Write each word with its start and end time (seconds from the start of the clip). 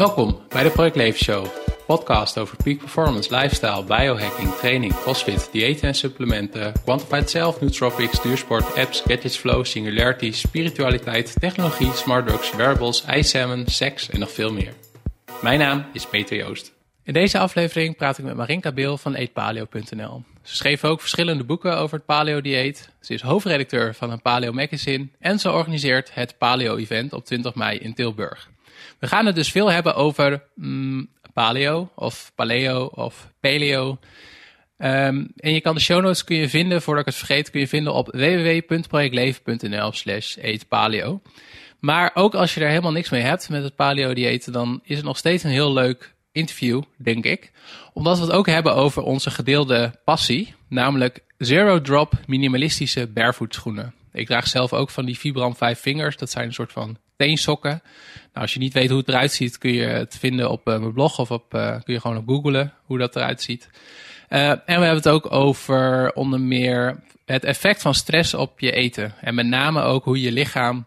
Welkom 0.00 0.40
bij 0.48 0.62
de 0.62 0.70
Project 0.70 0.96
Leven 0.96 1.24
Show, 1.24 1.46
podcast 1.86 2.38
over 2.38 2.56
peak 2.64 2.78
performance, 2.78 3.36
lifestyle, 3.36 3.84
biohacking, 3.84 4.54
training, 4.54 4.94
crossfit, 4.94 5.48
diëten 5.52 5.88
en 5.88 5.94
supplementen, 5.94 6.72
quantified 6.84 7.30
self, 7.30 7.60
nootropics, 7.60 8.22
duursport, 8.22 8.76
apps, 8.76 9.00
gadgets, 9.00 9.36
flow, 9.36 9.64
singularity, 9.64 10.32
spiritualiteit, 10.32 11.40
technologie, 11.40 11.92
smart 11.92 12.26
drugs, 12.26 12.56
wearables, 12.56 13.04
ijssalmon, 13.04 13.66
seks 13.66 14.10
en 14.10 14.20
nog 14.20 14.30
veel 14.30 14.52
meer. 14.52 14.72
Mijn 15.42 15.58
naam 15.58 15.84
is 15.92 16.06
Peter 16.06 16.36
Joost. 16.36 16.72
In 17.02 17.12
deze 17.12 17.38
aflevering 17.38 17.96
praat 17.96 18.18
ik 18.18 18.24
met 18.24 18.36
Marinka 18.36 18.72
Beel 18.72 18.98
van 18.98 19.14
eetpaleo.nl. 19.14 20.22
Ze 20.42 20.56
schreef 20.56 20.84
ook 20.84 21.00
verschillende 21.00 21.44
boeken 21.44 21.76
over 21.76 21.96
het 21.96 22.06
paleo-dieet. 22.06 22.90
Ze 23.00 23.14
is 23.14 23.22
hoofdredacteur 23.22 23.94
van 23.94 24.10
een 24.10 24.22
paleo 24.22 24.52
magazine 24.52 25.08
en 25.18 25.38
ze 25.38 25.50
organiseert 25.50 26.14
het 26.14 26.38
paleo-event 26.38 27.12
op 27.12 27.24
20 27.24 27.54
mei 27.54 27.78
in 27.78 27.94
Tilburg. 27.94 28.48
We 28.98 29.06
gaan 29.06 29.26
het 29.26 29.34
dus 29.34 29.50
veel 29.50 29.70
hebben 29.70 29.94
over 29.94 30.42
mm, 30.54 31.08
paleo 31.32 31.90
of 31.94 32.32
paleo 32.34 32.84
of 32.84 33.32
paleo. 33.40 33.98
Ehm, 34.76 35.24
en 35.36 35.52
je 35.52 35.60
kan 35.60 35.74
de 35.74 35.80
show 35.80 36.02
notes 36.02 36.24
kun 36.24 36.36
je 36.36 36.48
vinden, 36.48 36.82
voordat 36.82 37.06
ik 37.06 37.12
het 37.12 37.24
vergeet, 37.24 37.50
kun 37.50 37.60
je 37.60 37.68
vinden 37.68 37.92
op 37.92 38.06
www.projectleven.nl 38.06 39.92
slash 39.92 40.36
eetpaleo. 40.36 41.20
Maar 41.80 42.10
ook 42.14 42.34
als 42.34 42.54
je 42.54 42.60
er 42.60 42.68
helemaal 42.68 42.92
niks 42.92 43.10
mee 43.10 43.22
hebt 43.22 43.48
met 43.48 43.62
het 43.62 43.76
paleo-dieet, 43.76 44.52
dan 44.52 44.80
is 44.84 44.96
het 44.96 45.04
nog 45.04 45.16
steeds 45.16 45.42
een 45.42 45.50
heel 45.50 45.72
leuk 45.72 46.14
interview, 46.32 46.82
denk 46.96 47.24
ik. 47.24 47.52
Omdat 47.92 48.18
we 48.18 48.24
het 48.24 48.32
ook 48.32 48.46
hebben 48.46 48.74
over 48.74 49.02
onze 49.02 49.30
gedeelde 49.30 49.92
passie, 50.04 50.54
namelijk 50.68 51.24
zero 51.38 51.80
drop 51.80 52.12
minimalistische 52.26 53.06
barefoot 53.06 53.54
schoenen. 53.54 53.94
Ik 54.12 54.26
draag 54.26 54.46
zelf 54.46 54.72
ook 54.72 54.90
van 54.90 55.04
die 55.04 55.18
Vibram 55.18 55.56
5 55.56 55.78
Fingers. 55.78 56.16
Dat 56.16 56.30
zijn 56.30 56.46
een 56.46 56.54
soort 56.54 56.72
van 56.72 56.96
teensokken. 57.20 57.82
Nou, 58.14 58.44
als 58.44 58.52
je 58.52 58.58
niet 58.58 58.72
weet 58.72 58.88
hoe 58.88 58.98
het 58.98 59.08
eruit 59.08 59.32
ziet, 59.32 59.58
kun 59.58 59.72
je 59.72 59.86
het 59.86 60.16
vinden 60.18 60.50
op 60.50 60.68
uh, 60.68 60.78
mijn 60.78 60.92
blog 60.92 61.18
of 61.18 61.30
op, 61.30 61.54
uh, 61.54 61.80
kun 61.82 61.94
je 61.94 62.00
gewoon 62.00 62.16
op 62.16 62.28
googlen 62.28 62.72
hoe 62.84 62.98
dat 62.98 63.16
eruit 63.16 63.42
ziet. 63.42 63.68
Uh, 64.28 64.48
en 64.48 64.60
we 64.64 64.72
hebben 64.72 64.94
het 64.94 65.08
ook 65.08 65.32
over 65.32 66.12
onder 66.12 66.40
meer 66.40 67.02
het 67.24 67.44
effect 67.44 67.82
van 67.82 67.94
stress 67.94 68.34
op 68.34 68.60
je 68.60 68.72
eten. 68.72 69.14
En 69.20 69.34
met 69.34 69.46
name 69.46 69.82
ook 69.82 70.04
hoe 70.04 70.20
je 70.20 70.32
lichaam 70.32 70.86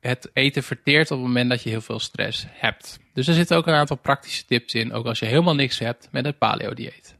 het 0.00 0.30
eten 0.32 0.62
verteert 0.62 1.10
op 1.10 1.18
het 1.18 1.26
moment 1.26 1.50
dat 1.50 1.62
je 1.62 1.70
heel 1.70 1.80
veel 1.80 1.98
stress 1.98 2.46
hebt. 2.48 2.98
Dus 3.12 3.28
er 3.28 3.34
zitten 3.34 3.56
ook 3.56 3.66
een 3.66 3.74
aantal 3.74 3.96
praktische 3.96 4.44
tips 4.44 4.74
in, 4.74 4.92
ook 4.92 5.06
als 5.06 5.18
je 5.18 5.26
helemaal 5.26 5.54
niks 5.54 5.78
hebt 5.78 6.08
met 6.12 6.24
het 6.24 6.38
paleo-dieet. 6.38 7.16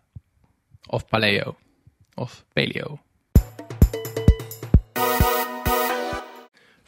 Of 0.87 1.07
paleo. 1.07 1.57
Of 2.15 2.45
paleo. 2.53 3.01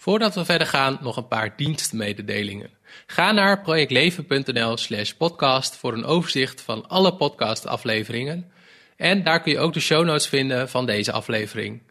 Voordat 0.00 0.34
we 0.34 0.44
verder 0.44 0.66
gaan, 0.66 0.98
nog 1.00 1.16
een 1.16 1.28
paar 1.28 1.56
dienstmededelingen. 1.56 2.70
Ga 3.06 3.32
naar 3.32 3.62
projectleven.nl 3.62 4.76
slash 4.76 5.12
podcast 5.12 5.76
voor 5.76 5.92
een 5.92 6.04
overzicht 6.04 6.60
van 6.60 6.88
alle 6.88 7.14
podcastafleveringen. 7.14 8.50
En 8.96 9.22
daar 9.22 9.42
kun 9.42 9.52
je 9.52 9.58
ook 9.58 9.72
de 9.72 9.80
show 9.80 10.04
notes 10.04 10.26
vinden 10.26 10.68
van 10.68 10.86
deze 10.86 11.12
aflevering. 11.12 11.82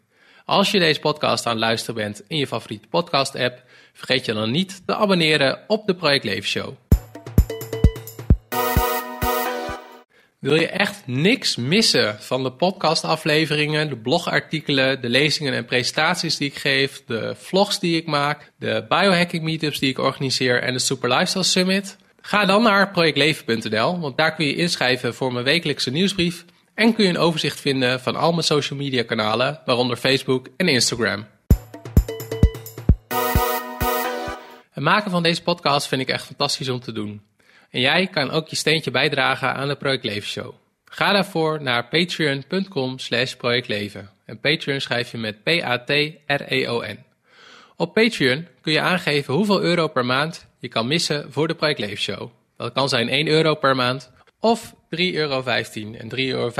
Als 0.44 0.70
je 0.70 0.78
deze 0.78 1.00
podcast 1.00 1.46
aan 1.46 1.52
het 1.52 1.60
luisteren 1.60 1.94
bent 1.94 2.22
in 2.26 2.36
je 2.36 2.46
favoriete 2.46 2.88
podcast 2.88 3.34
app, 3.34 3.62
vergeet 3.92 4.24
je 4.24 4.32
dan 4.32 4.50
niet 4.50 4.82
te 4.86 4.94
abonneren 4.94 5.64
op 5.66 5.86
de 5.86 5.94
Project 5.94 6.24
Leven 6.24 6.48
Show. 6.48 6.89
Wil 10.40 10.54
je 10.54 10.68
echt 10.68 11.02
niks 11.06 11.56
missen 11.56 12.16
van 12.20 12.42
de 12.42 12.52
podcastafleveringen, 12.52 13.88
de 13.88 13.96
blogartikelen, 13.96 15.00
de 15.00 15.08
lezingen 15.08 15.52
en 15.52 15.64
presentaties 15.64 16.36
die 16.36 16.48
ik 16.48 16.56
geef, 16.56 17.02
de 17.06 17.34
vlogs 17.38 17.80
die 17.80 17.96
ik 17.96 18.06
maak, 18.06 18.52
de 18.58 18.84
biohacking 18.88 19.42
meetups 19.42 19.78
die 19.78 19.90
ik 19.90 19.98
organiseer 19.98 20.62
en 20.62 20.72
de 20.72 20.78
Super 20.78 21.08
Lifestyle 21.08 21.44
Summit? 21.44 21.96
Ga 22.20 22.44
dan 22.44 22.62
naar 22.62 22.90
projectleven.nl, 22.90 24.00
want 24.00 24.16
daar 24.16 24.34
kun 24.34 24.46
je 24.46 24.54
inschrijven 24.54 25.14
voor 25.14 25.32
mijn 25.32 25.44
wekelijkse 25.44 25.90
nieuwsbrief 25.90 26.44
en 26.74 26.94
kun 26.94 27.04
je 27.04 27.10
een 27.10 27.18
overzicht 27.18 27.60
vinden 27.60 28.00
van 28.00 28.16
al 28.16 28.32
mijn 28.32 28.44
social 28.44 28.78
media 28.78 29.02
kanalen, 29.02 29.60
waaronder 29.64 29.96
Facebook 29.96 30.48
en 30.56 30.68
Instagram. 30.68 31.26
Het 34.70 34.84
maken 34.84 35.10
van 35.10 35.22
deze 35.22 35.42
podcast 35.42 35.88
vind 35.88 36.02
ik 36.02 36.08
echt 36.08 36.26
fantastisch 36.26 36.68
om 36.68 36.80
te 36.80 36.92
doen. 36.92 37.29
En 37.70 37.80
jij 37.80 38.06
kan 38.06 38.30
ook 38.30 38.48
je 38.48 38.56
steentje 38.56 38.90
bijdragen 38.90 39.54
aan 39.54 39.68
de 39.68 39.76
Project 39.76 40.04
Leven. 40.04 40.52
Ga 40.84 41.12
daarvoor 41.12 41.62
naar 41.62 41.88
patreon.com 41.88 42.98
slash 42.98 43.34
projectleven. 43.34 44.10
En 44.24 44.40
Patreon 44.40 44.80
schrijf 44.80 45.10
je 45.10 45.18
met 45.18 45.42
P-A-T-R-E-O-N. 45.42 47.04
Op 47.76 47.94
Patreon 47.94 48.46
kun 48.60 48.72
je 48.72 48.80
aangeven 48.80 49.34
hoeveel 49.34 49.60
euro 49.60 49.88
per 49.88 50.04
maand 50.04 50.46
je 50.58 50.68
kan 50.68 50.86
missen 50.86 51.32
voor 51.32 51.48
de 51.48 51.54
Project 51.54 51.78
Leven 51.78 51.98
Show. 51.98 52.30
Dat 52.56 52.72
kan 52.72 52.88
zijn 52.88 53.08
1 53.08 53.26
euro 53.26 53.54
per 53.54 53.76
maand 53.76 54.10
of 54.40 54.74
3,15 54.74 54.78
euro. 54.98 55.42
En 55.42 56.10
3,15 56.16 56.16
euro 56.16 56.52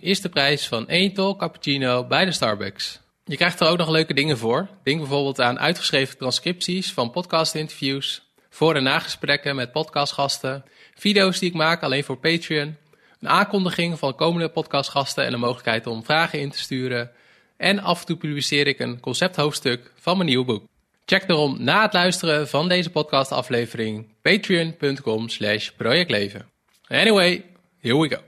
is 0.00 0.20
de 0.20 0.28
prijs 0.28 0.68
van 0.68 0.88
1 0.88 1.12
tol 1.14 1.36
cappuccino 1.36 2.04
bij 2.04 2.24
de 2.24 2.32
Starbucks. 2.32 3.00
Je 3.24 3.36
krijgt 3.36 3.60
er 3.60 3.68
ook 3.68 3.78
nog 3.78 3.88
leuke 3.88 4.14
dingen 4.14 4.38
voor. 4.38 4.68
Denk 4.82 4.98
bijvoorbeeld 4.98 5.40
aan 5.40 5.58
uitgeschreven 5.58 6.18
transcripties 6.18 6.92
van 6.92 7.10
podcastinterviews, 7.10 8.27
voor- 8.58 8.76
en 8.76 8.82
nagesprekken 8.82 9.56
met 9.56 9.72
podcastgasten, 9.72 10.64
video's 10.94 11.38
die 11.38 11.48
ik 11.48 11.54
maak 11.54 11.82
alleen 11.82 12.04
voor 12.04 12.16
Patreon, 12.16 12.76
een 13.20 13.28
aankondiging 13.28 13.98
van 13.98 14.14
komende 14.14 14.48
podcastgasten 14.48 15.24
en 15.24 15.30
de 15.30 15.36
mogelijkheid 15.36 15.86
om 15.86 16.04
vragen 16.04 16.40
in 16.40 16.50
te 16.50 16.58
sturen. 16.58 17.10
En 17.56 17.78
af 17.78 18.00
en 18.00 18.06
toe 18.06 18.16
publiceer 18.16 18.66
ik 18.66 18.78
een 18.78 19.00
concepthoofdstuk 19.00 19.92
van 19.98 20.16
mijn 20.16 20.28
nieuwe 20.28 20.44
boek. 20.44 20.64
Check 21.04 21.28
daarom 21.28 21.56
na 21.58 21.82
het 21.82 21.92
luisteren 21.92 22.48
van 22.48 22.68
deze 22.68 22.90
podcastaflevering 22.90 24.06
patreon.com 24.22 25.28
slash 25.28 25.68
projectleven. 25.68 26.48
Anyway, 26.88 27.44
here 27.80 27.98
we 27.98 28.08
go. 28.08 28.20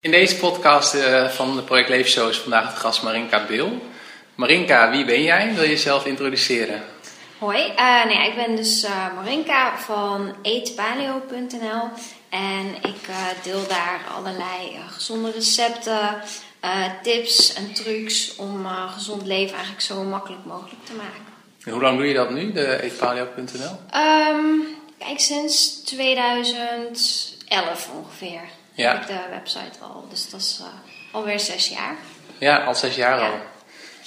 In 0.00 0.10
deze 0.10 0.36
podcast 0.36 0.94
uh, 0.94 1.28
van 1.28 1.56
de 1.56 1.62
Project 1.62 1.88
Leven 1.88 2.10
Show 2.10 2.28
is 2.28 2.38
vandaag 2.38 2.74
de 2.74 2.80
gast 2.80 3.02
Marinka 3.02 3.46
Beel. 3.46 3.80
Marinka, 4.40 4.90
wie 4.90 5.04
ben 5.04 5.22
jij? 5.22 5.54
Wil 5.54 5.62
je 5.62 5.68
jezelf 5.68 6.06
introduceren? 6.06 6.82
Hoi, 7.38 7.72
uh, 7.76 8.04
nee, 8.04 8.28
ik 8.28 8.34
ben 8.34 8.56
dus 8.56 8.84
uh, 8.84 9.14
Marinka 9.14 9.78
van 9.78 10.34
eetpaleo.nl 10.42 11.88
en 12.28 12.74
ik 12.82 13.08
uh, 13.08 13.16
deel 13.42 13.66
daar 13.68 14.00
allerlei 14.16 14.78
gezonde 14.90 15.30
recepten, 15.30 16.22
tips 17.02 17.54
en 17.54 17.72
trucs 17.72 18.36
om 18.36 18.66
gezond 18.66 19.26
leven 19.26 19.52
eigenlijk 19.52 19.82
zo 19.82 20.02
makkelijk 20.02 20.44
mogelijk 20.44 20.84
te 20.84 20.94
maken. 20.94 21.22
En 21.64 21.72
hoe 21.72 21.82
lang 21.82 21.96
doe 21.96 22.06
je 22.06 22.14
dat 22.14 22.30
nu, 22.30 22.52
de 22.52 22.82
eetpaleo.nl? 22.82 24.00
Um, 24.00 24.66
kijk, 24.98 25.20
sinds 25.20 25.82
2011 25.84 27.90
ongeveer 27.94 28.40
ja. 28.72 28.92
heb 28.92 29.00
ik 29.00 29.06
de 29.06 29.20
website 29.30 29.78
al, 29.80 30.06
dus 30.10 30.30
dat 30.30 30.40
is 30.40 30.60
alweer 31.12 31.40
zes 31.40 31.68
jaar. 31.68 31.96
Ja, 32.38 32.64
al 32.64 32.74
zes 32.74 32.96
jaar 32.96 33.18
Ja. 33.18 33.26
al. 33.26 33.49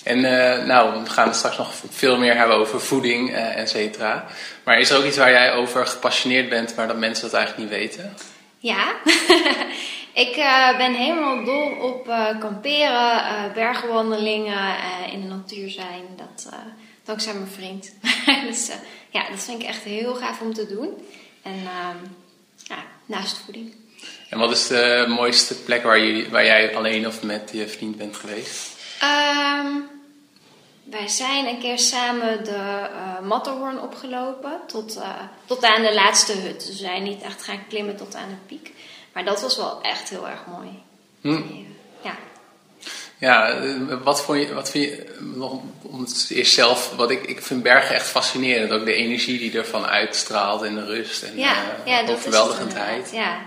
En 0.03 0.17
uh, 0.17 0.65
nou, 0.65 1.03
we 1.03 1.09
gaan 1.09 1.27
het 1.27 1.35
straks 1.35 1.57
nog 1.57 1.73
veel 1.89 2.17
meer 2.17 2.37
hebben 2.37 2.55
over 2.55 2.81
voeding, 2.81 3.29
uh, 3.29 3.57
et 3.57 3.69
cetera. 3.69 4.25
Maar 4.63 4.79
is 4.79 4.89
er 4.89 4.97
ook 4.97 5.03
iets 5.03 5.17
waar 5.17 5.31
jij 5.31 5.53
over 5.53 5.87
gepassioneerd 5.87 6.49
bent, 6.49 6.75
maar 6.75 6.87
dat 6.87 6.97
mensen 6.97 7.23
dat 7.23 7.33
eigenlijk 7.33 7.69
niet 7.69 7.79
weten? 7.79 8.13
Ja, 8.57 8.93
ik 10.25 10.37
uh, 10.37 10.77
ben 10.77 10.93
helemaal 10.93 11.45
dol 11.45 11.71
op 11.71 12.05
kamperen, 12.39 13.51
bergwandelingen, 13.53 14.75
in 15.11 15.21
de 15.21 15.27
natuur 15.27 15.69
zijn. 15.69 16.03
Dat, 16.15 16.53
dankzij 17.03 17.33
mijn 17.33 17.47
vriend. 17.47 17.93
dus 18.47 18.71
ja, 19.09 19.29
dat 19.29 19.43
vind 19.43 19.61
ik 19.61 19.67
echt 19.67 19.83
heel 19.83 20.15
gaaf 20.15 20.41
om 20.41 20.53
te 20.53 20.67
doen. 20.67 21.07
En 21.43 21.61
ja, 22.57 22.83
naast 23.05 23.41
voeding. 23.45 23.75
En 24.29 24.39
wat 24.39 24.51
is 24.51 24.67
de 24.67 25.05
mooiste 25.07 25.55
plek 25.55 25.83
waar, 25.83 25.99
je, 25.99 26.29
waar 26.29 26.45
jij 26.45 26.75
alleen 26.75 27.07
of 27.07 27.23
met 27.23 27.49
je 27.53 27.67
vriend 27.67 27.97
bent 27.97 28.15
geweest? 28.15 28.71
Um, 29.03 29.92
wij 30.93 31.07
zijn 31.07 31.47
een 31.47 31.59
keer 31.59 31.79
samen 31.79 32.43
de 32.43 32.89
uh, 32.91 33.19
Matterhorn 33.27 33.81
opgelopen 33.81 34.59
tot, 34.67 34.97
uh, 34.97 35.09
tot 35.45 35.63
aan 35.63 35.81
de 35.81 35.93
laatste 35.93 36.33
hut. 36.33 36.59
Dus 36.59 36.67
we 36.67 36.85
zijn 36.85 37.03
niet 37.03 37.21
echt 37.21 37.43
gaan 37.43 37.67
klimmen 37.67 37.95
tot 37.95 38.15
aan 38.15 38.29
de 38.29 38.55
piek. 38.55 38.71
Maar 39.13 39.25
dat 39.25 39.41
was 39.41 39.57
wel 39.57 39.81
echt 39.81 40.09
heel 40.09 40.27
erg 40.27 40.39
mooi. 40.47 40.69
Hm. 41.21 41.41
Ja. 42.03 42.15
Ja, 43.17 43.59
wat, 44.03 44.23
vond 44.23 44.39
je, 44.39 44.53
wat 44.53 44.69
vind 44.69 44.85
je, 44.85 45.17
nog 45.19 45.59
om 45.81 45.99
het 45.99 46.25
eerst 46.29 46.53
zelf, 46.53 46.95
wat 46.95 47.11
ik, 47.11 47.23
ik 47.23 47.41
vind 47.41 47.63
bergen 47.63 47.95
echt 47.95 48.07
fascinerend. 48.07 48.71
Ook 48.71 48.85
de 48.85 48.93
energie 48.93 49.39
die 49.39 49.57
ervan 49.57 49.85
uitstraalt 49.85 50.61
en 50.61 50.75
de 50.75 50.85
rust 50.85 51.23
en 51.23 51.37
ja, 51.37 51.55
ja, 51.85 52.03
dat 52.03 52.15
overweldigendheid. 52.15 53.11
Ja. 53.11 53.41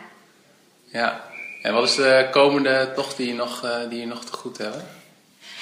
ja. 0.85 1.25
En 1.63 1.75
wat 1.75 1.89
is 1.89 1.95
de 1.95 2.29
komende 2.31 2.93
tocht 2.95 3.17
die 3.17 3.27
je 3.27 3.35
nog, 3.35 3.67
die 3.89 4.01
je 4.01 4.07
nog 4.07 4.25
te 4.25 4.33
goed 4.33 4.59
hebt? 4.59 4.96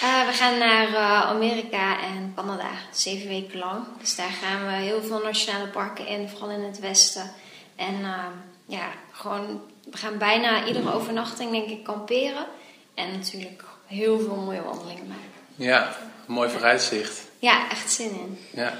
Uh, 0.05 0.27
we 0.27 0.33
gaan 0.33 0.59
naar 0.59 0.89
uh, 0.89 1.21
Amerika 1.21 2.01
en 2.01 2.33
Canada, 2.37 2.71
zeven 2.93 3.29
weken 3.29 3.59
lang. 3.59 3.85
Dus 4.01 4.17
daar 4.17 4.31
gaan 4.43 4.67
we 4.67 4.73
heel 4.73 5.03
veel 5.03 5.23
nationale 5.23 5.67
parken 5.67 6.07
in, 6.07 6.29
vooral 6.29 6.51
in 6.51 6.63
het 6.63 6.79
westen. 6.79 7.31
En 7.77 7.95
uh, 8.01 8.25
ja, 8.67 8.89
gewoon, 9.13 9.63
we 9.91 9.97
gaan 9.97 10.19
bijna 10.19 10.67
iedere 10.67 10.95
overnachting 10.95 11.51
denk 11.51 11.69
ik 11.69 11.85
kamperen. 11.85 12.47
En 12.95 13.13
natuurlijk 13.13 13.65
heel 13.87 14.21
veel 14.21 14.37
mooie 14.37 14.63
wandelingen 14.63 15.07
maken. 15.07 15.25
Ja, 15.57 15.97
mooi 16.27 16.51
vooruitzicht. 16.51 17.23
Ja, 17.39 17.71
echt 17.71 17.93
zin 17.93 18.11
in. 18.11 18.39
Ja. 18.51 18.73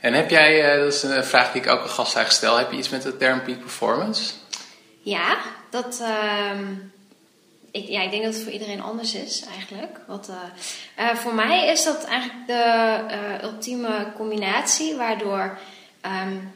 En 0.00 0.12
heb 0.12 0.30
jij, 0.30 0.74
uh, 0.74 0.82
dat 0.82 0.92
is 0.92 1.02
een 1.02 1.24
vraag 1.24 1.52
die 1.52 1.62
ik 1.62 1.68
ook 1.68 1.82
een 1.82 1.88
gast 1.88 2.16
eigenlijk 2.16 2.30
stel, 2.30 2.56
heb 2.56 2.70
je 2.70 2.78
iets 2.78 2.88
met 2.88 3.02
de 3.02 3.16
term 3.16 3.42
peak 3.42 3.60
performance? 3.60 4.32
Ja, 5.00 5.36
dat, 5.70 5.98
uh, 6.00 6.50
ik, 7.76 7.88
ja, 7.88 8.02
ik 8.02 8.10
denk 8.10 8.22
dat 8.24 8.34
het 8.34 8.42
voor 8.42 8.52
iedereen 8.52 8.82
anders 8.82 9.14
is 9.14 9.44
eigenlijk. 9.54 10.00
Wat, 10.06 10.30
uh, 10.98 11.14
voor 11.14 11.34
mij 11.34 11.66
is 11.66 11.84
dat 11.84 12.04
eigenlijk 12.04 12.46
de 12.46 13.00
ultieme 13.42 14.12
combinatie 14.16 14.96
waardoor, 14.96 15.58
um, 16.02 16.54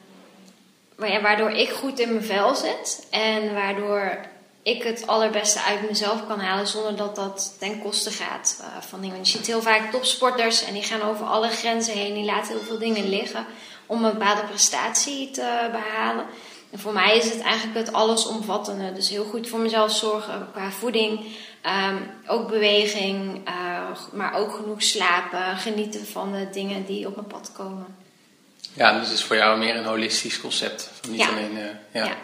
waardoor 0.97 1.51
ik 1.51 1.69
goed 1.69 1.99
in 1.99 2.13
mijn 2.13 2.25
vel 2.25 2.55
zit 2.55 3.07
en 3.11 3.55
waardoor 3.55 4.19
ik 4.63 4.83
het 4.83 5.07
allerbeste 5.07 5.63
uit 5.63 5.89
mezelf 5.89 6.27
kan 6.27 6.41
halen 6.41 6.67
zonder 6.67 6.97
dat 6.97 7.17
dat 7.17 7.57
ten 7.59 7.83
koste 7.83 8.11
gaat 8.11 8.65
van 8.81 9.01
dingen. 9.01 9.19
Je 9.19 9.27
ziet 9.27 9.47
heel 9.47 9.63
vaak 9.63 9.91
topsporters 9.91 10.65
en 10.65 10.73
die 10.73 10.83
gaan 10.83 11.03
over 11.03 11.27
alle 11.27 11.49
grenzen 11.49 11.95
heen, 11.95 12.15
die 12.15 12.25
laten 12.25 12.53
heel 12.53 12.65
veel 12.67 12.79
dingen 12.79 13.09
liggen 13.09 13.47
om 13.87 14.05
een 14.05 14.13
bepaalde 14.13 14.45
prestatie 14.45 15.31
te 15.31 15.69
behalen. 15.73 16.25
En 16.71 16.79
voor 16.79 16.93
mij 16.93 17.17
is 17.17 17.25
het 17.25 17.41
eigenlijk 17.41 17.79
het 17.79 17.93
allesomvattende. 17.93 18.93
Dus 18.93 19.09
heel 19.09 19.25
goed 19.25 19.49
voor 19.49 19.59
mezelf 19.59 19.97
zorgen 19.97 20.49
qua 20.53 20.71
voeding, 20.71 21.21
um, 21.67 22.11
ook 22.27 22.49
beweging, 22.49 23.49
uh, 23.49 23.97
maar 24.13 24.35
ook 24.35 24.53
genoeg 24.55 24.83
slapen, 24.83 25.57
genieten 25.57 26.07
van 26.07 26.33
de 26.33 26.51
dingen 26.51 26.85
die 26.85 27.07
op 27.07 27.15
mijn 27.15 27.27
pad 27.27 27.53
komen. 27.53 27.87
Ja, 28.73 28.93
dus 28.99 29.09
het 29.09 29.19
is 29.19 29.25
voor 29.25 29.37
jou 29.37 29.59
meer 29.59 29.77
een 29.77 29.85
holistisch 29.85 30.41
concept. 30.41 30.91
Niet 31.09 31.21
ja. 31.21 31.29
alleen, 31.29 31.53
uh, 31.53 31.65
ja. 31.93 32.05
ja. 32.05 32.17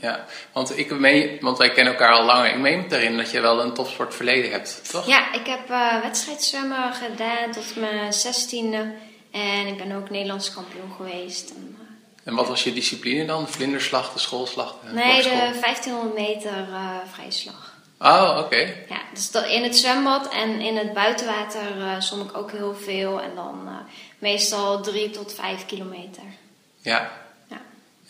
Ja, 0.00 0.24
want, 0.52 0.78
ik 0.78 0.98
meen, 0.98 1.38
want 1.40 1.58
wij 1.58 1.70
kennen 1.70 1.92
elkaar 1.92 2.12
al 2.12 2.24
langer. 2.24 2.48
Ik 2.48 2.58
meen 2.58 2.92
erin 2.92 3.16
dat 3.16 3.30
je 3.30 3.40
wel 3.40 3.62
een 3.62 3.74
topsportverleden 3.74 4.50
hebt, 4.50 4.90
toch? 4.90 5.06
Ja, 5.06 5.32
ik 5.32 5.46
heb 5.46 5.70
uh, 5.70 6.02
wedstrijdzwemmen 6.02 6.92
gedaan 6.92 7.50
tot 7.50 7.76
mijn 7.76 8.12
zestiende. 8.12 8.92
En 9.30 9.66
ik 9.66 9.76
ben 9.76 9.96
ook 9.96 10.10
Nederlands 10.10 10.54
kampioen 10.54 10.92
geweest. 10.96 11.50
En, 11.50 11.79
en 12.24 12.34
wat 12.34 12.48
was 12.48 12.64
je 12.64 12.72
discipline 12.72 13.26
dan? 13.26 13.44
De 13.44 13.52
vlinderslag, 13.52 14.12
de 14.12 14.18
schoolslag? 14.18 14.76
De 14.84 14.92
nee, 14.92 15.22
de 15.22 15.28
1500 15.60 16.14
meter 16.14 16.68
uh, 16.70 16.96
vrije 17.12 17.30
slag. 17.30 17.74
Oh, 17.98 18.28
oké. 18.30 18.44
Okay. 18.44 18.86
Ja, 18.88 19.00
dus 19.14 19.30
dat 19.30 19.46
in 19.46 19.62
het 19.62 19.76
zwembad 19.76 20.28
en 20.32 20.60
in 20.60 20.76
het 20.76 20.92
buitenwater 20.92 21.76
uh, 21.76 22.00
zwom 22.00 22.20
ik 22.20 22.36
ook 22.36 22.50
heel 22.50 22.74
veel. 22.74 23.20
En 23.20 23.34
dan 23.34 23.68
meestal 24.18 24.82
drie 24.82 25.10
tot 25.10 25.34
vijf 25.34 25.66
kilometer. 25.66 26.22
Ja, 26.82 27.10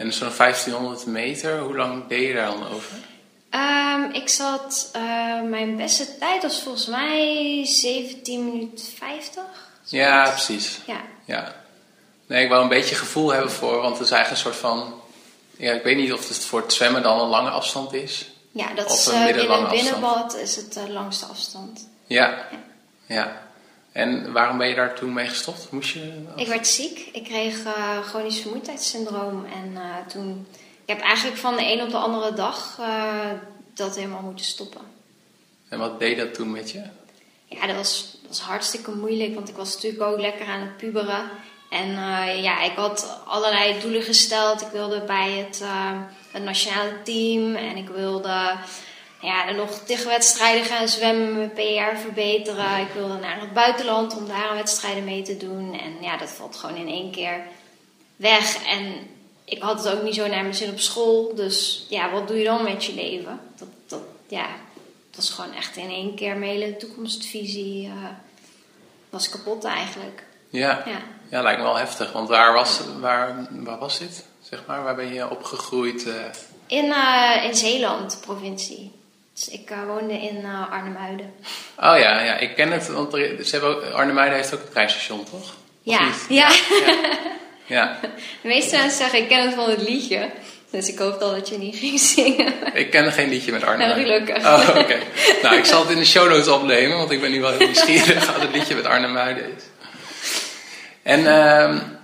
en 0.00 0.12
zo'n 0.12 0.32
1500 0.36 1.06
meter, 1.06 1.58
hoe 1.58 1.76
lang 1.76 2.06
deed 2.06 2.26
je 2.28 2.34
daar 2.34 2.46
dan 2.46 2.68
over? 2.68 2.96
Um, 3.50 4.12
ik 4.12 4.28
zat, 4.28 4.90
uh, 4.96 5.02
mijn 5.42 5.76
beste 5.76 6.18
tijd 6.18 6.42
was 6.42 6.62
volgens 6.62 6.86
mij 6.86 7.60
17 7.64 8.44
minuten 8.44 8.84
50. 8.84 9.42
Ja, 9.84 10.28
precies. 10.28 10.80
Ja. 10.86 11.00
ja. 11.24 11.59
Nee, 12.30 12.42
ik 12.42 12.48
wou 12.48 12.62
een 12.62 12.68
beetje 12.68 12.94
gevoel 12.94 13.32
hebben 13.32 13.50
voor, 13.50 13.80
want 13.80 13.98
het 13.98 14.06
is 14.06 14.12
eigenlijk 14.12 14.44
een 14.44 14.52
soort 14.52 14.62
van, 14.62 14.94
ja, 15.56 15.72
ik 15.72 15.82
weet 15.82 15.96
niet 15.96 16.12
of 16.12 16.28
het 16.28 16.44
voor 16.44 16.60
het 16.60 16.72
zwemmen 16.72 17.02
dan 17.02 17.20
een 17.20 17.28
lange 17.28 17.50
afstand 17.50 17.92
is. 17.92 18.30
Ja, 18.50 18.74
dat 18.74 18.90
is 18.90 19.08
uh, 19.08 19.28
in 19.28 19.50
het 19.50 19.68
binnenbad 19.70 20.36
is 20.36 20.56
het 20.56 20.72
de 20.72 20.90
langste 20.90 21.26
afstand. 21.26 21.88
Ja. 22.06 22.46
ja. 22.50 22.58
ja. 23.06 23.48
En 23.92 24.32
waarom 24.32 24.58
ben 24.58 24.68
je 24.68 24.74
daar 24.74 24.94
toen 24.94 25.12
mee 25.12 25.28
gestopt? 25.28 25.70
Moest 25.70 25.90
je, 25.90 26.24
Ik 26.36 26.46
werd 26.46 26.66
ziek. 26.66 27.08
Ik 27.12 27.24
kreeg 27.24 27.64
uh, 27.64 28.00
chronisch 28.02 28.40
vermoeidheidssyndroom. 28.40 29.44
En 29.44 29.72
uh, 29.72 30.06
toen... 30.08 30.46
Ik 30.84 30.96
heb 30.96 31.00
eigenlijk 31.00 31.38
van 31.38 31.56
de 31.56 31.72
een 31.72 31.82
op 31.82 31.90
de 31.90 31.96
andere 31.96 32.32
dag 32.32 32.80
dat 33.74 33.96
helemaal 33.96 34.22
moeten 34.22 34.44
stoppen. 34.44 34.80
En 35.68 35.78
wat 35.78 35.98
deed 35.98 36.18
dat 36.18 36.34
toen 36.34 36.50
met 36.50 36.70
je? 36.70 36.82
Ja, 37.44 37.66
dat 37.66 37.76
was, 37.76 38.18
dat 38.20 38.28
was 38.28 38.40
hartstikke 38.40 38.90
moeilijk. 38.90 39.34
Want 39.34 39.48
ik 39.48 39.56
was 39.56 39.74
natuurlijk 39.74 40.02
ook 40.02 40.20
lekker 40.20 40.46
aan 40.46 40.60
het 40.60 40.76
puberen. 40.76 41.30
En 41.70 41.90
ja, 42.43 42.62
ik 42.62 42.76
had 42.76 43.20
allerlei 43.26 43.81
doelen 43.81 44.02
gesteld. 44.02 44.61
Ik 44.61 44.69
wilde 44.72 45.00
bij 45.00 45.31
het, 45.31 45.62
het 46.31 46.43
nationale 46.43 47.02
team. 47.02 47.55
En 47.55 47.76
ik 47.76 47.88
wilde 47.88 48.56
ja, 49.20 49.50
nog 49.50 49.70
tegen 49.70 50.06
wedstrijden 50.06 50.64
gaan 50.64 50.88
zwemmen, 50.88 51.37
mijn 51.37 51.52
PR 51.52 52.00
verbeteren. 52.00 52.81
Ik 52.81 52.93
wilde 52.94 53.19
naar 53.19 53.40
het 53.40 53.52
buitenland 53.52 54.17
om 54.17 54.28
daar 54.28 54.55
wedstrijden 54.55 55.05
mee 55.05 55.22
te 55.22 55.37
doen. 55.37 55.78
En 55.81 55.96
ja, 56.00 56.17
dat 56.17 56.31
valt 56.31 56.56
gewoon 56.56 56.76
in 56.76 56.88
één 56.88 57.11
keer 57.11 57.40
weg. 58.16 58.64
En 58.66 58.94
ik 59.44 59.62
had 59.62 59.84
het 59.84 59.94
ook 59.94 60.02
niet 60.02 60.14
zo 60.14 60.26
naar 60.26 60.43
mijn 60.43 60.55
zin 60.55 60.70
op 60.70 60.81
school. 60.81 61.34
Dus 61.34 61.87
ja, 61.88 62.11
wat 62.11 62.28
doe 62.28 62.37
je 62.37 62.44
dan 62.44 62.62
met 62.62 62.84
je 62.84 62.94
leven? 62.94 63.40
Dat, 63.58 63.69
dat, 63.87 64.00
ja, 64.28 64.46
was 65.16 65.31
gewoon 65.31 65.55
echt 65.55 65.76
in 65.76 65.90
één 65.90 66.14
keer 66.14 66.37
mijn 66.37 66.50
hele 66.50 66.76
toekomstvisie 66.76 67.87
uh, 67.87 67.93
was 69.11 69.28
kapot 69.28 69.64
eigenlijk. 69.64 70.25
Ja. 70.49 70.82
ja, 70.87 71.02
ja. 71.30 71.42
lijkt 71.42 71.58
me 71.58 71.64
wel 71.64 71.76
heftig. 71.76 72.12
Want 72.12 72.28
waar 72.28 72.52
was, 72.52 72.80
waar, 73.00 73.46
waar 73.50 73.78
was 73.78 73.98
dit? 73.98 74.24
Zeg 74.42 74.62
maar, 74.66 74.82
waar 74.82 74.94
ben 74.94 75.14
je 75.14 75.30
opgegroeid? 75.30 76.06
Uh... 76.06 76.14
In, 76.66 76.84
uh, 76.84 77.44
in 77.44 77.54
Zeeland, 77.54 78.18
provincie. 78.20 78.92
Dus 79.34 79.48
ik 79.48 79.70
uh, 79.70 79.78
woonde 79.86 80.14
in 80.14 80.44
Arnhemuiden. 80.70 81.32
Oh 81.76 81.98
ja, 81.98 82.20
ja, 82.20 82.36
ik 82.36 82.54
ken 82.54 82.70
het, 82.70 82.88
want 82.88 83.14
er, 83.14 83.44
ze 83.44 83.50
hebben 83.50 83.76
ook, 83.76 83.92
Arnhemuiden 83.92 84.36
heeft 84.36 84.54
ook 84.54 84.60
een 84.60 84.70
treinstation, 84.70 85.24
toch? 85.24 85.54
Ja, 85.82 86.00
ja. 86.28 86.50
ja. 86.86 87.18
ja. 87.66 87.98
De 88.42 88.48
meeste 88.48 88.76
mensen 88.76 88.98
zeggen, 88.98 89.18
ik 89.18 89.28
ken 89.28 89.46
het 89.46 89.54
van 89.54 89.70
het 89.70 89.82
liedje. 89.82 90.30
Dus 90.70 90.88
ik 90.88 90.98
hoop 90.98 91.20
al 91.20 91.30
dat 91.30 91.48
je 91.48 91.58
niet 91.58 91.76
ging 91.76 92.00
zingen. 92.00 92.54
Ik 92.72 92.90
ken 92.90 93.12
geen 93.12 93.28
liedje 93.28 93.52
met 93.52 93.64
Arnhemuiden. 93.64 94.08
Nou, 94.08 94.24
gelukkig. 94.24 94.46
Oh, 94.46 94.68
oké. 94.68 94.78
Okay. 94.78 95.02
nou, 95.42 95.56
ik 95.56 95.64
zal 95.64 95.82
het 95.82 95.90
in 95.90 95.98
de 95.98 96.04
show 96.04 96.28
notes 96.28 96.48
opnemen, 96.48 96.96
want 96.96 97.10
ik 97.10 97.20
ben 97.20 97.30
nu 97.30 97.40
wel 97.40 97.50
heel 97.50 97.66
nieuwsgierig 97.66 98.32
wat 98.32 98.42
het 98.42 98.52
liedje 98.52 98.74
met 98.74 98.84
Arnhemuiden 98.84 99.44
is. 99.44 99.62
En 101.02 101.26
um, 101.26 101.99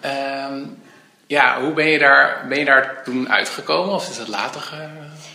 um, 0.51 0.83
ja, 1.27 1.61
hoe 1.61 1.73
ben 1.73 1.87
je, 1.87 1.99
daar, 1.99 2.45
ben 2.49 2.59
je 2.59 2.65
daar 2.65 3.03
toen 3.05 3.29
uitgekomen? 3.29 3.95
Of 3.95 4.09
is 4.09 4.19
het 4.19 4.29
later 4.29 4.61
ge 4.61 4.89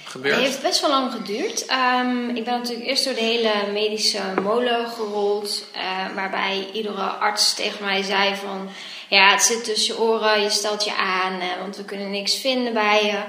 gebeurd? 0.06 0.36
Het 0.36 0.44
heeft 0.44 0.62
best 0.62 0.82
wel 0.82 0.90
lang 0.90 1.12
geduurd. 1.12 1.66
Um, 1.72 2.30
ik 2.36 2.44
ben 2.44 2.54
natuurlijk 2.54 2.88
eerst 2.88 3.06
door 3.06 3.14
de 3.14 3.22
hele 3.22 3.52
medische 3.74 4.22
molen 4.42 4.88
gerold. 4.88 5.66
Uh, 5.76 6.16
waarbij 6.16 6.68
iedere 6.74 7.02
arts 7.02 7.54
tegen 7.54 7.86
mij 7.86 8.04
zei 8.04 8.36
van... 8.36 8.70
Ja, 9.10 9.32
het 9.32 9.44
zit 9.44 9.64
tussen 9.64 9.96
je 9.96 10.02
oren, 10.02 10.42
je 10.42 10.50
stelt 10.50 10.84
je 10.84 10.96
aan, 10.96 11.34
uh, 11.34 11.46
want 11.60 11.78
we 11.78 11.86
kunnen 11.86 12.12
niks 12.12 12.36
vinden 12.36 12.74
bij 12.74 13.06
je. 13.06 13.20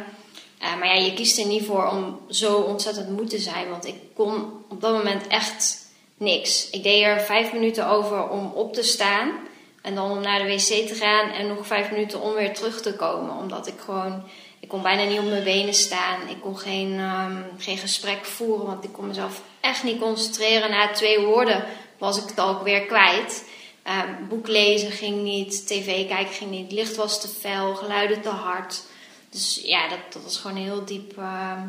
Uh, 0.62 0.79
maar 0.79 0.88
ja, 0.88 1.05
je 1.05 1.14
kiest 1.14 1.38
er 1.38 1.46
niet 1.46 1.67
voor 1.67 1.88
om 1.88 2.20
zo 2.31 2.55
ontzettend 2.55 3.08
moe 3.08 3.26
te 3.26 3.38
zijn. 3.38 3.69
Want 3.69 3.87
ik 3.87 3.96
kon 4.14 4.64
op 4.69 4.81
dat 4.81 4.93
moment 4.93 5.26
echt 5.26 5.76
niks. 6.17 6.70
Ik 6.70 6.82
deed 6.82 7.02
er 7.02 7.20
vijf 7.20 7.52
minuten 7.52 7.87
over 7.87 8.29
om 8.29 8.52
op 8.55 8.75
te 8.75 8.82
staan... 8.82 9.50
En 9.82 9.94
dan 9.94 10.11
om 10.11 10.20
naar 10.20 10.39
de 10.39 10.44
wc 10.44 10.89
te 10.89 10.94
gaan 10.94 11.31
en 11.31 11.46
nog 11.46 11.67
vijf 11.67 11.91
minuten 11.91 12.20
om 12.20 12.34
weer 12.34 12.55
terug 12.55 12.81
te 12.81 12.94
komen. 12.94 13.36
Omdat 13.36 13.67
ik 13.67 13.81
gewoon, 13.84 14.22
ik 14.60 14.69
kon 14.69 14.82
bijna 14.82 15.05
niet 15.05 15.19
op 15.19 15.24
mijn 15.24 15.44
benen 15.44 15.74
staan. 15.74 16.29
Ik 16.29 16.41
kon 16.41 16.58
geen, 16.58 16.98
um, 16.98 17.44
geen 17.58 17.79
gesprek 17.79 18.24
voeren, 18.24 18.67
want 18.67 18.84
ik 18.84 18.93
kon 18.93 19.06
mezelf 19.06 19.43
echt 19.60 19.82
niet 19.82 20.01
concentreren. 20.01 20.70
Na 20.70 20.93
twee 20.93 21.20
woorden 21.20 21.65
was 21.98 22.22
ik 22.22 22.29
het 22.29 22.41
ook 22.41 22.62
weer 22.62 22.86
kwijt. 22.86 23.44
Um, 23.86 24.29
boek 24.29 24.48
lezen 24.48 24.91
ging 24.91 25.22
niet, 25.22 25.67
tv 25.67 26.08
kijken 26.08 26.34
ging 26.34 26.51
niet, 26.51 26.72
licht 26.72 26.96
was 26.96 27.20
te 27.20 27.29
fel, 27.29 27.74
geluiden 27.74 28.20
te 28.20 28.29
hard. 28.29 28.82
Dus 29.31 29.60
ja, 29.65 29.89
dat, 29.89 29.98
dat 30.12 30.22
was 30.22 30.36
gewoon 30.36 30.56
een 30.56 30.62
heel 30.62 30.84
diep, 30.84 31.19
uh, 31.19 31.62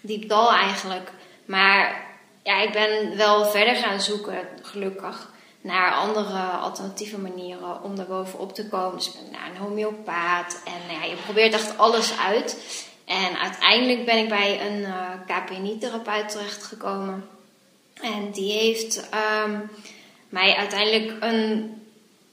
diep 0.00 0.28
dal 0.28 0.52
eigenlijk. 0.52 1.10
Maar 1.44 2.06
ja, 2.42 2.60
ik 2.60 2.72
ben 2.72 3.16
wel 3.16 3.46
verder 3.46 3.76
gaan 3.76 4.00
zoeken, 4.00 4.48
gelukkig 4.62 5.30
naar 5.60 5.92
andere 5.92 6.38
alternatieve 6.38 7.18
manieren 7.18 7.82
om 7.82 7.96
daar 7.96 8.06
bovenop 8.06 8.54
te 8.54 8.68
komen. 8.68 8.96
Dus 8.96 9.06
ik 9.06 9.14
ben 9.22 9.30
naar 9.30 9.50
een 9.50 9.56
homeopaat 9.56 10.62
en 10.64 10.94
ja, 10.94 11.04
je 11.04 11.16
probeert 11.24 11.52
echt 11.52 11.78
alles 11.78 12.18
uit. 12.18 12.56
En 13.04 13.38
uiteindelijk 13.38 14.04
ben 14.04 14.18
ik 14.18 14.28
bij 14.28 14.66
een 14.66 14.80
uh, 14.80 15.10
KPNI-therapeut 15.26 16.28
terechtgekomen. 16.28 17.28
En 17.94 18.30
die 18.30 18.52
heeft 18.52 19.08
um, 19.44 19.70
mij 20.28 20.54
uiteindelijk 20.54 21.24
een 21.24 21.76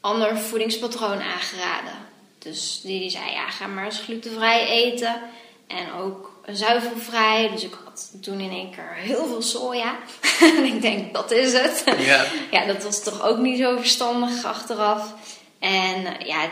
ander 0.01 0.37
voedingspatroon 0.37 1.21
aangeraden. 1.21 1.93
Dus 2.39 2.81
die, 2.81 2.99
die 2.99 3.09
zei, 3.09 3.31
ja, 3.31 3.49
ga 3.49 3.67
maar 3.67 3.85
eens 3.85 3.99
glutenvrij 3.99 4.67
eten. 4.67 5.21
En 5.67 5.93
ook 5.93 6.34
zuivelvrij. 6.45 7.49
Dus 7.51 7.63
ik 7.63 7.73
had 7.83 8.11
toen 8.21 8.39
in 8.39 8.51
één 8.51 8.71
keer 8.71 8.93
heel 8.93 9.25
veel 9.25 9.41
soja. 9.41 9.95
en 10.57 10.63
ik 10.63 10.81
denk, 10.81 11.13
dat 11.13 11.31
is 11.31 11.53
het. 11.53 11.83
Ja. 11.97 12.25
ja, 12.59 12.65
dat 12.65 12.83
was 12.83 13.03
toch 13.03 13.23
ook 13.23 13.37
niet 13.37 13.59
zo 13.59 13.77
verstandig 13.77 14.45
achteraf. 14.45 15.13
En 15.59 16.05
eh, 16.05 16.27
ja, 16.27 16.49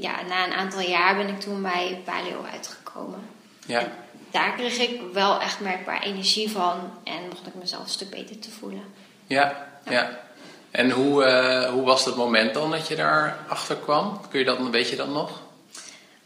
ja, 0.00 0.22
na 0.28 0.46
een 0.46 0.52
aantal 0.52 0.80
jaar 0.80 1.16
ben 1.16 1.28
ik 1.28 1.40
toen 1.40 1.62
bij 1.62 2.02
paleo 2.04 2.44
uitgekomen. 2.52 3.20
Ja. 3.66 3.80
En 3.80 3.92
daar 4.30 4.52
kreeg 4.52 4.78
ik 4.78 5.00
wel 5.12 5.40
echt 5.40 5.60
merkbaar 5.60 6.02
energie 6.02 6.50
van. 6.50 6.90
En 7.04 7.28
mocht 7.28 7.46
ik 7.46 7.54
mezelf 7.54 7.82
een 7.82 7.88
stuk 7.88 8.10
beter 8.10 8.38
te 8.38 8.50
voelen. 8.50 8.84
Ja, 9.26 9.66
ja. 9.84 9.92
ja. 9.92 10.24
En 10.70 10.90
hoe, 10.90 11.24
uh, 11.24 11.72
hoe 11.72 11.84
was 11.84 12.04
het 12.04 12.16
moment 12.16 12.54
dan 12.54 12.70
dat 12.70 12.88
je 12.88 12.96
daar 12.96 13.38
achter 13.48 13.76
kwam? 13.76 14.20
Kun 14.30 14.38
je 14.38 14.44
dat, 14.44 14.58
weet 14.70 14.88
je 14.88 14.96
dat 14.96 15.08
nog? 15.08 15.30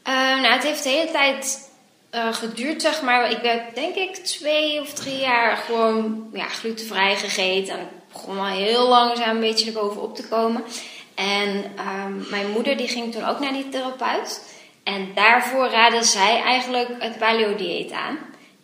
Uh, 0.08 0.14
nou, 0.14 0.46
het 0.46 0.62
heeft 0.62 0.82
de 0.82 0.88
hele 0.88 1.10
tijd 1.10 1.69
uh, 2.14 2.34
geduurd, 2.34 2.82
zeg 2.82 3.02
maar. 3.02 3.30
Ik 3.30 3.42
heb 3.42 3.74
denk 3.74 3.94
ik 3.94 4.14
twee 4.14 4.80
of 4.80 4.92
drie 4.92 5.18
jaar 5.18 5.56
gewoon 5.56 6.30
ja, 6.32 6.48
glutenvrij 6.48 7.16
gegeten. 7.16 7.74
En 7.74 7.80
ik 7.80 8.12
begon 8.12 8.38
al 8.38 8.44
heel 8.44 8.88
langzaam 8.88 9.34
een 9.34 9.40
beetje 9.40 9.66
erboven 9.66 10.02
op 10.02 10.16
te 10.16 10.28
komen. 10.28 10.64
En 11.14 11.72
ehm, 11.76 12.30
mijn 12.30 12.50
moeder 12.50 12.76
die 12.76 12.88
ging 12.88 13.12
toen 13.12 13.24
ook 13.24 13.40
naar 13.40 13.52
die 13.52 13.68
therapeut. 13.68 14.58
En 14.82 15.08
daarvoor 15.14 15.68
raadde 15.68 16.04
zij 16.04 16.42
eigenlijk 16.42 16.88
het 16.98 17.18
paleo-dieet 17.18 17.92
aan. 17.92 18.18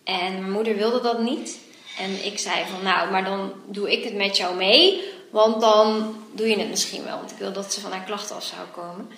En 0.04 0.32
mijn 0.32 0.52
moeder 0.52 0.76
wilde 0.76 1.00
dat 1.00 1.20
niet. 1.20 1.58
En 1.98 2.24
ik 2.24 2.38
zei 2.38 2.64
van, 2.70 2.82
nou, 2.82 3.10
maar 3.10 3.24
dan 3.24 3.52
doe 3.66 3.92
ik 3.92 4.04
het 4.04 4.14
met 4.14 4.36
jou 4.36 4.56
mee. 4.56 5.02
Want 5.30 5.60
dan 5.60 6.16
doe 6.32 6.48
je 6.48 6.58
het 6.58 6.68
misschien 6.68 7.04
wel. 7.04 7.16
Want 7.16 7.30
ik 7.30 7.38
wil 7.38 7.52
dat 7.52 7.72
ze 7.72 7.80
van 7.80 7.92
haar 7.92 8.04
klachten 8.04 8.36
af 8.36 8.44
zou 8.44 8.60
komen. 8.74 9.10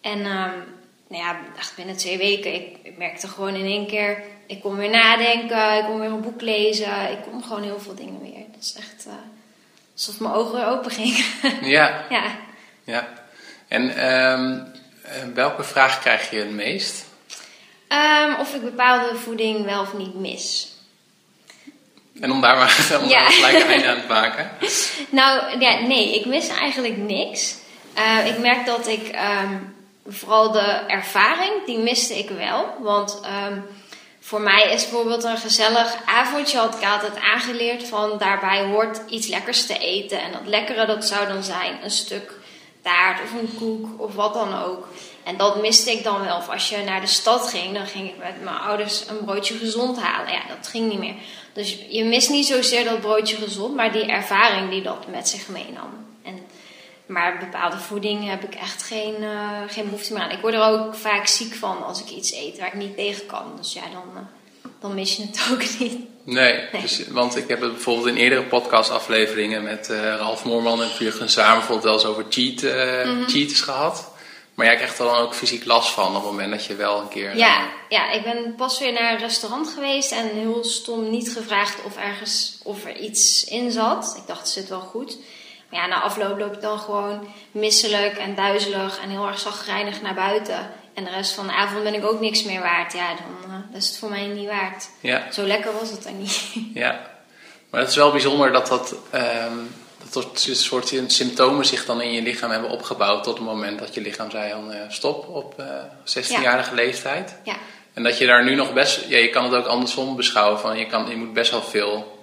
En 0.00 0.26
um, 0.26 0.64
nou 1.08 1.22
ja, 1.22 1.36
echt 1.58 1.76
binnen 1.76 1.96
twee 1.96 2.18
weken, 2.18 2.54
ik, 2.54 2.76
ik, 2.82 2.96
merkte 2.96 3.28
gewoon 3.28 3.54
in 3.54 3.64
één 3.64 3.86
keer... 3.86 4.22
Ik 4.46 4.60
kon 4.60 4.76
weer 4.76 4.90
nadenken, 4.90 5.78
ik 5.78 5.84
kon 5.84 6.00
weer 6.00 6.10
een 6.10 6.20
boek 6.20 6.40
lezen. 6.40 7.10
Ik 7.10 7.18
kon 7.30 7.42
gewoon 7.42 7.62
heel 7.62 7.80
veel 7.80 7.94
dingen 7.94 8.20
weer. 8.20 8.44
Dat 8.52 8.62
is 8.62 8.74
echt 8.78 9.06
uh, 9.06 9.12
alsof 9.94 10.20
mijn 10.20 10.34
ogen 10.34 10.54
weer 10.54 10.66
open 10.66 10.90
gingen. 10.90 11.24
Ja. 11.76 12.04
ja. 12.10 12.38
ja. 12.84 13.08
En 13.68 14.12
um, 14.14 14.72
welke 15.34 15.64
vraag 15.64 16.00
krijg 16.00 16.30
je 16.30 16.38
het 16.38 16.50
meest? 16.50 17.06
Um, 17.88 18.34
of 18.34 18.54
ik 18.54 18.62
bepaalde 18.62 19.16
voeding 19.16 19.64
wel 19.64 19.80
of 19.80 19.94
niet 19.94 20.14
mis. 20.14 20.74
En 22.20 22.30
om 22.30 22.40
daar 22.40 22.56
maar, 22.56 22.86
om 23.02 23.08
ja. 23.08 23.28
gelijk 23.28 23.54
een 23.54 23.66
einde 23.66 23.88
aan 23.88 24.00
te 24.00 24.06
maken? 24.06 24.50
nou, 25.10 25.60
ja, 25.60 25.80
nee, 25.80 26.14
ik 26.14 26.26
mis 26.26 26.48
eigenlijk 26.48 26.96
niks. 26.96 27.56
Uh, 27.98 28.26
ik 28.26 28.38
merk 28.38 28.66
dat 28.66 28.86
ik 28.86 29.18
um, 29.42 29.75
vooral 30.08 30.52
de 30.52 30.80
ervaring, 30.86 31.64
die 31.66 31.78
miste 31.78 32.18
ik 32.18 32.30
wel. 32.30 32.74
Want 32.78 33.20
um, 33.50 33.64
voor 34.20 34.40
mij 34.40 34.72
is 34.72 34.82
bijvoorbeeld 34.82 35.24
een 35.24 35.38
gezellig 35.38 35.96
avondje, 36.06 36.58
had 36.58 36.74
ik 36.74 36.88
altijd 36.88 37.20
aangeleerd 37.20 37.88
van 37.88 38.18
daarbij 38.18 38.64
hoort 38.64 39.00
iets 39.08 39.26
lekkers 39.26 39.66
te 39.66 39.78
eten. 39.78 40.22
En 40.22 40.32
dat 40.32 40.40
lekkere, 40.44 40.86
dat 40.86 41.04
zou 41.04 41.28
dan 41.28 41.42
zijn 41.42 41.78
een 41.82 41.90
stuk 41.90 42.32
taart 42.82 43.20
of 43.22 43.32
een 43.40 43.54
koek 43.58 44.00
of 44.00 44.14
wat 44.14 44.34
dan 44.34 44.62
ook. 44.62 44.88
En 45.24 45.36
dat 45.36 45.60
miste 45.60 45.92
ik 45.92 46.04
dan 46.04 46.24
wel. 46.24 46.36
Of 46.36 46.48
als 46.48 46.68
je 46.68 46.76
naar 46.84 47.00
de 47.00 47.06
stad 47.06 47.48
ging, 47.48 47.74
dan 47.74 47.86
ging 47.86 48.08
ik 48.08 48.18
met 48.18 48.42
mijn 48.42 48.56
ouders 48.56 49.08
een 49.08 49.24
broodje 49.24 49.54
gezond 49.54 49.98
halen. 49.98 50.32
Ja, 50.32 50.40
dat 50.56 50.68
ging 50.68 50.88
niet 50.88 50.98
meer. 50.98 51.14
Dus 51.52 51.78
je 51.88 52.04
mist 52.04 52.30
niet 52.30 52.46
zozeer 52.46 52.84
dat 52.84 53.00
broodje 53.00 53.36
gezond, 53.36 53.74
maar 53.74 53.92
die 53.92 54.06
ervaring 54.06 54.70
die 54.70 54.82
dat 54.82 55.06
met 55.06 55.28
zich 55.28 55.48
meenam. 55.48 56.06
En, 56.22 56.46
maar 57.06 57.38
bepaalde 57.38 57.78
voeding 57.78 58.28
heb 58.28 58.42
ik 58.44 58.54
echt 58.54 58.82
geen, 58.82 59.14
uh, 59.22 59.60
geen 59.68 59.84
behoefte 59.84 60.12
meer 60.12 60.22
aan. 60.22 60.30
Ik 60.30 60.40
word 60.40 60.54
er 60.54 60.62
ook 60.62 60.94
vaak 60.94 61.26
ziek 61.26 61.54
van 61.54 61.84
als 61.84 62.00
ik 62.00 62.10
iets 62.10 62.32
eet 62.32 62.58
waar 62.58 62.66
ik 62.66 62.74
niet 62.74 62.96
tegen 62.96 63.26
kan. 63.26 63.52
Dus 63.56 63.72
ja, 63.72 63.82
dan, 63.92 64.02
uh, 64.14 64.20
dan 64.80 64.94
mis 64.94 65.16
je 65.16 65.22
het 65.22 65.40
ook 65.52 65.78
niet. 65.78 65.98
Nee, 66.24 66.68
nee. 66.72 66.82
Dus, 66.82 67.08
want 67.08 67.36
ik 67.36 67.48
heb 67.48 67.60
het 67.60 67.72
bijvoorbeeld 67.72 68.06
in 68.06 68.16
eerdere 68.16 68.42
podcastafleveringen 68.42 69.62
met 69.62 69.88
uh, 69.90 70.16
Ralf 70.16 70.44
Moorman 70.44 70.82
en 70.82 70.88
Jurgen 70.98 71.28
Samen 71.28 71.58
bijvoorbeeld 71.58 71.84
wel 71.84 71.94
eens 71.94 72.04
over 72.04 72.26
cheat, 72.28 72.62
mm 72.62 73.12
-hmm. 73.12 73.28
cheaters 73.28 73.60
gehad. 73.60 74.14
Maar 74.56 74.66
jij 74.66 74.76
krijgt 74.76 74.98
er 74.98 75.04
dan 75.04 75.16
ook 75.16 75.34
fysiek 75.34 75.64
last 75.64 75.90
van 75.90 76.08
op 76.08 76.14
het 76.14 76.24
moment 76.24 76.50
dat 76.50 76.64
je 76.64 76.74
wel 76.74 77.00
een 77.00 77.08
keer. 77.08 77.36
Ja, 77.36 77.68
ja, 77.88 78.10
ik 78.10 78.22
ben 78.22 78.54
pas 78.54 78.78
weer 78.78 78.92
naar 78.92 79.12
een 79.12 79.18
restaurant 79.18 79.68
geweest 79.68 80.12
en 80.12 80.28
heel 80.28 80.64
stom 80.64 81.10
niet 81.10 81.32
gevraagd 81.32 81.84
of, 81.84 81.96
ergens, 81.96 82.58
of 82.62 82.84
er 82.84 82.96
iets 82.96 83.44
in 83.44 83.70
zat. 83.70 84.14
Ik 84.16 84.26
dacht, 84.26 84.40
het 84.40 84.48
zit 84.48 84.68
wel 84.68 84.80
goed. 84.80 85.16
Maar 85.70 85.80
ja, 85.80 85.86
na 85.86 86.00
afloop 86.00 86.38
loop 86.38 86.54
ik 86.54 86.60
dan 86.60 86.78
gewoon 86.78 87.28
misselijk 87.50 88.16
en 88.16 88.34
duizelig 88.34 88.98
en 89.02 89.10
heel 89.10 89.26
erg 89.26 89.38
zagrijnig 89.38 90.02
naar 90.02 90.14
buiten. 90.14 90.70
En 90.94 91.04
de 91.04 91.10
rest 91.10 91.32
van 91.32 91.46
de 91.46 91.52
avond 91.52 91.82
ben 91.82 91.94
ik 91.94 92.04
ook 92.04 92.20
niks 92.20 92.42
meer 92.42 92.60
waard. 92.60 92.92
Ja, 92.92 93.08
dan 93.14 93.50
uh, 93.50 93.76
is 93.76 93.88
het 93.88 93.98
voor 93.98 94.10
mij 94.10 94.26
niet 94.26 94.48
waard. 94.48 94.88
Ja. 95.00 95.32
Zo 95.32 95.42
lekker 95.42 95.72
was 95.80 95.90
het 95.90 96.02
dan 96.02 96.18
niet. 96.18 96.54
Ja, 96.74 97.00
maar 97.70 97.80
het 97.80 97.90
is 97.90 97.96
wel 97.96 98.10
bijzonder 98.10 98.52
dat 98.52 98.66
dat. 98.66 98.94
Um 99.14 99.74
dat 100.12 100.48
soort 100.52 100.94
symptomen 101.06 101.64
zich 101.64 101.84
dan 101.84 102.00
in 102.00 102.12
je 102.12 102.22
lichaam 102.22 102.50
hebben 102.50 102.70
opgebouwd 102.70 103.24
tot 103.24 103.34
het 103.34 103.46
moment 103.46 103.78
dat 103.78 103.94
je 103.94 104.00
lichaam 104.00 104.30
zei 104.30 104.50
van 104.50 104.72
uh, 104.72 104.76
stop 104.88 105.28
op 105.28 105.54
uh, 105.60 105.66
16-jarige 106.04 106.70
ja. 106.70 106.76
leeftijd. 106.76 107.36
Ja. 107.44 107.56
En 107.92 108.02
dat 108.02 108.18
je 108.18 108.26
daar 108.26 108.44
nu 108.44 108.54
nog 108.54 108.72
best, 108.72 109.08
ja, 109.08 109.18
je 109.18 109.30
kan 109.30 109.44
het 109.44 109.54
ook 109.54 109.66
andersom 109.66 110.16
beschouwen 110.16 110.60
van 110.60 110.78
je, 110.78 110.86
kan, 110.86 111.08
je 111.08 111.16
moet 111.16 111.32
best 111.32 111.50
wel 111.50 111.62
veel 111.62 112.15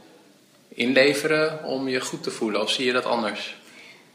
inleveren 0.73 1.63
om 1.63 1.87
je 1.87 2.01
goed 2.01 2.23
te 2.23 2.31
voelen. 2.31 2.61
Of 2.61 2.71
zie 2.71 2.85
je 2.85 2.91
dat 2.91 3.05
anders? 3.05 3.55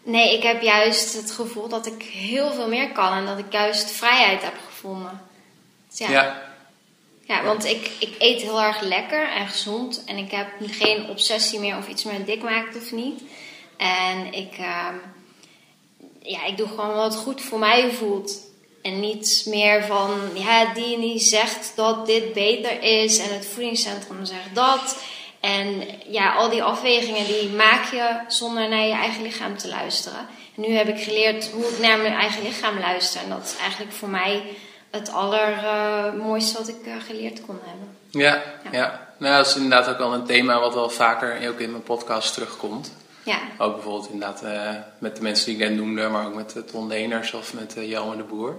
Nee, 0.03 0.37
ik 0.37 0.43
heb 0.43 0.63
juist 0.63 1.15
het 1.17 1.31
gevoel 1.31 1.69
dat 1.69 1.87
ik 1.87 2.03
heel 2.03 2.53
veel 2.53 2.69
meer 2.69 2.93
kan 2.93 3.13
en 3.13 3.27
dat 3.27 3.39
ik 3.39 3.53
juist 3.53 3.91
vrijheid 3.91 4.43
heb 4.43 4.55
gevonden. 4.67 5.21
Dus 5.89 5.99
ja. 5.99 6.11
ja. 6.11 6.47
Ja, 7.29 7.45
want 7.45 7.65
ik, 7.65 7.91
ik 7.99 8.15
eet 8.19 8.43
heel 8.43 8.61
erg 8.61 8.81
lekker 8.81 9.29
en 9.29 9.49
gezond. 9.49 10.03
En 10.07 10.17
ik 10.17 10.31
heb 10.31 10.49
geen 10.61 11.09
obsessie 11.09 11.61
meer 11.61 11.77
of 11.77 11.89
iets 11.89 12.05
met 12.05 12.27
dik 12.27 12.43
maakt 12.43 12.77
of 12.77 12.93
niet. 12.93 13.23
En 13.77 14.33
ik, 14.33 14.59
uh, 14.59 14.87
ja, 16.23 16.45
ik 16.45 16.57
doe 16.57 16.69
gewoon 16.69 16.95
wat 16.95 17.17
goed 17.17 17.43
voor 17.43 17.59
mij 17.59 17.91
voelt. 17.91 18.47
En 18.83 19.01
niet 19.01 19.43
meer 19.47 19.85
van, 19.85 20.21
ja, 20.35 20.73
die 20.75 20.95
en 20.95 21.01
die 21.01 21.19
zegt 21.19 21.73
dat 21.75 22.07
dit 22.07 22.33
beter 22.33 22.83
is 22.83 23.19
en 23.19 23.35
het 23.35 23.47
voedingscentrum 23.47 24.25
zegt 24.25 24.55
dat. 24.55 24.97
En 25.41 25.85
ja, 26.07 26.35
al 26.35 26.51
die 26.51 26.63
afwegingen 26.63 27.27
die 27.27 27.49
maak 27.49 27.85
je 27.91 28.21
zonder 28.29 28.69
naar 28.69 28.87
je 28.87 28.93
eigen 28.93 29.23
lichaam 29.23 29.57
te 29.57 29.69
luisteren. 29.69 30.19
En 30.57 30.63
nu 30.63 30.69
heb 30.69 30.89
ik 30.89 31.03
geleerd 31.03 31.51
hoe 31.51 31.65
ik 31.65 31.79
naar 31.79 31.99
mijn 31.99 32.15
eigen 32.15 32.43
lichaam 32.43 32.79
luister. 32.79 33.21
En 33.23 33.29
dat 33.29 33.45
is 33.45 33.57
eigenlijk 33.61 33.93
voor 33.93 34.09
mij 34.09 34.43
het 34.91 35.13
allermooiste 35.13 36.59
wat 36.59 36.69
ik 36.69 36.87
uh, 36.87 36.95
geleerd 37.07 37.41
kon 37.47 37.59
hebben. 37.65 37.97
Ja, 38.11 38.43
ja. 38.65 38.79
ja. 38.79 39.09
Nou, 39.19 39.37
dat 39.37 39.47
is 39.47 39.55
inderdaad 39.55 39.89
ook 39.89 39.99
wel 39.99 40.15
een 40.15 40.25
thema 40.25 40.61
wat 40.61 40.75
wel 40.75 40.91
vaker 40.91 41.49
ook 41.49 41.61
in 41.61 41.71
mijn 41.71 41.83
podcast 41.83 42.35
terugkomt. 42.35 42.93
Ja. 43.23 43.39
Ook 43.59 43.75
bijvoorbeeld 43.75 44.11
inderdaad 44.11 44.43
uh, 44.45 44.71
met 44.99 45.17
de 45.17 45.23
mensen 45.23 45.47
die 45.47 45.55
ik 45.55 45.69
net 45.69 45.79
noemde, 45.79 46.09
maar 46.09 46.27
ook 46.27 46.35
met 46.35 46.53
de 46.53 46.65
Ton 46.65 46.87
Leners 46.87 47.33
of 47.33 47.55
met 47.55 47.77
uh, 47.77 47.89
Johan 47.89 48.17
de 48.17 48.23
Boer. 48.23 48.57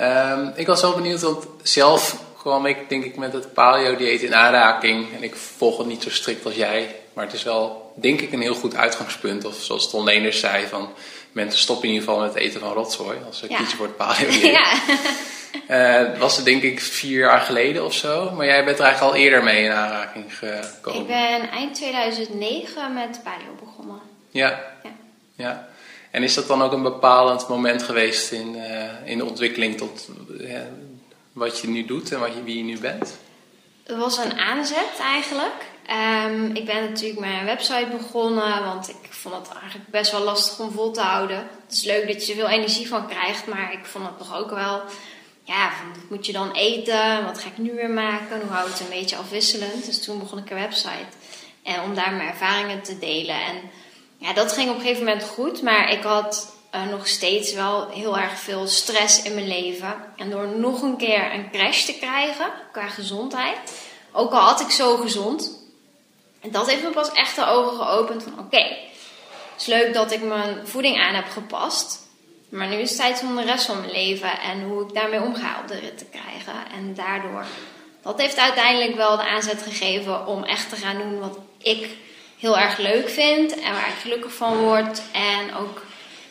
Um, 0.00 0.52
ik 0.54 0.66
was 0.66 0.80
wel 0.80 0.94
benieuwd, 0.94 1.20
want 1.20 1.46
zelf 1.62 2.22
kwam 2.42 2.66
ik 2.66 2.88
denk 2.88 3.04
ik 3.04 3.16
met 3.16 3.32
het 3.32 3.52
paleo-dieet 3.52 4.22
in 4.22 4.34
aanraking. 4.34 5.14
En 5.14 5.22
ik 5.22 5.34
volg 5.34 5.78
het 5.78 5.86
niet 5.86 6.02
zo 6.02 6.10
strikt 6.10 6.44
als 6.44 6.54
jij, 6.54 6.96
maar 7.12 7.24
het 7.24 7.34
is 7.34 7.42
wel 7.42 7.92
denk 7.94 8.20
ik 8.20 8.32
een 8.32 8.40
heel 8.40 8.54
goed 8.54 8.76
uitgangspunt. 8.76 9.44
Of 9.44 9.54
zoals 9.54 9.90
Ton 9.90 10.04
Leners 10.04 10.40
zei, 10.40 10.66
van 10.66 10.88
mensen 11.32 11.60
stoppen 11.60 11.88
in 11.88 11.94
ieder 11.94 12.08
geval 12.08 12.22
met 12.22 12.34
het 12.34 12.42
eten 12.42 12.60
van 12.60 12.72
rotzooi 12.72 13.18
als 13.26 13.38
ze 13.38 13.48
ja. 13.48 13.56
kiezen 13.56 13.76
voor 13.76 13.86
het 13.86 13.96
paleo-dieet. 13.96 14.42
Ja. 15.68 16.10
Uh, 16.12 16.18
was 16.24 16.36
het 16.36 16.44
denk 16.44 16.62
ik 16.62 16.80
vier 16.80 17.18
jaar 17.18 17.40
geleden 17.40 17.84
of 17.84 17.94
zo. 17.94 18.30
Maar 18.30 18.46
jij 18.46 18.64
bent 18.64 18.78
er 18.78 18.84
eigenlijk 18.84 19.14
al 19.14 19.20
eerder 19.20 19.42
mee 19.42 19.64
in 19.64 19.72
aanraking 19.72 20.38
gekomen. 20.38 21.00
Ik 21.00 21.06
ben 21.06 21.50
eind 21.50 21.74
2009 21.74 22.94
met 22.94 23.20
paleo 23.24 23.54
begonnen. 23.64 24.00
Ja. 24.30 24.62
ja. 24.82 24.90
ja. 25.34 25.68
En 26.10 26.22
is 26.22 26.34
dat 26.34 26.46
dan 26.46 26.62
ook 26.62 26.72
een 26.72 26.82
bepalend 26.82 27.48
moment 27.48 27.82
geweest 27.82 28.32
in, 28.32 28.54
uh, 28.56 29.10
in 29.10 29.18
de 29.18 29.24
ontwikkeling 29.24 29.76
tot 29.76 30.08
uh, 30.40 30.58
wat 31.32 31.60
je 31.60 31.68
nu 31.68 31.84
doet 31.84 32.12
en 32.12 32.20
wat 32.20 32.34
je, 32.34 32.42
wie 32.42 32.56
je 32.56 32.62
nu 32.62 32.78
bent? 32.78 33.18
Het 33.82 33.96
was 33.96 34.18
een 34.18 34.38
aanzet 34.38 34.98
eigenlijk. 35.00 35.70
Um, 36.26 36.54
ik 36.54 36.64
ben 36.64 36.90
natuurlijk 36.90 37.20
mijn 37.20 37.44
website 37.44 37.88
begonnen, 37.90 38.64
want 38.64 38.88
ik 38.88 39.12
vond 39.12 39.34
het 39.34 39.48
eigenlijk 39.60 39.90
best 39.90 40.10
wel 40.10 40.22
lastig 40.22 40.58
om 40.58 40.72
vol 40.72 40.90
te 40.90 41.00
houden. 41.00 41.36
Het 41.36 41.72
is 41.72 41.84
leuk 41.84 42.06
dat 42.06 42.26
je 42.26 42.32
er 42.32 42.38
veel 42.38 42.48
energie 42.48 42.88
van 42.88 43.08
krijgt, 43.08 43.46
maar 43.46 43.72
ik 43.72 43.84
vond 43.84 44.06
het 44.06 44.18
toch 44.18 44.38
ook 44.38 44.50
wel 44.50 44.82
ja, 45.44 45.70
wat 45.94 46.10
moet 46.10 46.26
je 46.26 46.32
dan 46.32 46.52
eten? 46.52 47.24
Wat 47.24 47.38
ga 47.38 47.48
ik 47.48 47.58
nu 47.58 47.72
weer 47.72 47.90
maken? 47.90 48.40
Hoe 48.40 48.50
hou 48.50 48.66
ik 48.66 48.72
het 48.72 48.80
een 48.80 48.98
beetje 48.98 49.16
afwisselend? 49.16 49.86
Dus 49.86 50.02
toen 50.04 50.18
begon 50.18 50.38
ik 50.38 50.50
een 50.50 50.56
website. 50.56 51.06
En 51.62 51.82
om 51.82 51.94
daar 51.94 52.12
mijn 52.12 52.28
ervaringen 52.28 52.82
te 52.82 52.98
delen. 52.98 53.34
En 53.34 53.56
ja, 54.16 54.32
dat 54.32 54.52
ging 54.52 54.70
op 54.70 54.74
een 54.74 54.80
gegeven 54.80 55.04
moment 55.04 55.24
goed. 55.24 55.62
Maar 55.62 55.92
ik 55.92 56.02
had 56.02 56.51
uh, 56.74 56.86
nog 56.90 57.06
steeds 57.06 57.54
wel 57.54 57.88
heel 57.88 58.18
erg 58.18 58.38
veel 58.38 58.66
stress 58.66 59.22
in 59.22 59.34
mijn 59.34 59.48
leven. 59.48 59.94
En 60.16 60.30
door 60.30 60.46
nog 60.46 60.82
een 60.82 60.96
keer 60.96 61.32
een 61.34 61.50
crash 61.50 61.84
te 61.84 61.94
krijgen 61.94 62.50
qua 62.72 62.88
gezondheid. 62.88 63.58
Ook 64.12 64.32
al 64.32 64.40
had 64.40 64.60
ik 64.60 64.70
zo 64.70 64.96
gezond. 64.96 65.60
Dat 66.42 66.70
heeft 66.70 66.82
me 66.82 66.90
pas 66.90 67.12
echt 67.12 67.36
de 67.36 67.46
ogen 67.46 67.76
geopend 67.76 68.22
van 68.22 68.38
oké. 68.38 68.62
Het 69.52 69.60
is 69.60 69.66
leuk 69.66 69.94
dat 69.94 70.12
ik 70.12 70.22
mijn 70.22 70.66
voeding 70.66 71.00
aan 71.00 71.14
heb 71.14 71.28
gepast. 71.28 72.00
Maar 72.48 72.68
nu 72.68 72.76
is 72.76 72.90
het 72.90 72.98
tijd 72.98 73.22
om 73.22 73.36
de 73.36 73.42
rest 73.42 73.66
van 73.66 73.80
mijn 73.80 73.92
leven 73.92 74.40
en 74.40 74.62
hoe 74.62 74.82
ik 74.82 74.94
daarmee 74.94 75.20
omga 75.20 75.58
op 75.62 75.68
de 75.68 75.78
rit 75.78 75.98
te 75.98 76.04
krijgen. 76.04 76.54
En 76.74 76.94
daardoor, 76.94 77.44
dat 78.02 78.20
heeft 78.20 78.38
uiteindelijk 78.38 78.96
wel 78.96 79.16
de 79.16 79.28
aanzet 79.28 79.62
gegeven 79.62 80.26
om 80.26 80.44
echt 80.44 80.68
te 80.68 80.76
gaan 80.76 80.98
doen 80.98 81.18
wat 81.18 81.38
ik 81.58 81.88
heel 82.38 82.58
erg 82.58 82.78
leuk 82.78 83.08
vind 83.08 83.54
en 83.54 83.72
waar 83.72 83.88
ik 83.88 84.00
gelukkig 84.00 84.34
van 84.34 84.56
word. 84.56 85.02
En 85.12 85.54
ook 85.54 85.82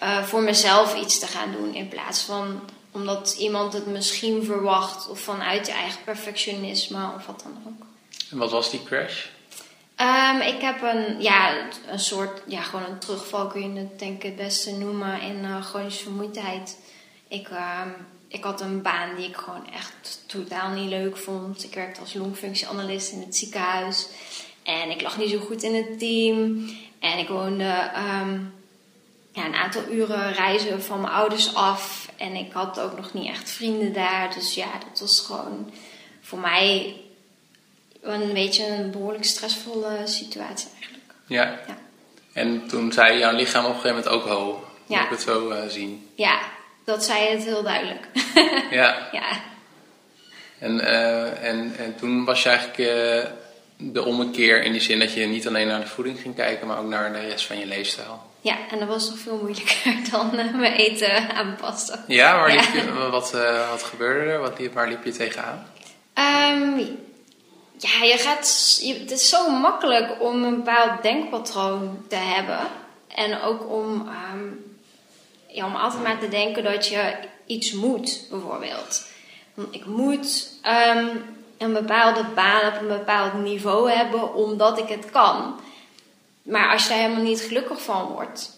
uh, 0.04 0.24
voor 0.24 0.42
mezelf 0.42 0.96
iets 0.96 1.20
te 1.20 1.28
gaan 1.28 1.52
doen 1.52 1.76
in 1.76 1.88
plaats 1.88 2.22
van 2.22 2.62
omdat 2.92 3.36
iemand 3.40 3.74
het 3.74 3.86
misschien 3.86 4.44
verwacht 4.44 5.10
of 5.10 5.20
vanuit 5.20 5.68
je 5.68 5.74
eigen 5.74 6.04
perfectionisme 6.04 7.12
of 7.16 7.26
wat 7.26 7.44
dan 7.44 7.58
ook. 7.68 7.86
En 8.32 8.38
wat 8.38 8.52
was 8.52 8.72
die 8.72 8.84
crash? 8.84 9.26
Um, 10.02 10.42
ik 10.42 10.62
heb 10.62 10.82
een, 10.82 11.22
ja, 11.22 11.68
een 11.88 12.00
soort, 12.00 12.42
ja, 12.48 12.62
gewoon 12.62 12.86
een 12.86 13.00
terugval 13.00 13.48
kun 13.48 13.74
je 13.74 13.80
het 13.80 14.00
denk 14.00 14.16
ik 14.16 14.24
het 14.24 14.36
beste 14.36 14.72
noemen 14.72 15.22
in 15.22 15.44
uh, 15.44 15.66
chronische 15.66 16.04
vermoeidheid. 16.04 16.78
Ik, 17.28 17.48
um, 17.50 17.94
ik 18.28 18.44
had 18.44 18.62
een 18.62 18.82
baan 18.82 19.16
die 19.16 19.28
ik 19.28 19.36
gewoon 19.36 19.72
echt 19.74 20.24
totaal 20.26 20.70
niet 20.70 20.90
leuk 20.90 21.18
vond. 21.18 21.64
Ik 21.64 21.74
werkte 21.74 22.00
als 22.00 22.14
longfunctieanalist 22.14 23.12
in 23.12 23.22
het 23.22 23.36
ziekenhuis. 23.36 24.08
En 24.64 24.90
ik 24.90 25.02
lag 25.02 25.18
niet 25.18 25.30
zo 25.30 25.40
goed 25.40 25.64
in 25.64 25.76
het 25.76 26.00
team. 26.00 26.70
En 27.00 27.18
ik 27.18 27.28
woonde 27.28 27.92
um, 28.22 28.54
ja, 29.32 29.46
een 29.46 29.56
aantal 29.56 29.82
uren 29.92 30.34
reizen 30.34 30.84
van 30.84 31.02
mijn 31.02 31.14
ouders 31.14 31.56
af. 31.56 32.10
En 32.18 32.36
ik 32.36 32.52
had 32.52 32.80
ook 32.80 32.98
nog 32.98 33.14
niet 33.14 33.28
echt 33.28 33.50
vrienden 33.50 33.94
daar. 33.94 34.34
Dus 34.34 34.54
ja, 34.54 34.72
dat 34.90 35.00
was 35.00 35.20
gewoon 35.20 35.72
voor 36.22 36.40
mij 36.40 36.96
een 38.02 38.34
beetje 38.34 38.68
een 38.68 38.92
behoorlijk 38.92 39.26
stressvolle 39.26 39.98
situatie 40.06 40.70
eigenlijk. 40.80 41.04
Ja. 41.26 41.44
Ja. 41.68 41.78
En 42.34 42.68
toen 42.68 42.92
zei 42.92 43.18
jouw 43.20 43.36
lichaam 43.36 43.66
op 43.66 43.74
een 43.74 43.80
gegeven 43.82 44.04
moment 44.04 44.16
ook 44.16 44.26
ho. 44.26 44.46
Moet 44.88 44.98
Ja. 44.98 45.04
ik 45.04 45.10
het 45.10 45.22
zo 45.22 45.50
eh, 45.50 45.68
zien? 45.68 46.10
Ja, 46.16 46.40
dat 46.84 47.04
zei 47.04 47.28
het 47.30 47.44
heel 47.44 47.64
duidelijk. 47.64 48.08
Ja. 48.72 49.08
ja. 49.12 49.42
En, 50.60 50.80
eh, 50.80 51.50
en, 51.50 51.76
en 51.78 51.96
toen 51.96 52.26
was 52.26 52.44
je 52.44 52.50
eigenlijk 52.50 52.80
eh, 52.80 53.32
de 53.78 54.04
ommekeer 54.06 54.64
in 54.64 54.72
die 54.72 54.82
zin 54.82 55.00
dat 55.00 55.14
je 55.14 55.26
niet 55.26 55.48
alleen 55.48 55.68
naar 55.68 55.80
de 55.80 55.88
voeding 55.88 56.20
ging 56.20 56.36
kijken, 56.36 56.68
maar 56.68 56.80
ook 56.80 56.88
naar 56.90 57.14
de 57.14 57.20
rest 57.20 57.46
van 57.46 57.60
je 57.60 57.66
leefstijl. 57.66 58.31
Ja, 58.42 58.56
en 58.72 58.80
dat 58.80 58.88
was 58.88 59.10
nog 59.10 59.18
veel 59.20 59.38
moeilijker 59.42 59.96
dan 60.12 60.38
eh, 60.38 60.54
mijn 60.54 60.74
eten 60.74 61.30
aanpassen. 61.36 62.04
Ja, 62.08 62.36
waar 62.36 62.54
Ja. 62.54 62.62
Liep 62.62 62.74
je, 62.84 63.10
wat, 63.10 63.34
eh, 63.34 63.70
wat 63.70 63.84
gebeurde 63.84 64.32
er? 64.32 64.40
Wat, 64.40 64.60
liep- 64.60 64.74
waar 64.74 64.88
liep 64.88 65.04
je 65.04 65.12
tegenaan? 65.12 65.68
Ehm, 66.14 66.78
ja, 67.78 68.04
je 68.06 68.18
gaat, 68.18 68.78
je, 68.82 68.94
het 68.94 69.12
is 69.12 69.30
zo 69.30 69.50
makkelijk 69.52 70.22
om 70.22 70.44
een 70.44 70.56
bepaald 70.56 71.02
denkpatroon 71.02 72.06
te 72.08 72.16
hebben. 72.16 72.60
En 73.08 73.42
ook 73.42 73.70
om, 73.72 74.08
ehm, 74.08 74.44
ja, 75.48 75.66
om 75.66 75.76
altijd 75.76 76.04
maar 76.04 76.20
te 76.20 76.28
denken 76.30 76.64
dat 76.64 76.88
je 76.88 77.14
iets 77.46 77.72
moet, 77.72 78.26
bijvoorbeeld. 78.30 79.04
Ik 79.72 79.86
moet 79.86 80.50
ehm, 80.62 81.08
een 81.58 81.74
bepaalde 81.74 82.24
baan 82.36 82.74
op 82.74 82.82
een 82.82 82.88
bepaald 82.88 83.34
niveau 83.34 83.92
hebben 83.92 84.34
omdat 84.34 84.78
ik 84.78 84.88
het 84.88 85.12
kan. 85.12 85.60
Maar 86.42 86.72
als 86.72 86.84
je 86.84 86.90
daar 86.90 86.98
helemaal 86.98 87.24
niet 87.24 87.42
gelukkig 87.42 87.82
van 87.82 88.06
wordt, 88.06 88.58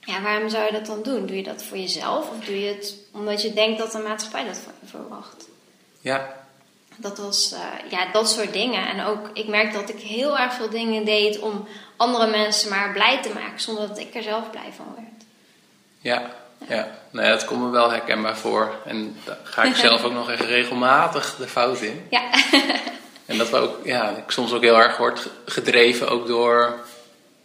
ja, 0.00 0.22
waarom 0.22 0.48
zou 0.48 0.64
je 0.64 0.72
dat 0.72 0.86
dan 0.86 1.02
doen? 1.02 1.26
Doe 1.26 1.36
je 1.36 1.42
dat 1.42 1.62
voor 1.62 1.78
jezelf 1.78 2.30
of 2.30 2.44
doe 2.44 2.60
je 2.60 2.68
het 2.74 2.94
omdat 3.12 3.42
je 3.42 3.52
denkt 3.52 3.78
dat 3.78 3.92
de 3.92 3.98
maatschappij 3.98 4.44
dat 4.44 4.58
van 4.58 4.72
je 4.80 4.86
verwacht? 4.86 5.48
Ja, 6.00 6.34
Dat 6.96 7.18
was, 7.18 7.52
eh, 7.52 7.90
ja, 7.90 8.12
dat 8.12 8.30
soort 8.30 8.52
dingen. 8.52 8.88
En 8.88 9.04
ook, 9.04 9.30
ik 9.32 9.48
merk 9.48 9.72
dat 9.72 9.88
ik 9.88 9.98
heel 10.00 10.38
erg 10.38 10.52
veel 10.52 10.70
dingen 10.70 11.04
deed 11.04 11.38
om 11.38 11.68
andere 11.96 12.26
mensen 12.26 12.70
maar 12.70 12.92
blij 12.92 13.22
te 13.22 13.30
maken, 13.34 13.60
zonder 13.60 13.88
dat 13.88 13.98
ik 13.98 14.14
er 14.14 14.22
zelf 14.22 14.50
blij 14.50 14.72
van 14.76 14.94
werd. 14.96 15.24
ja, 16.00 16.30
ja. 16.68 16.98
Nee, 17.10 17.30
dat 17.30 17.44
komt 17.44 17.60
me 17.60 17.70
wel 17.70 17.90
herkenbaar 17.90 18.36
voor. 18.36 18.74
En 18.86 19.16
daar 19.24 19.38
ga 19.42 19.62
ik 19.62 19.74
zelf 19.76 20.04
ook 20.04 20.12
nog 20.12 20.30
echt 20.30 20.40
regelmatig 20.40 21.36
de 21.36 21.48
fout 21.48 21.80
in. 21.80 22.06
Ja, 22.10 22.22
En 23.30 23.38
dat 23.38 23.50
we 23.50 23.56
ook, 23.56 23.86
ja, 23.86 24.10
ik 24.10 24.30
soms 24.30 24.52
ook 24.52 24.62
heel 24.62 24.78
erg 24.78 24.96
word 24.96 25.28
gedreven 25.46 26.08
ook 26.08 26.26
door, 26.26 26.78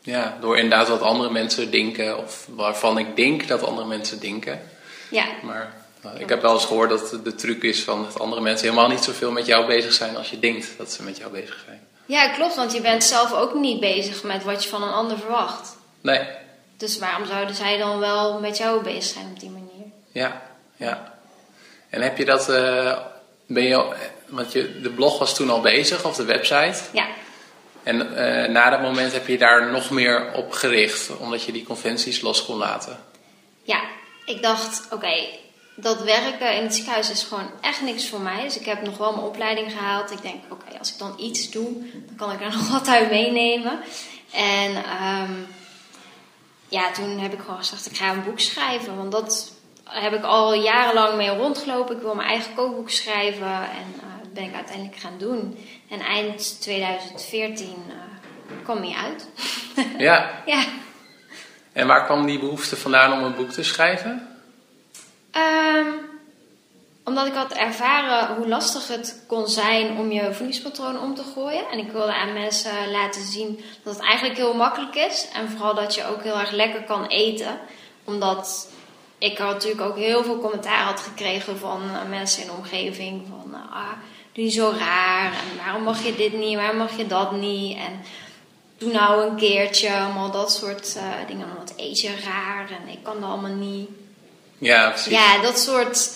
ja, 0.05 0.37
door 0.41 0.57
inderdaad 0.57 0.87
wat 0.87 1.01
andere 1.01 1.29
mensen 1.31 1.71
denken. 1.71 2.17
Of 2.17 2.47
waarvan 2.49 2.97
ik 2.97 3.15
denk 3.15 3.47
dat 3.47 3.63
andere 3.63 3.87
mensen 3.87 4.19
denken. 4.19 4.61
ja, 5.09 5.25
Maar 5.43 5.73
nou, 6.01 6.19
ik 6.19 6.29
heb 6.29 6.41
wel 6.41 6.53
eens 6.53 6.65
gehoord 6.65 6.89
dat 6.89 7.19
de 7.23 7.35
truc 7.35 7.63
is 7.63 7.83
van 7.83 8.03
dat 8.03 8.19
andere 8.19 8.41
mensen 8.41 8.67
helemaal 8.69 8.89
niet 8.89 9.03
zoveel 9.03 9.31
met 9.31 9.45
jou 9.45 9.65
bezig 9.65 9.93
zijn 9.93 10.17
als 10.17 10.29
je 10.29 10.39
denkt 10.39 10.67
dat 10.77 10.91
ze 10.91 11.03
met 11.03 11.17
jou 11.17 11.31
bezig 11.31 11.63
zijn. 11.65 11.87
ja, 12.05 12.29
klopt, 12.29 12.55
want 12.55 12.73
je 12.73 12.81
bent 12.81 13.03
zelf 13.03 13.33
ook 13.33 13.53
niet 13.53 13.79
bezig 13.79 14.23
met 14.23 14.43
wat 14.43 14.63
je 14.63 14.69
van 14.69 14.83
een 14.83 14.93
ander 14.93 15.17
verwacht. 15.17 15.75
Nee, 16.01 16.21
Dus 16.77 16.99
waarom 16.99 17.25
zouden 17.25 17.55
zij 17.55 17.77
dan 17.77 17.99
wel 17.99 18.39
met 18.39 18.57
jou 18.57 18.83
bezig 18.83 19.03
zijn 19.13 19.25
op 19.33 19.39
die 19.39 19.49
manier? 19.49 19.85
ja, 20.11 20.41
ja. 20.75 21.13
En 21.89 22.01
heb 22.01 22.17
je 22.17 22.25
dat, 22.25 22.49
eh, 22.49 22.97
ben 23.45 23.63
je, 23.63 23.75
al- 23.75 23.93
want 24.25 24.51
je, 24.51 24.81
de 24.81 24.89
blog 24.89 25.19
was 25.19 25.35
toen 25.35 25.49
al 25.49 25.61
bezig 25.61 26.05
of 26.05 26.15
de 26.15 26.23
website. 26.25 26.77
Ja, 26.91 27.05
En 27.85 28.15
eh, 28.15 28.49
na 28.49 28.69
dat 28.69 28.81
moment 28.81 29.13
heb 29.13 29.27
je 29.27 29.37
daar 29.37 29.71
nog 29.71 29.89
meer 29.89 30.31
op 30.33 30.51
gericht, 30.51 31.17
omdat 31.17 31.43
je 31.43 31.51
die 31.51 31.63
conventies 31.63 32.21
los 32.21 32.45
kon 32.45 32.57
laten. 32.57 32.99
ja. 33.63 33.81
Ik 34.25 34.41
dacht, 34.41 34.87
oké, 34.91 35.27
dat 35.75 36.03
werken 36.03 36.55
in 36.55 36.63
het 36.63 36.75
ziekenhuis 36.75 37.11
is 37.11 37.23
gewoon 37.23 37.49
echt 37.61 37.81
niks 37.81 38.09
voor 38.09 38.21
mij. 38.21 38.43
Dus 38.43 38.59
ik 38.59 38.65
heb 38.65 38.81
nog 38.81 38.97
wel 38.97 39.11
mijn 39.11 39.25
opleiding 39.25 39.71
gehaald. 39.71 40.11
Ik 40.11 40.21
denk, 40.21 40.43
oké, 40.49 40.77
als 40.79 40.91
ik 40.91 40.97
dan 40.97 41.15
iets 41.19 41.51
doe, 41.51 41.71
dan 42.05 42.15
kan 42.15 42.31
ik 42.31 42.41
er 42.41 42.51
nog 42.57 42.69
wat 42.69 42.87
uit 42.87 43.09
meenemen. 43.09 43.79
En 44.31 44.75
ehm, 44.75 45.33
ja, 46.69 46.91
toen 46.91 47.19
heb 47.19 47.33
ik 47.33 47.39
gewoon 47.39 47.57
gezegd, 47.57 47.85
ik 47.85 47.97
ga 47.97 48.11
een 48.11 48.23
boek 48.23 48.39
schrijven. 48.39 48.97
Want 48.97 49.11
dat 49.11 49.51
heb 49.83 50.13
ik 50.13 50.23
al 50.23 50.53
jarenlang 50.53 51.15
mee 51.15 51.29
rondgelopen. 51.29 51.95
Ik 51.95 52.01
wil 52.01 52.15
mijn 52.15 52.29
eigen 52.29 52.53
kookboek 52.53 52.89
schrijven. 52.89 53.53
En 53.53 53.93
eh, 53.99 54.21
dat 54.21 54.33
ben 54.33 54.43
ik 54.43 54.55
uiteindelijk 54.55 54.97
gaan 54.97 55.17
doen. 55.17 55.57
En 55.89 55.99
eind 55.99 56.61
2014 56.61 57.67
eh, 57.67 57.93
kwam 58.63 58.83
hij 58.83 58.95
uit. 59.03 59.27
Ja, 59.97 60.31
ja. 60.45 60.63
en 61.73 61.87
waar 61.87 62.05
kwam 62.05 62.25
die 62.25 62.39
behoefte 62.39 62.75
vandaan 62.75 63.13
om 63.13 63.23
een 63.23 63.35
boek 63.35 63.49
te 63.49 63.63
schrijven? 63.63 64.27
Ehm, 65.31 65.87
omdat 67.03 67.27
ik 67.27 67.33
had 67.33 67.53
ervaren 67.53 68.35
hoe 68.35 68.47
lastig 68.47 68.87
het 68.87 69.23
kon 69.27 69.47
zijn 69.47 69.97
om 69.97 70.11
je 70.11 70.33
voedingspatroon 70.33 70.99
om 70.99 71.15
te 71.15 71.23
gooien. 71.33 71.69
En 71.71 71.79
ik 71.79 71.91
wilde 71.91 72.13
aan 72.13 72.33
mensen 72.33 72.91
laten 72.91 73.23
zien 73.23 73.63
dat 73.83 73.95
het 73.95 74.03
eigenlijk 74.03 74.37
heel 74.37 74.53
makkelijk 74.53 74.95
is. 74.95 75.27
En 75.33 75.49
vooral 75.49 75.75
dat 75.75 75.95
je 75.95 76.05
ook 76.05 76.23
heel 76.23 76.39
erg 76.39 76.51
lekker 76.51 76.83
kan 76.83 77.05
eten. 77.05 77.59
Omdat 78.03 78.69
ik 79.17 79.39
natuurlijk 79.39 79.81
ook 79.81 79.97
heel 79.97 80.23
veel 80.23 80.39
commentaar 80.39 80.83
had 80.83 80.99
gekregen 80.99 81.57
van 81.57 81.81
eh, 81.93 82.09
mensen 82.09 82.41
in 82.41 82.47
de 82.47 82.53
omgeving. 82.53 83.27
Van, 83.29 83.53
eh, 83.53 83.75
ah, 83.75 83.91
doe 84.35 84.43
je 84.45 84.51
zo 84.51 84.73
raar. 84.79 85.31
En 85.31 85.57
waarom 85.63 85.83
mag 85.83 86.03
je 86.03 86.15
dit 86.15 86.33
niet? 86.33 86.55
Waarom 86.55 86.77
mag 86.77 86.97
je 86.97 87.07
dat 87.07 87.31
niet? 87.31 87.77
En 87.77 88.01
doe 88.77 88.91
nou 88.91 89.27
een 89.27 89.35
keertje. 89.35 89.93
Allemaal 89.93 90.31
dat 90.31 90.51
soort 90.51 90.95
eh, 90.95 91.27
dingen. 91.27 91.47
Wat 91.57 91.73
eet 91.75 92.01
je 92.01 92.09
raar? 92.25 92.69
En 92.69 92.91
ik 92.91 93.03
kan 93.03 93.21
dat 93.21 93.29
allemaal 93.29 93.51
niet. 93.51 93.89
Ja, 94.57 94.89
precies. 94.89 95.11
Ja, 95.11 95.41
dat 95.41 95.59
soort 95.59 96.11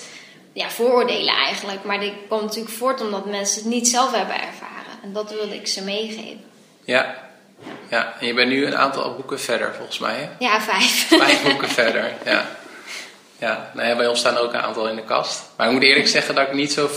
ja, 0.53 0.69
vooroordelen 0.69 1.35
eigenlijk. 1.35 1.83
Maar 1.83 1.99
die 1.99 2.13
komt 2.27 2.41
natuurlijk 2.41 2.75
voort 2.75 3.01
omdat 3.01 3.25
mensen 3.25 3.61
het 3.61 3.71
niet 3.71 3.87
zelf 3.87 4.15
hebben 4.15 4.35
ervaren. 4.35 4.93
En 5.03 5.13
dat 5.13 5.29
wilde 5.29 5.55
ik 5.55 5.67
ze 5.67 5.83
meegeven. 5.83 6.43
Ja. 6.83 7.15
ja. 7.89 8.13
En 8.19 8.27
je 8.27 8.33
bent 8.33 8.49
nu 8.49 8.65
een 8.65 8.77
aantal 8.77 9.15
boeken 9.15 9.39
verder, 9.39 9.73
volgens 9.75 9.99
mij. 9.99 10.15
Hè? 10.15 10.45
Ja, 10.45 10.61
vijf. 10.61 11.07
Vijf 11.07 11.43
boeken 11.43 11.69
verder, 11.83 12.13
ja. 12.25 12.49
Ja, 13.37 13.71
nou 13.73 13.87
ja, 13.87 13.95
bij 13.95 14.07
ons 14.07 14.19
staan 14.19 14.35
er 14.35 14.41
ook 14.41 14.53
een 14.53 14.61
aantal 14.61 14.89
in 14.89 14.95
de 14.95 15.03
kast. 15.03 15.41
Maar 15.55 15.67
ik 15.67 15.73
moet 15.73 15.83
eerlijk 15.83 16.07
zeggen 16.07 16.35
dat 16.35 16.47
ik 16.47 16.53
niet 16.53 16.73
zo... 16.73 16.89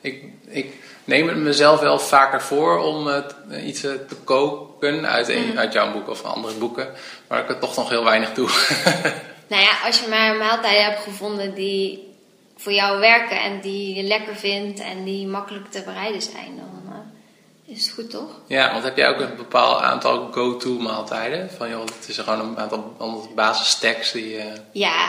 Ik, 0.00 0.24
ik 0.48 0.74
neem 1.04 1.28
het 1.28 1.36
mezelf 1.36 1.80
wel 1.80 1.98
vaker 1.98 2.42
voor 2.42 2.78
om 2.78 3.08
eh, 3.08 3.66
iets 3.66 3.82
eh, 3.84 3.92
te 4.08 4.16
koken 4.24 5.06
uit, 5.06 5.28
een, 5.28 5.58
uit 5.58 5.72
jouw 5.72 5.92
boek 5.92 6.08
of 6.08 6.22
andere 6.22 6.54
boeken. 6.54 6.88
Maar 7.28 7.42
ik 7.42 7.48
het 7.48 7.60
toch 7.60 7.76
nog 7.76 7.88
heel 7.88 8.04
weinig 8.04 8.32
doe. 8.32 8.48
nou 9.50 9.62
ja, 9.62 9.70
als 9.84 10.00
je 10.00 10.08
maar 10.08 10.34
maaltijden 10.36 10.84
hebt 10.84 11.02
gevonden 11.02 11.54
die 11.54 12.08
voor 12.56 12.72
jou 12.72 13.00
werken 13.00 13.40
en 13.40 13.60
die 13.60 13.94
je 13.94 14.02
lekker 14.02 14.36
vindt 14.36 14.80
en 14.80 15.04
die 15.04 15.26
makkelijk 15.26 15.70
te 15.70 15.82
bereiden 15.82 16.22
zijn, 16.22 16.56
dan 16.56 16.92
eh, 16.94 17.74
is 17.76 17.84
het 17.86 17.94
goed 17.94 18.10
toch? 18.10 18.30
ja, 18.46 18.72
want 18.72 18.84
heb 18.84 18.96
jij 18.96 19.08
ook 19.08 19.20
een 19.20 19.36
bepaald 19.36 19.80
aantal 19.80 20.28
go-to 20.32 20.70
maaltijden? 20.70 21.50
Van 21.56 21.68
joh, 21.70 21.80
het 21.80 22.08
is 22.08 22.18
gewoon 22.18 22.40
een 22.40 22.58
aantal, 22.58 22.94
aantal 23.00 23.28
basisstacks 23.34 24.12
die... 24.12 24.36
eh, 24.36 24.44
Ja, 24.72 25.06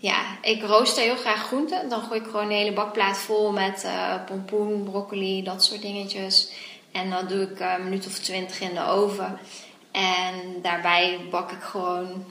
ja, 0.00 0.22
ik 0.42 0.62
rooster 0.62 1.02
heel 1.02 1.16
graag 1.16 1.46
groenten. 1.46 1.88
Dan 1.88 2.02
gooi 2.02 2.20
ik 2.20 2.26
gewoon 2.26 2.44
een 2.44 2.50
hele 2.56 2.72
bakplaat 2.72 3.18
vol 3.18 3.52
met 3.52 3.84
eh, 3.84 4.14
pompoen, 4.26 4.82
broccoli, 4.82 5.42
dat 5.42 5.64
soort 5.64 5.82
dingetjes. 5.82 6.50
En 6.92 7.10
dan 7.10 7.26
doe 7.26 7.42
ik 7.42 7.60
een 7.60 7.84
minuut 7.84 8.06
of 8.06 8.18
twintig 8.18 8.60
in 8.60 8.74
de 8.74 8.86
oven. 8.86 9.38
En 9.92 10.34
daarbij 10.62 11.20
bak 11.30 11.50
ik 11.52 11.62
gewoon 11.62 12.24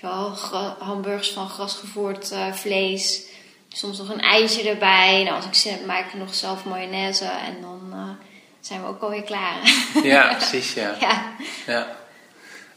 wel, 0.00 0.36
hamburgers 0.78 1.30
van 1.30 1.48
grasgevoerd 1.48 2.30
eh, 2.30 2.52
vlees. 2.52 3.22
Soms 3.68 3.98
nog 3.98 4.08
een 4.08 4.20
eitje 4.20 4.68
erbij. 4.68 5.22
Nou, 5.22 5.36
als 5.36 5.46
ik 5.46 5.54
zin 5.54 5.72
heb, 5.72 5.86
maak 5.86 6.06
ik 6.06 6.14
nog 6.14 6.34
zelf 6.34 6.64
mayonaise. 6.64 7.24
En 7.24 7.60
dan 7.60 7.80
eh, 7.92 8.26
zijn 8.60 8.80
we 8.80 8.86
ook 8.86 9.02
alweer 9.02 9.22
klaar. 9.22 9.60
ja, 10.02 10.28
precies, 10.36 10.72
ja. 10.74 10.96
ja. 11.00 11.36
Ja. 11.66 11.96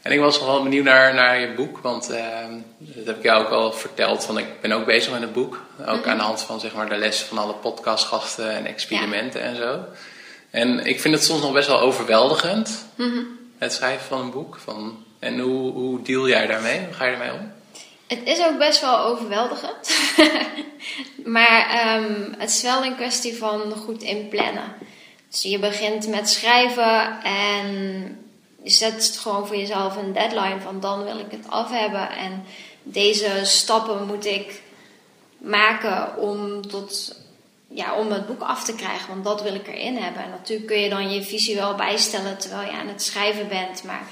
En 0.02 0.12
ik 0.12 0.20
was 0.20 0.38
nog 0.38 0.46
wel 0.46 0.62
benieuwd 0.62 0.84
naar, 0.84 1.14
naar 1.14 1.40
je 1.40 1.54
boek, 1.54 1.78
want 1.78 2.10
ehm, 2.10 2.52
dat 2.78 3.06
heb 3.06 3.16
ik 3.16 3.22
jou 3.22 3.44
ook 3.44 3.50
al 3.50 3.72
verteld. 3.72 4.26
Want 4.26 4.38
ik 4.38 4.60
ben 4.60 4.72
ook 4.72 4.86
bezig 4.86 5.12
met 5.12 5.22
een 5.22 5.32
boek. 5.32 5.62
Ook 5.86 6.06
aan 6.06 6.16
de 6.16 6.22
hand 6.22 6.42
van 6.42 6.60
zeg 6.60 6.74
maar, 6.74 6.88
de 6.88 6.96
lessen 6.96 7.26
van 7.26 7.38
alle 7.38 7.54
podcastgasten 7.54 8.50
en 8.50 8.66
experimenten 8.66 9.42
en 9.42 9.56
zo. 9.56 9.78
En 10.50 10.86
ik 10.86 11.00
vind 11.00 11.14
het 11.14 11.24
soms 11.24 11.42
nog 11.42 11.52
best 11.52 11.68
wel 11.68 11.80
overweldigend, 11.80 12.84
het 13.58 13.72
schrijven 13.72 14.06
van 14.06 14.20
een 14.20 14.30
boek. 14.30 14.58
Van, 14.64 15.04
en 15.18 15.38
hoe, 15.38 15.72
hoe 15.72 16.02
deal 16.02 16.28
jij 16.28 16.46
daarmee? 16.46 16.78
Hoe 16.78 16.94
ga 16.94 17.04
je 17.04 17.12
ermee 17.12 17.32
om? 17.32 17.52
Het 18.06 18.20
is 18.24 18.44
ook 18.44 18.58
best 18.58 18.80
wel 18.80 18.98
overweldigend. 18.98 19.90
maar 21.36 21.68
ehm, 21.70 22.32
het 22.38 22.50
is 22.50 22.62
wel 22.62 22.84
een 22.84 22.96
kwestie 22.96 23.36
van 23.36 23.72
goed 23.72 24.02
inplannen. 24.02 24.74
Dus 25.30 25.42
je 25.42 25.58
begint 25.58 26.08
met 26.08 26.28
schrijven 26.28 27.22
en 27.22 28.27
je 28.62 28.70
zet 28.70 29.18
gewoon 29.20 29.46
voor 29.46 29.56
jezelf 29.56 29.96
een 29.96 30.12
deadline 30.12 30.60
van 30.60 30.80
dan 30.80 31.04
wil 31.04 31.18
ik 31.18 31.30
het 31.30 31.48
af 31.48 31.70
hebben. 31.70 32.10
En 32.10 32.44
deze 32.82 33.40
stappen 33.42 34.06
moet 34.06 34.26
ik 34.26 34.62
maken 35.38 36.16
om, 36.16 36.68
tot, 36.68 37.20
ja, 37.68 37.94
om 37.94 38.10
het 38.10 38.26
boek 38.26 38.42
af 38.42 38.64
te 38.64 38.74
krijgen. 38.74 39.08
Want 39.08 39.24
dat 39.24 39.42
wil 39.42 39.54
ik 39.54 39.68
erin 39.68 39.96
hebben. 39.96 40.22
En 40.22 40.30
natuurlijk 40.30 40.68
kun 40.68 40.78
je 40.78 40.88
dan 40.88 41.12
je 41.12 41.22
visie 41.22 41.56
wel 41.56 41.74
bijstellen 41.74 42.38
terwijl 42.38 42.70
je 42.70 42.76
aan 42.76 42.88
het 42.88 43.02
schrijven 43.02 43.48
bent. 43.48 43.84
Maar 43.84 44.02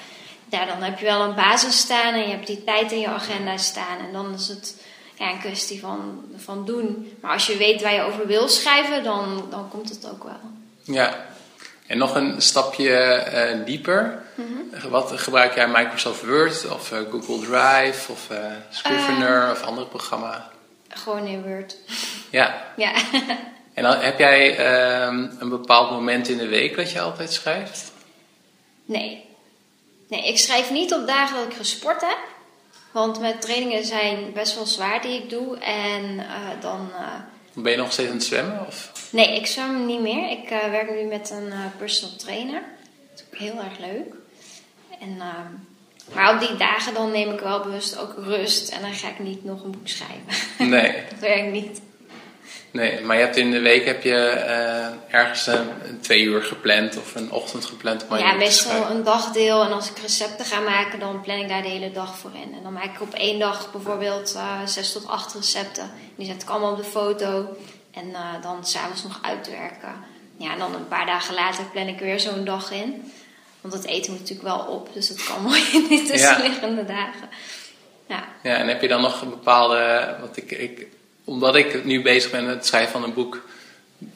ja, 0.50 0.64
dan 0.64 0.82
heb 0.82 0.98
je 0.98 1.04
wel 1.04 1.20
een 1.20 1.34
basis 1.34 1.78
staan 1.78 2.14
en 2.14 2.20
je 2.20 2.34
hebt 2.34 2.46
die 2.46 2.64
tijd 2.64 2.92
in 2.92 3.00
je 3.00 3.08
agenda 3.08 3.56
staan. 3.56 3.98
En 3.98 4.12
dan 4.12 4.34
is 4.34 4.48
het 4.48 4.76
ja, 5.18 5.30
een 5.30 5.40
kwestie 5.40 5.80
van, 5.80 6.24
van 6.36 6.64
doen. 6.64 7.16
Maar 7.20 7.32
als 7.32 7.46
je 7.46 7.56
weet 7.56 7.82
waar 7.82 7.94
je 7.94 8.02
over 8.02 8.26
wil 8.26 8.48
schrijven, 8.48 9.04
dan, 9.04 9.46
dan 9.50 9.68
komt 9.68 9.88
het 9.88 10.10
ook 10.10 10.24
wel. 10.24 10.40
Ja, 10.82 11.26
en 11.86 11.98
nog 11.98 12.14
een 12.14 12.42
stapje 12.42 13.24
uh, 13.58 13.64
dieper. 13.64 14.22
Mhm. 14.34 14.88
Wat 14.88 15.12
gebruik 15.14 15.54
jij 15.54 15.68
Microsoft 15.68 16.24
Word 16.24 16.70
of 16.70 16.92
uh, 16.92 16.98
Google 17.10 17.38
Drive 17.38 18.12
of 18.12 18.28
uh, 18.32 18.38
Scrivener 18.70 19.50
of 19.50 19.62
andere 19.62 19.86
programma? 19.86 20.50
Gewoon 20.88 21.26
in 21.26 21.42
Word. 21.42 21.76
Ja. 22.30 22.54
Ja. 22.76 22.92
en 23.74 23.82
dan, 23.82 23.98
heb 23.98 24.18
jij 24.18 24.56
ehm, 24.56 25.26
een 25.38 25.48
bepaald 25.48 25.90
moment 25.90 26.28
in 26.28 26.38
de 26.38 26.48
week 26.48 26.76
dat 26.76 26.90
je 26.90 27.00
altijd 27.00 27.32
schrijft? 27.32 27.92
Nee. 28.84 29.24
Nee, 30.08 30.28
ik 30.28 30.38
schrijf 30.38 30.70
niet 30.70 30.94
op 30.94 31.06
dagen 31.06 31.36
dat 31.36 31.46
ik 31.46 31.56
gesport 31.56 32.00
heb. 32.00 32.18
Want 32.90 33.20
mijn 33.20 33.38
trainingen 33.38 33.84
zijn 33.84 34.32
best 34.32 34.54
wel 34.54 34.66
zwaar 34.66 35.02
die 35.02 35.22
ik 35.22 35.30
doe. 35.30 35.58
En 35.58 36.26
dan... 36.60 36.90
ben 37.52 37.72
je 37.72 37.78
nog 37.78 37.92
steeds 37.92 38.08
aan 38.08 38.14
het 38.14 38.24
zwemmen? 38.24 38.66
Of? 38.66 38.90
Nee, 39.10 39.36
ik 39.36 39.46
zwem 39.46 39.86
niet 39.86 40.00
meer. 40.00 40.30
Ik 40.30 40.50
uh, 40.50 40.70
werk 40.70 40.90
nu 40.90 41.02
met 41.02 41.30
een 41.30 41.46
uh, 41.46 41.58
personal 41.78 42.16
trainer. 42.16 42.62
Dat 43.10 43.18
is 43.20 43.24
ook 43.26 43.38
heel 43.38 43.58
erg 43.58 43.78
leuk. 43.78 44.14
En, 45.00 45.14
uh, 45.16 46.14
maar 46.14 46.34
op 46.34 46.40
die 46.40 46.56
dagen 46.56 46.94
dan 46.94 47.10
neem 47.10 47.32
ik 47.32 47.40
wel 47.40 47.62
bewust 47.62 47.98
ook 47.98 48.14
rust. 48.16 48.68
En 48.68 48.80
dan 48.80 48.94
ga 48.94 49.08
ik 49.08 49.18
niet 49.18 49.44
nog 49.44 49.64
een 49.64 49.70
boek 49.70 49.88
schrijven. 49.88 50.24
Nee. 50.70 50.92
dat 51.10 51.18
werkt 51.20 51.52
niet. 51.52 51.80
Nee, 52.70 53.00
maar 53.00 53.16
je 53.16 53.22
hebt 53.22 53.36
in 53.36 53.50
de 53.50 53.60
week 53.60 53.84
heb 53.84 54.02
je 54.02 54.16
ergens 55.10 55.46
een, 55.46 55.68
een, 55.88 56.00
twee 56.00 56.22
uur 56.22 56.42
gepland 56.42 56.96
of 56.96 57.14
een 57.14 57.30
ochtend 57.30 57.64
gepland. 57.64 58.06
Om 58.08 58.16
ja, 58.16 58.32
meestal 58.32 58.90
een 58.90 59.04
dagdeel. 59.04 59.64
En 59.64 59.72
als 59.72 59.90
ik 59.90 59.98
recepten 59.98 60.44
ga 60.44 60.60
maken, 60.60 60.98
dan 60.98 61.20
plan 61.20 61.38
ik 61.38 61.48
daar 61.48 61.62
de 61.62 61.68
hele 61.68 61.92
dag 61.92 62.18
voor 62.18 62.30
in. 62.34 62.54
En 62.54 62.62
dan 62.62 62.72
maak 62.72 62.94
ik 62.94 63.00
op 63.00 63.14
één 63.14 63.38
dag 63.38 63.72
bijvoorbeeld 63.72 64.38
zes 64.64 64.92
tot 64.92 65.08
acht 65.08 65.34
recepten. 65.34 65.90
Die 66.16 66.26
zet 66.26 66.42
ik 66.42 66.48
allemaal 66.48 66.72
op 66.72 66.76
de 66.76 66.84
foto. 66.84 67.56
En 67.96 68.08
uh, 68.08 68.42
dan 68.42 68.66
s'avonds 68.66 69.02
nog 69.02 69.18
uitwerken. 69.22 69.94
Ja, 70.36 70.52
en 70.52 70.58
dan 70.58 70.74
een 70.74 70.88
paar 70.88 71.06
dagen 71.06 71.34
later 71.34 71.64
plan 71.64 71.86
ik 71.86 71.98
weer 71.98 72.20
zo'n 72.20 72.44
dag 72.44 72.70
in. 72.70 73.12
Want 73.60 73.74
het 73.74 73.84
eten 73.84 74.10
moet 74.10 74.20
natuurlijk 74.20 74.48
wel 74.48 74.66
op. 74.66 74.88
Dus 74.92 75.08
het 75.08 75.24
kan 75.24 75.42
mooi 75.48 75.62
in 75.72 75.86
die 75.88 76.02
tussenliggende 76.02 76.80
ja. 76.80 76.86
dagen. 76.86 77.28
Ja. 78.08 78.24
ja, 78.42 78.56
en 78.56 78.68
heb 78.68 78.82
je 78.82 78.88
dan 78.88 79.00
nog 79.00 79.22
een 79.22 79.30
bepaalde... 79.30 80.14
Want 80.20 80.36
ik, 80.36 80.50
ik, 80.50 80.86
omdat 81.24 81.56
ik 81.56 81.84
nu 81.84 82.02
bezig 82.02 82.30
ben 82.30 82.44
met 82.44 82.54
het 82.54 82.66
schrijven 82.66 82.92
van 82.92 83.02
een 83.02 83.14
boek... 83.14 83.48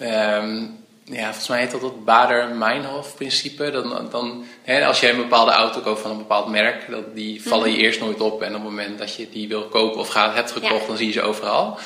Um, 0.01 0.79
ja, 1.05 1.25
volgens 1.25 1.49
mij 1.49 1.61
heet 1.61 1.71
dat 1.71 1.83
het 1.83 2.05
Bader-Meinhof-principe. 2.05 3.71
Dan, 3.71 4.09
dan, 4.11 4.45
hè, 4.63 4.87
als 4.87 5.01
jij 5.01 5.11
een 5.11 5.17
bepaalde 5.17 5.51
auto 5.51 5.81
koopt 5.81 6.01
van 6.01 6.11
een 6.11 6.17
bepaald 6.17 6.49
merk, 6.49 6.91
dat, 6.91 7.15
die 7.15 7.43
vallen 7.43 7.71
je 7.71 7.77
eerst 7.77 8.01
nooit 8.01 8.21
op. 8.21 8.43
En 8.43 8.49
op 8.49 8.55
het 8.55 8.71
moment 8.71 8.99
dat 8.99 9.15
je 9.15 9.31
die 9.31 9.49
wil 9.49 9.63
kopen 9.63 10.01
of 10.01 10.09
gaat, 10.09 10.35
hebt 10.35 10.53
gekocht, 10.53 10.81
ja. 10.81 10.87
dan 10.87 10.97
zie 10.97 11.07
je 11.07 11.13
ze 11.13 11.23
overal. 11.23 11.79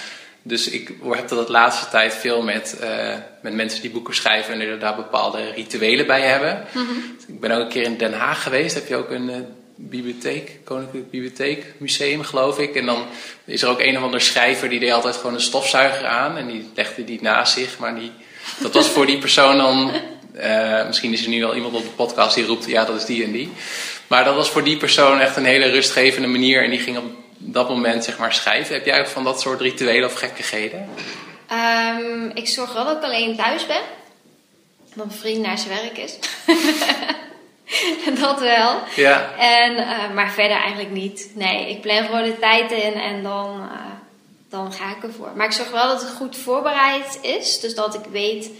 Dus 0.46 0.68
ik 0.68 0.90
heb 1.02 1.28
dat 1.28 1.46
de 1.46 1.52
laatste 1.52 1.88
tijd 1.88 2.14
veel 2.14 2.42
met, 2.42 2.76
uh, 2.82 3.14
met 3.42 3.54
mensen 3.54 3.80
die 3.80 3.90
boeken 3.90 4.14
schrijven 4.14 4.54
en 4.54 4.60
er 4.60 4.78
daar 4.78 4.96
bepaalde 4.96 5.50
rituelen 5.50 6.06
bij 6.06 6.20
hebben. 6.20 6.64
Mhm. 6.72 6.84
Ik 7.26 7.40
ben 7.40 7.50
ook 7.50 7.60
een 7.60 7.68
keer 7.68 7.82
in 7.82 7.96
Den 7.96 8.12
Haag 8.12 8.42
geweest. 8.42 8.74
Heb 8.74 8.88
je 8.88 8.96
ook 8.96 9.10
een 9.10 9.28
uh, 9.28 9.36
bibliotheek, 9.76 10.58
Koninklijke 10.64 11.08
Bibliotheek 11.10 11.64
Museum, 11.78 12.22
geloof 12.22 12.58
ik. 12.58 12.74
En 12.74 12.86
dan 12.86 13.04
is 13.44 13.62
er 13.62 13.68
ook 13.68 13.80
een 13.80 13.96
of 13.96 14.02
ander 14.02 14.20
schrijver 14.20 14.68
die 14.68 14.80
deed 14.80 14.92
altijd 14.92 15.16
gewoon 15.16 15.34
een 15.34 15.40
stofzuiger 15.40 16.06
aan 16.06 16.36
en 16.36 16.46
die 16.46 16.70
legde 16.74 17.04
die 17.04 17.22
naast 17.22 17.52
zich. 17.52 17.78
Maar 17.78 17.94
die, 17.94 18.12
dat 18.58 18.74
was 18.74 18.88
voor 18.88 19.06
die 19.06 19.18
persoon 19.18 19.56
dan. 19.56 19.90
Uh, 20.36 20.86
misschien 20.86 21.12
is 21.12 21.22
er 21.22 21.28
nu 21.28 21.40
wel 21.40 21.54
iemand 21.54 21.74
op 21.74 21.82
de 21.82 21.88
podcast 21.88 22.34
die 22.34 22.46
roept: 22.46 22.66
ja, 22.66 22.84
dat 22.84 22.96
is 22.96 23.04
die 23.04 23.24
en 23.24 23.32
die. 23.32 23.52
Maar 24.06 24.24
dat 24.24 24.34
was 24.34 24.50
voor 24.50 24.64
die 24.64 24.76
persoon 24.76 25.20
echt 25.20 25.36
een 25.36 25.44
hele 25.44 25.70
rustgevende 25.70 26.28
manier. 26.28 26.64
En 26.64 26.70
die 26.70 26.78
ging 26.78 26.98
op 26.98 27.23
dat 27.52 27.68
moment 27.68 28.04
zeg 28.04 28.18
maar 28.18 28.32
schrijven. 28.32 28.74
Heb 28.74 28.86
jij 28.86 29.00
ook 29.00 29.06
van 29.06 29.24
dat 29.24 29.40
soort 29.40 29.60
rituelen 29.60 30.08
of 30.08 30.14
gekkigheden? 30.14 30.88
Um, 31.52 32.30
ik 32.34 32.48
zorg 32.48 32.72
wel 32.72 32.84
dat 32.84 32.96
ik 32.96 33.02
alleen 33.02 33.36
thuis 33.36 33.66
ben. 33.66 33.82
Dat 34.94 35.06
mijn 35.06 35.18
vriend 35.18 35.42
naar 35.42 35.58
zijn 35.58 35.80
werk 35.82 35.98
is. 35.98 36.18
dat 38.20 38.40
wel. 38.40 38.78
Ja. 38.96 39.34
En, 39.38 39.72
uh, 39.72 40.14
maar 40.14 40.30
verder 40.30 40.56
eigenlijk 40.56 40.90
niet. 40.90 41.30
Nee, 41.34 41.70
ik 41.70 41.80
plan 41.80 42.04
gewoon 42.04 42.22
de 42.22 42.38
tijd 42.38 42.70
in 42.70 42.94
en 42.94 43.22
dan, 43.22 43.60
uh, 43.60 43.80
dan 44.48 44.72
ga 44.72 44.90
ik 44.96 45.02
ervoor. 45.02 45.30
Maar 45.36 45.46
ik 45.46 45.52
zorg 45.52 45.70
wel 45.70 45.88
dat 45.88 46.00
het 46.00 46.10
goed 46.10 46.36
voorbereid 46.36 47.18
is. 47.22 47.60
Dus 47.60 47.74
dat 47.74 47.94
ik 47.94 48.04
weet 48.10 48.50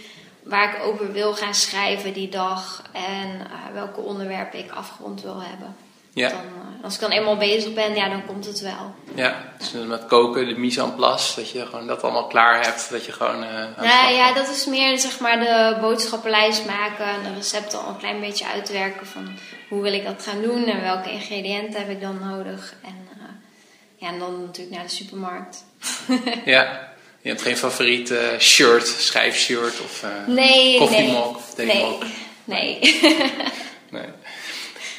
waar 0.43 0.75
ik 0.75 0.83
over 0.83 1.11
wil 1.11 1.33
gaan 1.33 1.55
schrijven 1.55 2.13
die 2.13 2.29
dag. 2.29 2.81
En 2.91 3.29
uh, 3.29 3.73
welke 3.73 3.99
onderwerpen 3.99 4.59
ik 4.59 4.71
afgerond 4.71 5.21
wil 5.21 5.41
hebben. 5.41 5.75
Ja. 6.15 6.29
Dan, 6.29 6.39
uh, 6.39 6.83
als 6.83 6.93
ik 6.93 6.99
dan 6.99 7.11
eenmaal 7.11 7.37
bezig 7.37 7.73
ben, 7.73 7.95
ja, 7.95 8.09
dan 8.09 8.25
komt 8.25 8.45
het 8.45 8.59
wel. 8.59 8.95
Ja, 9.15 9.53
dus 9.57 9.71
met 9.71 10.05
koken, 10.05 10.47
de 10.47 10.57
mise 10.57 10.81
en 10.81 10.95
place, 10.95 11.35
dat 11.35 11.51
je 11.51 11.65
gewoon 11.65 11.87
dat 11.87 12.03
allemaal 12.03 12.27
klaar 12.27 12.63
hebt, 12.63 12.89
dat 12.89 13.05
je 13.05 13.11
gewoon... 13.11 13.43
Uh, 13.43 13.67
ja, 13.81 14.09
ja, 14.09 14.33
dat 14.33 14.49
is 14.49 14.65
meer 14.65 14.99
zeg 14.99 15.19
maar 15.19 15.39
de 15.39 15.77
boodschappenlijst 15.81 16.65
maken 16.65 17.05
en 17.05 17.23
de 17.23 17.33
recepten 17.35 17.79
al 17.79 17.89
een 17.89 17.97
klein 17.97 18.19
beetje 18.19 18.47
uitwerken 18.47 19.07
van 19.07 19.37
hoe 19.69 19.81
wil 19.81 19.93
ik 19.93 20.05
dat 20.05 20.23
gaan 20.27 20.41
doen 20.41 20.65
en 20.65 20.81
welke 20.81 21.11
ingrediënten 21.11 21.79
heb 21.79 21.89
ik 21.89 22.01
dan 22.01 22.19
nodig. 22.19 22.75
En, 22.83 23.07
uh, 23.17 23.23
ja, 23.95 24.07
en 24.07 24.19
dan 24.19 24.41
natuurlijk 24.45 24.75
naar 24.75 24.85
de 24.85 24.95
supermarkt. 24.95 25.65
ja, 26.45 26.93
je 27.21 27.29
hebt 27.29 27.41
geen 27.41 27.57
favoriet 27.57 28.09
uh, 28.09 28.19
shirt, 28.39 28.87
schrijfshirt 28.87 29.81
of 29.81 30.05
nee, 30.27 30.77
koffiemok 30.77 31.13
nee, 31.15 31.35
of 31.35 31.53
theemok? 31.53 32.03
Nee, 32.45 32.79
nee. 32.79 32.99
nee. 33.89 34.09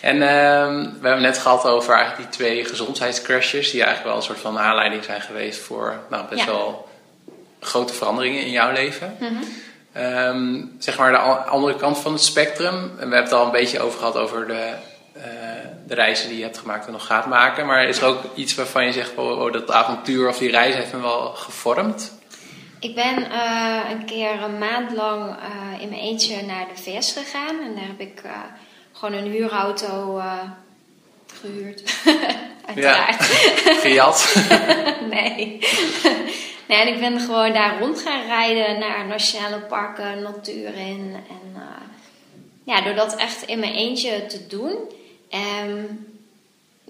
En 0.07 0.17
uh, 0.17 0.91
we 1.01 1.09
hebben 1.09 1.21
net 1.23 1.39
gehad 1.39 1.65
over 1.65 1.95
eigenlijk 1.95 2.31
die 2.31 2.39
twee 2.39 2.65
gezondheidscrashes, 2.65 3.71
die 3.71 3.83
eigenlijk 3.83 4.09
wel 4.09 4.17
een 4.17 4.27
soort 4.27 4.39
van 4.39 4.59
aanleiding 4.59 5.05
zijn 5.05 5.21
geweest 5.21 5.61
voor 5.61 5.99
nou, 6.11 6.25
best 6.29 6.45
Ja. 6.45 6.47
wel 6.47 6.89
grote 7.61 7.95
veranderingen 7.95 8.45
in 8.45 8.51
jouw 8.51 8.73
leven. 8.73 9.17
Mhm. 9.21 9.33
Ehm, 9.93 10.65
zeg 10.79 10.99
maar 10.99 11.11
de 11.11 11.19
andere 11.19 11.77
kant 11.77 11.99
van 11.99 12.13
het 12.13 12.23
spectrum. 12.23 12.75
En 12.75 12.91
we 12.91 12.99
hebben 12.99 13.23
het 13.23 13.33
al 13.33 13.45
een 13.45 13.51
beetje 13.51 13.81
over 13.81 13.99
gehad 13.99 14.17
over 14.17 14.47
de, 14.47 14.73
eh, 15.13 15.23
de 15.87 15.95
reizen 15.95 16.29
die 16.29 16.39
je 16.39 16.45
hebt 16.45 16.59
gemaakt 16.59 16.87
en 16.87 16.93
nog 16.93 17.07
gaat 17.07 17.27
maken. 17.27 17.67
Maar 17.67 17.85
is 17.85 17.99
er 17.99 18.07
ook 18.07 18.21
iets 18.35 18.55
waarvan 18.55 18.85
je 18.87 18.93
zegt, 18.93 19.13
oh, 19.17 19.41
oh, 19.41 19.53
dat 19.53 19.71
avontuur 19.71 20.29
of 20.29 20.39
die 20.39 20.51
reis 20.51 20.75
heeft 20.75 20.93
me 20.93 21.01
wel 21.01 21.33
gevormd? 21.35 22.19
Ik 22.81 22.95
ben 22.95 23.31
eh, 23.31 23.91
een 23.91 24.05
keer 24.05 24.43
een 24.43 24.59
maand 24.59 24.93
lang 24.93 25.31
eh, 25.31 25.83
in 25.83 25.89
mijn 25.89 26.01
eentje 26.01 26.43
naar 26.43 26.67
de 26.75 26.83
VS 26.83 27.13
gegaan. 27.13 27.61
En 27.61 27.75
daar 27.75 27.87
heb 27.87 28.01
ik 28.01 28.23
gewoon 28.99 29.15
een 29.15 29.31
huurauto 29.31 30.19
eh, 30.19 30.51
gehuurd. 31.27 31.83
Uiteraard. 32.67 33.23
Gejat? 33.83 34.35
nee. 35.15 35.59
nee, 36.69 36.79
en 36.79 36.89
ik 36.89 37.01
ben 37.01 37.21
gewoon 37.21 37.53
daar 37.53 37.79
rond 37.79 38.01
gaan 38.01 38.27
rijden 38.27 38.79
naar 38.79 39.07
nationale 39.07 39.61
parken, 39.61 40.23
natuur 40.23 40.75
in. 40.75 41.15
En 41.29 41.55
eh, 41.55 41.87
ja, 42.65 42.81
door 42.81 42.95
dat 42.95 43.17
echt 43.17 43.43
in 43.43 43.59
mijn 43.59 43.75
eentje 43.75 44.27
te 44.27 44.47
doen, 44.47 44.77
ehm, 45.31 45.85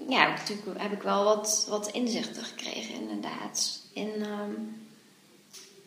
ja, 0.09 0.27
natuurlijk, 0.27 0.81
heb 0.81 0.91
ik 0.91 1.01
wel 1.01 1.23
wat, 1.23 1.65
wat 1.69 1.89
inzichten 1.91 2.43
gekregen, 2.43 2.93
inderdaad. 2.93 3.81
In, 3.93 4.11
ehm, 4.21 4.51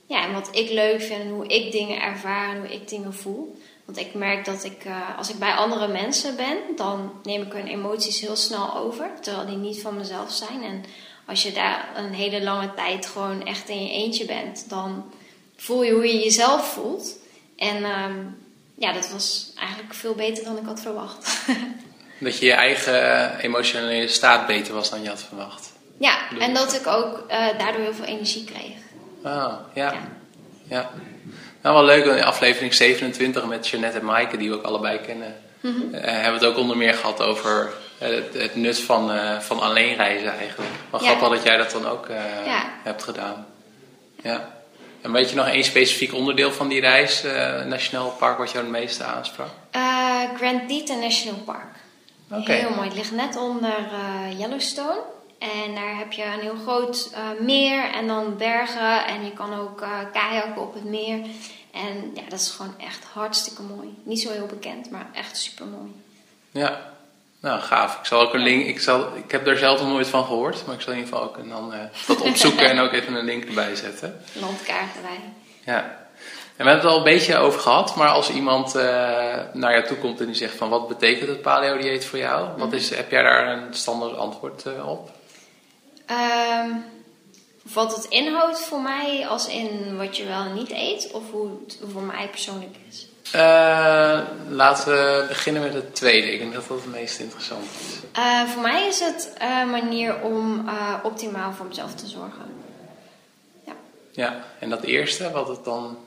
ja, 0.06 0.24
en 0.24 0.32
wat 0.32 0.48
ik 0.52 0.70
leuk 0.70 1.02
vind, 1.02 1.30
hoe 1.30 1.46
ik 1.46 1.72
dingen 1.72 2.02
ervaar 2.02 2.50
en 2.50 2.58
hoe 2.58 2.72
ik 2.72 2.88
dingen 2.88 3.14
voel. 3.14 3.60
Want 3.90 4.02
ik 4.02 4.14
merk 4.14 4.44
dat 4.44 4.64
ik, 4.64 4.84
eh, 4.84 5.18
als 5.18 5.30
ik 5.30 5.38
bij 5.38 5.52
andere 5.52 5.88
mensen 5.88 6.36
ben, 6.36 6.56
dan 6.76 7.12
neem 7.22 7.42
ik 7.42 7.52
hun 7.52 7.66
emoties 7.66 8.20
heel 8.20 8.36
snel 8.36 8.76
over, 8.76 9.10
terwijl 9.20 9.46
die 9.46 9.56
niet 9.56 9.80
van 9.80 9.96
mezelf 9.96 10.32
zijn. 10.32 10.62
En 10.62 10.84
als 11.26 11.42
je 11.42 11.52
daar 11.52 11.88
een 11.96 12.12
hele 12.12 12.42
lange 12.42 12.74
tijd 12.74 13.06
gewoon 13.06 13.46
echt 13.46 13.68
in 13.68 13.82
je 13.82 13.92
eentje 13.92 14.24
bent, 14.24 14.68
dan 14.68 15.12
voel 15.56 15.82
je 15.82 15.92
hoe 15.92 16.06
je 16.06 16.18
jezelf 16.18 16.72
voelt. 16.72 17.16
En 17.56 17.84
ehm, 17.84 18.16
ja, 18.74 18.92
dat 18.92 19.10
was 19.10 19.52
eigenlijk 19.58 19.94
veel 19.94 20.14
beter 20.14 20.44
dan 20.44 20.58
ik 20.58 20.66
had 20.66 20.80
verwacht. 20.80 21.46
dat 22.20 22.38
je 22.38 22.46
je 22.46 22.52
eigen 22.52 23.38
emotionele 23.38 24.08
staat 24.08 24.46
beter 24.46 24.74
was 24.74 24.90
dan 24.90 25.02
je 25.02 25.08
had 25.08 25.22
verwacht. 25.22 25.72
ja, 25.98 26.38
en 26.38 26.54
dat 26.54 26.74
ik 26.74 26.86
ook 26.86 27.24
eh, 27.28 27.58
daardoor 27.58 27.82
heel 27.82 27.94
veel 27.94 28.04
energie 28.04 28.44
kreeg. 28.44 28.76
Ah, 29.22 29.54
ja. 29.74 29.92
Ja. 29.92 30.00
ja. 30.68 30.90
Nou, 31.62 31.74
wel 31.74 31.84
leuk, 31.84 32.04
in 32.04 32.24
aflevering 32.24 32.74
27 32.74 33.46
met 33.46 33.68
Jeanette 33.68 33.98
en 33.98 34.04
Maaike, 34.04 34.36
die 34.36 34.48
we 34.50 34.56
ook 34.56 34.62
allebei 34.64 34.98
kennen, 35.00 35.36
Mhm. 35.60 35.94
eh, 35.94 36.12
hebben 36.12 36.40
we 36.40 36.46
het 36.46 36.54
ook 36.54 36.60
onder 36.62 36.76
meer 36.76 36.94
gehad 36.94 37.22
over 37.22 37.70
eh, 37.98 38.08
het, 38.08 38.34
het 38.34 38.54
nut 38.54 38.80
van, 38.80 39.12
eh, 39.12 39.38
van 39.38 39.60
alleen 39.60 39.94
reizen 39.96 40.32
eigenlijk. 40.38 40.70
Ja. 40.92 40.98
grappig 40.98 41.28
dat 41.28 41.42
jij 41.42 41.56
dat 41.56 41.70
dan 41.70 41.86
ook 41.88 42.06
Ja. 42.44 42.62
hebt 42.82 43.02
gedaan. 43.02 43.46
Ja. 44.22 44.58
En 45.00 45.12
weet 45.12 45.30
je 45.30 45.36
nog 45.36 45.48
één 45.48 45.64
specifiek 45.64 46.14
onderdeel 46.14 46.52
van 46.52 46.68
die 46.68 46.80
reis, 46.80 47.22
Nationaal 47.66 48.10
Park, 48.18 48.38
wat 48.38 48.50
jou 48.50 48.64
het 48.64 48.72
meeste 48.72 49.04
aansprak? 49.04 49.48
Grand 50.36 50.68
Teton 50.68 50.98
National 50.98 51.38
Park. 51.44 51.74
Oké. 52.30 52.52
Heel 52.52 52.70
mooi. 52.70 52.88
Het 52.88 52.96
ligt 52.96 53.12
net 53.12 53.36
onder 53.36 53.74
Yellowstone. 54.38 55.00
En 55.40 55.74
daar 55.74 55.96
heb 55.96 56.12
je 56.12 56.24
een 56.24 56.40
heel 56.40 56.56
groot 56.62 57.10
eh, 57.14 57.20
meer 57.44 57.84
en 57.94 58.06
dan 58.06 58.36
bergen. 58.36 59.06
En 59.06 59.24
je 59.24 59.32
kan 59.32 59.54
ook 59.58 59.80
eh 59.80 59.98
kajakken 60.12 60.62
op 60.62 60.74
het 60.74 60.84
meer. 60.84 61.18
En 61.72 62.10
ja, 62.14 62.22
dat 62.28 62.40
is 62.40 62.50
gewoon 62.50 62.74
echt 62.78 63.04
hartstikke 63.12 63.62
mooi. 63.62 63.94
Niet 64.02 64.20
zo 64.20 64.30
heel 64.32 64.46
bekend, 64.46 64.90
maar 64.90 65.06
echt 65.14 65.36
super 65.36 65.66
mooi. 65.66 65.92
Ja. 66.50 66.88
Nou, 67.40 67.60
gaaf. 67.60 67.98
Ik 67.98 68.04
zal 68.06 68.20
ook 68.20 68.34
een 68.34 68.40
link. 68.42 68.66
Ik, 68.66 68.80
zal, 68.80 69.16
ik 69.16 69.30
heb 69.30 69.44
daar 69.44 69.56
zelf 69.56 69.80
nog 69.80 69.88
nooit 69.88 70.06
van 70.08 70.24
gehoord, 70.24 70.66
maar 70.66 70.74
ik 70.74 70.80
zal 70.80 70.92
in 70.92 70.98
ieder 70.98 71.12
geval 71.14 71.28
ook 71.28 71.36
en 71.38 71.48
dan 71.48 71.72
uh, 71.74 71.78
dat 72.06 72.20
opzoeken 72.30 72.68
en 72.70 72.78
ook 72.78 72.92
even 72.92 73.14
een 73.14 73.24
link 73.24 73.44
erbij 73.44 73.74
zetten. 73.76 74.20
Landkaart 74.32 74.94
erbij. 74.96 75.20
Ja. 75.64 75.98
En 76.56 76.66
we 76.66 76.70
hebben 76.72 76.74
het 76.76 76.84
al 76.84 76.96
een 76.98 77.12
beetje 77.14 77.36
over 77.36 77.60
gehad, 77.60 77.96
maar 77.96 78.08
als 78.08 78.30
iemand 78.30 78.76
uh, 78.76 78.82
naar 79.52 79.72
jou 79.72 79.86
toe 79.86 79.96
komt 79.96 80.20
en 80.20 80.26
die 80.26 80.34
zegt 80.34 80.54
van 80.56 80.68
wat 80.68 80.88
betekent 80.88 81.28
het 81.28 81.42
paleo-dieet 81.42 82.04
voor 82.04 82.18
jou? 82.18 82.48
Wat 82.56 82.66
Mhm. 82.66 82.76
is, 82.76 82.90
heb 82.94 83.10
jij 83.10 83.22
daar 83.22 83.48
een 83.48 83.74
standaard 83.74 84.16
antwoord 84.16 84.64
uh, 84.66 84.88
op? 84.88 85.10
Um, 86.10 86.84
wat 87.62 87.96
het 87.96 88.04
inhoudt 88.04 88.60
voor 88.60 88.80
mij, 88.80 89.26
als 89.28 89.48
in 89.48 89.96
wat 89.96 90.16
je 90.16 90.24
wel 90.24 90.44
niet 90.44 90.70
eet, 90.70 91.10
of 91.12 91.30
hoe 91.30 91.50
het 91.64 91.78
voor 91.92 92.02
mij 92.02 92.28
persoonlijk 92.28 92.76
is? 92.88 93.08
Uh, 93.34 94.20
laten 94.48 94.92
we 94.92 95.24
beginnen 95.28 95.62
met 95.62 95.74
het 95.74 95.94
tweede. 95.94 96.32
Ik 96.32 96.38
denk 96.38 96.52
dat 96.52 96.68
dat 96.68 96.82
het 96.82 96.92
meest 96.92 97.18
interessant 97.18 97.64
is. 97.64 98.18
Uh, 98.18 98.44
voor 98.44 98.62
mij 98.62 98.86
is 98.86 99.00
het 99.00 99.32
een 99.38 99.70
manier 99.70 100.22
om 100.22 100.68
optimaal 101.02 101.52
voor 101.52 101.66
mezelf 101.66 101.94
te 101.94 102.06
zorgen. 102.06 102.44
Ja. 103.66 103.72
ja, 104.10 104.44
en 104.58 104.70
dat 104.70 104.82
eerste, 104.82 105.30
wat 105.30 105.48
het 105.48 105.64
dan 105.64 105.98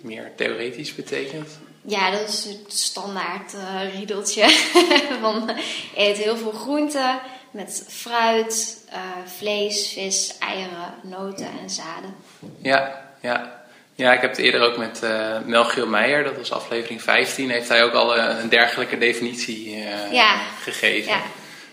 meer 0.00 0.32
theoretisch 0.36 0.94
betekent? 0.94 1.48
Ja, 1.82 2.10
dat 2.10 2.28
is 2.28 2.44
het 2.44 2.72
standaard 2.72 3.54
riedeltje. 3.94 4.48
Van 5.20 5.50
eet 5.96 6.16
heel 6.16 6.36
veel 6.36 6.52
groenten 6.52 7.20
met 7.54 7.84
fruit, 7.88 8.78
uh, 8.92 9.00
vlees, 9.26 9.88
vis, 9.92 10.38
eieren, 10.38 10.94
noten 11.02 11.48
en 11.62 11.70
zaden. 11.70 12.14
Ja, 12.62 13.10
ja. 13.20 13.62
Ja, 13.94 14.12
ik 14.12 14.20
heb 14.20 14.30
het 14.30 14.38
eerder 14.38 14.60
ook 14.60 14.76
met 14.76 15.00
uh, 15.04 15.38
Melchiel 15.44 15.86
Meijer, 15.86 16.24
dat 16.24 16.36
was 16.36 16.52
aflevering 16.52 17.02
15, 17.02 17.50
heeft 17.50 17.68
hij 17.68 17.84
ook 17.84 17.92
al 17.92 18.16
uh, 18.16 18.36
een 18.40 18.48
dergelijke 18.48 18.98
definitie 18.98 19.76
ja. 20.10 20.40
gegeven. 20.62 21.12
Ja. 21.12 21.22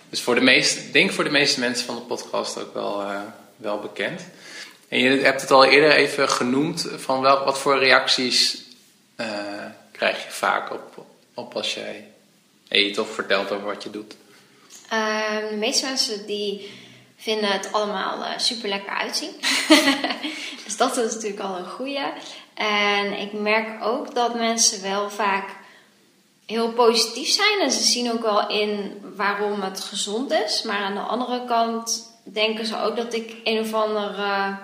Dus 0.09 0.21
voor 0.21 0.35
de 0.35 0.41
meeste, 0.41 0.91
denk 0.91 1.11
voor 1.11 1.23
de 1.23 1.29
meeste 1.29 1.59
mensen 1.59 1.85
van 1.85 1.95
de 1.95 2.01
podcast 2.01 2.59
ook 2.59 2.73
wel, 2.73 3.05
wel 3.55 3.79
bekend. 3.79 4.21
En 4.87 4.99
je 4.99 5.09
hebt 5.09 5.41
het 5.41 5.51
al 5.51 5.65
eerder 5.65 5.91
even 5.91 6.29
genoemd, 6.29 6.87
van 6.95 7.21
wel, 7.21 7.43
wat 7.43 7.59
voor 7.59 7.79
reacties 7.79 8.63
krijg 9.91 10.23
je 10.23 10.31
vaak 10.31 10.71
op, 10.71 11.05
op 11.33 11.55
als 11.55 11.73
jij 11.73 12.07
eet 12.67 12.99
of 12.99 13.13
vertelt 13.13 13.51
over 13.51 13.65
wat 13.65 13.83
je 13.83 13.89
doet? 13.89 14.15
Uh, 14.93 15.49
de 15.49 15.55
meeste 15.55 15.85
mensen 15.85 16.25
die 16.25 16.71
vinden 17.15 17.49
het 17.49 17.73
allemaal 17.73 18.19
uh, 18.19 18.37
super 18.37 18.69
lekker 18.69 18.93
uitzien. 18.93 19.31
dus 20.65 20.77
dat 20.77 20.97
is 20.97 21.13
natuurlijk 21.13 21.41
al 21.41 21.57
een 21.57 21.69
goede. 21.69 22.13
En 22.53 23.19
ik 23.19 23.33
merk 23.33 23.83
ook 23.83 24.15
dat 24.15 24.35
mensen 24.35 24.81
wel 24.81 25.09
vaak 25.09 25.49
heel 26.45 26.71
positief 26.71 27.29
zijn. 27.29 27.59
En 27.61 27.71
ze 27.71 27.83
zien 27.83 28.11
ook 28.11 28.21
wel 28.21 28.49
in 28.49 29.01
waarom 29.15 29.61
het 29.61 29.79
gezond 29.79 30.31
is. 30.31 30.63
Maar 30.63 30.79
aan 30.79 30.93
de 30.93 30.99
andere 30.99 31.45
kant 31.45 32.09
denken 32.23 32.65
ze 32.65 32.81
ook 32.81 32.95
dat 32.95 33.13
ik 33.13 33.35
een 33.43 33.59
of 33.59 33.73
andere 33.73 34.57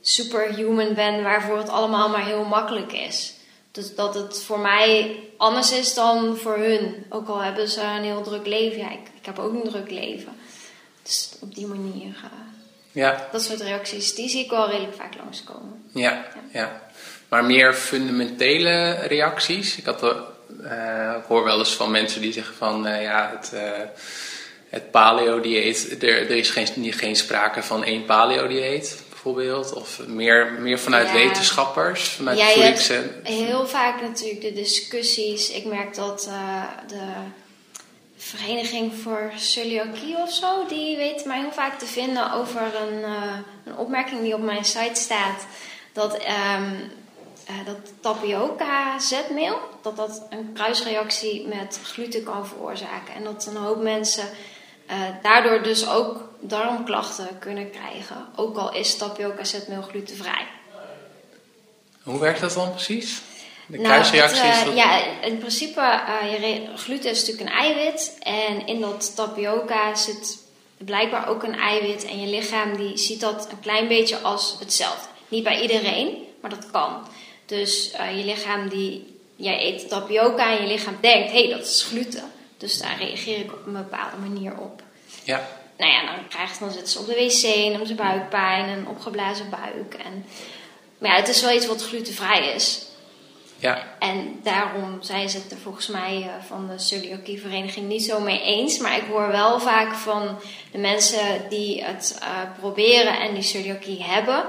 superhuman 0.00 0.94
ben 0.94 1.22
waarvoor 1.22 1.58
het 1.58 1.68
allemaal 1.68 2.08
maar 2.08 2.24
heel 2.24 2.44
makkelijk 2.44 2.92
is. 2.92 3.35
Dus 3.76 3.94
dat 3.94 4.14
het 4.14 4.42
voor 4.42 4.58
mij 4.58 5.16
anders 5.36 5.72
is 5.72 5.94
dan 5.94 6.36
voor 6.36 6.56
hun. 6.56 7.04
Ook 7.08 7.28
al 7.28 7.42
hebben 7.42 7.68
ze 7.68 7.80
een 7.80 8.02
heel 8.02 8.22
druk 8.22 8.46
leven. 8.46 8.78
Ja, 8.78 8.90
ik, 8.90 9.08
ik 9.20 9.26
heb 9.26 9.38
ook 9.38 9.52
een 9.52 9.70
druk 9.70 9.90
leven. 9.90 10.32
Dus 11.02 11.30
op 11.40 11.54
die 11.54 11.66
manier. 11.66 12.06
Uh, 12.06 12.30
ja. 12.92 13.28
Dat 13.32 13.42
soort 13.42 13.60
reacties, 13.60 14.14
die 14.14 14.28
zie 14.28 14.44
ik 14.44 14.50
wel 14.50 14.70
redelijk 14.70 14.94
vaak 14.94 15.16
langskomen. 15.16 15.84
Ja, 15.92 16.10
ja. 16.10 16.24
ja. 16.52 16.90
Maar 17.28 17.44
meer 17.44 17.74
fundamentele 17.74 18.90
reacties. 18.92 19.76
Ik, 19.76 19.84
had, 19.84 20.02
uh, 20.02 21.14
ik 21.18 21.24
hoor 21.28 21.44
wel 21.44 21.58
eens 21.58 21.74
van 21.74 21.90
mensen 21.90 22.20
die 22.20 22.32
zeggen 22.32 22.54
van 22.54 22.86
uh, 22.86 23.02
ja, 23.02 23.38
het, 23.38 23.50
uh, 23.54 23.60
het 24.68 24.90
paleo-dieet, 24.90 26.02
er, 26.02 26.30
er 26.30 26.36
is 26.36 26.50
geen, 26.50 26.92
geen 26.92 27.16
sprake 27.16 27.62
van 27.62 27.84
één 27.84 28.04
paleo-dieet 28.04 29.04
bijvoorbeeld. 29.34 29.72
Of 29.72 30.00
meer, 30.06 30.52
meer 30.52 30.78
vanuit 30.78 31.06
Ja. 31.06 31.12
wetenschappers, 31.12 32.08
vanuit 32.08 32.38
Ja, 32.38 32.48
je 32.48 32.60
heel 33.24 33.66
vaak 33.66 34.00
natuurlijk 34.00 34.40
de 34.40 34.52
discussies. 34.52 35.50
Ik 35.50 35.64
merk 35.64 35.94
dat 35.94 36.26
uh, 36.28 36.62
de 36.88 37.06
Vereniging 38.16 38.92
voor 39.02 39.32
Celiakie 39.36 40.16
of 40.16 40.32
zo, 40.32 40.66
die 40.68 40.96
weet 40.96 41.24
mij 41.24 41.40
heel 41.40 41.52
vaak 41.52 41.78
te 41.78 41.86
vinden 41.86 42.32
over 42.32 42.60
een, 42.60 42.98
uh, 42.98 43.38
een 43.64 43.76
opmerking 43.76 44.20
die 44.20 44.34
op 44.34 44.42
mijn 44.42 44.64
site 44.64 45.00
staat. 45.00 45.46
Dat, 45.92 46.14
um, 46.14 46.22
uh, 47.50 47.66
dat 47.66 47.76
tapioca 48.00 48.98
zetmeel, 48.98 49.58
dat 49.82 49.96
dat 49.96 50.26
een 50.30 50.50
kruisreactie 50.54 51.46
met 51.46 51.80
gluten 51.82 52.22
kan 52.22 52.46
veroorzaken. 52.46 53.14
En 53.14 53.24
dat 53.24 53.46
een 53.46 53.56
hoop 53.56 53.82
mensen 53.82 54.28
uh, 54.90 54.96
daardoor 55.22 55.62
dus 55.62 55.88
ook 55.88 56.28
darmklachten 56.40 57.38
kunnen 57.38 57.70
krijgen. 57.70 58.26
Ook 58.36 58.56
al 58.56 58.74
is 58.74 58.96
tapioca 58.96 59.44
zetmeel 59.44 59.82
glutenvrij. 59.82 60.46
Hoe 62.02 62.18
werkt 62.18 62.40
dat 62.40 62.54
dan 62.54 62.70
precies? 62.70 63.20
De 63.66 63.76
Nou, 63.76 63.88
kruisreactie 63.88 64.42
het, 64.42 64.54
is 64.54 64.60
uh, 64.60 64.66
dat... 64.66 64.76
Ja, 64.76 65.04
in 65.20 65.38
principe, 65.38 65.80
uh, 65.80 66.32
je 66.32 66.38
re- 66.38 66.76
gluten 66.76 67.10
is 67.10 67.18
natuurlijk 67.20 67.50
een 67.50 67.56
eiwit. 67.56 68.16
En 68.20 68.66
in 68.66 68.80
dat 68.80 69.12
tapioca 69.16 69.94
zit 69.94 70.38
blijkbaar 70.78 71.28
ook 71.28 71.42
een 71.42 71.58
eiwit. 71.58 72.04
En 72.04 72.20
je 72.20 72.26
lichaam 72.26 72.76
die 72.76 72.96
ziet 72.96 73.20
dat 73.20 73.48
een 73.50 73.60
klein 73.60 73.88
beetje 73.88 74.18
als 74.18 74.56
hetzelfde. 74.58 75.08
Niet 75.28 75.44
bij 75.44 75.60
iedereen, 75.60 76.26
maar 76.40 76.50
dat 76.50 76.70
kan. 76.70 77.08
Dus 77.46 77.92
uh, 77.94 78.18
je 78.18 78.24
lichaam 78.24 78.68
die... 78.68 79.14
Jij 79.38 79.66
eet 79.66 79.88
tapioca 79.88 80.50
en 80.50 80.62
je 80.62 80.72
lichaam 80.72 80.96
denkt, 81.00 81.32
hé, 81.32 81.46
hey, 81.46 81.56
dat 81.56 81.66
is 81.66 81.82
gluten. 81.82 82.32
Dus 82.56 82.78
daar 82.78 82.98
reageer 82.98 83.38
ik 83.38 83.52
op 83.52 83.66
een 83.66 83.72
bepaalde 83.72 84.16
manier 84.16 84.58
op. 84.58 84.82
Ja, 85.24 85.48
Nou 85.76 85.92
ja, 85.92 86.06
dan, 86.06 86.28
krijgt, 86.28 86.58
dan 86.58 86.70
zitten 86.70 86.88
ze 86.88 86.98
op 86.98 87.06
de 87.06 87.14
wc 87.14 87.42
en 87.42 87.70
hebben 87.70 87.86
ze 87.86 87.94
buikpijn 87.94 88.68
en 88.68 88.88
opgeblazen 88.88 89.50
buik. 89.50 89.94
En, 89.94 90.24
maar 90.98 91.10
ja, 91.10 91.16
het 91.16 91.28
is 91.28 91.42
wel 91.42 91.56
iets 91.56 91.66
wat 91.66 91.82
glutenvrij 91.82 92.54
is. 92.54 92.86
ja, 93.56 93.96
En 93.98 94.40
daarom 94.42 95.02
zijn 95.02 95.28
ze 95.28 95.38
het 95.38 95.50
er 95.50 95.58
volgens 95.58 95.86
mij 95.86 96.18
uh, 96.18 96.44
van 96.46 96.66
de 96.68 96.78
celiakievereniging 96.78 97.88
niet 97.88 98.04
zo 98.04 98.20
mee 98.20 98.40
eens. 98.42 98.78
Maar 98.78 98.96
ik 98.96 99.04
hoor 99.08 99.28
wel 99.28 99.60
vaak 99.60 99.94
van 99.94 100.38
de 100.72 100.78
mensen 100.78 101.48
die 101.48 101.84
het 101.84 102.18
uh, 102.22 102.28
proberen 102.58 103.20
en 103.20 103.34
die 103.34 103.42
celiakie 103.42 104.02
hebben, 104.02 104.44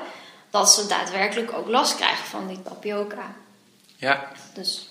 dat 0.50 0.72
ze 0.72 0.88
daadwerkelijk 0.88 1.54
ook 1.54 1.68
last 1.68 1.96
krijgen 1.96 2.26
van 2.26 2.48
die 2.48 2.62
tapioca. 2.64 3.36
ja. 3.96 4.32
Dus 4.54 4.87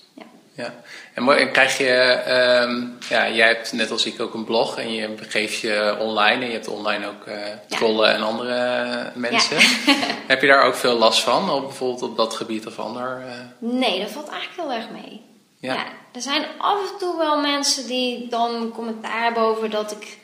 ja. 0.57 0.73
En, 1.13 1.51
krijg 1.51 1.77
je, 1.77 1.85
ehm, 1.85 2.85
ja, 3.09 3.29
jij 3.29 3.47
hebt 3.47 3.73
net 3.73 3.91
als 3.91 4.05
ik 4.05 4.21
ook 4.21 4.33
een 4.33 4.45
blog 4.45 4.77
en 4.77 4.93
je 4.93 5.09
begeeft 5.09 5.59
je 5.59 5.95
online 5.99 6.41
en 6.41 6.47
je 6.47 6.53
hebt 6.53 6.67
online 6.67 7.07
ook 7.07 7.25
eh 7.25 7.35
trollen 7.67 8.13
en 8.13 8.21
andere 8.21 9.11
mensen. 9.15 9.57
Heb 10.27 10.41
je 10.41 10.47
daar 10.47 10.63
ook 10.63 10.75
veel 10.75 10.97
last 10.97 11.19
van, 11.19 11.49
op, 11.49 11.61
bijvoorbeeld 11.61 12.01
op 12.01 12.17
dat 12.17 12.33
gebied 12.33 12.67
of 12.67 12.79
ander? 12.79 13.23
eh? 13.27 13.33
Nee, 13.59 13.99
dat 13.99 14.09
valt 14.09 14.29
eigenlijk 14.29 14.61
heel 14.61 14.77
erg 14.77 14.89
mee. 15.03 15.21
Ja. 15.59 15.73
Ja. 15.73 15.85
er 16.13 16.21
zijn 16.21 16.45
af 16.57 16.91
en 16.91 16.97
toe 16.97 17.17
wel 17.17 17.41
mensen 17.41 17.87
die 17.87 18.27
dan 18.27 18.71
commentaar 18.73 19.23
hebben 19.23 19.43
over 19.43 19.69
dat 19.69 19.91
ik 19.91 20.17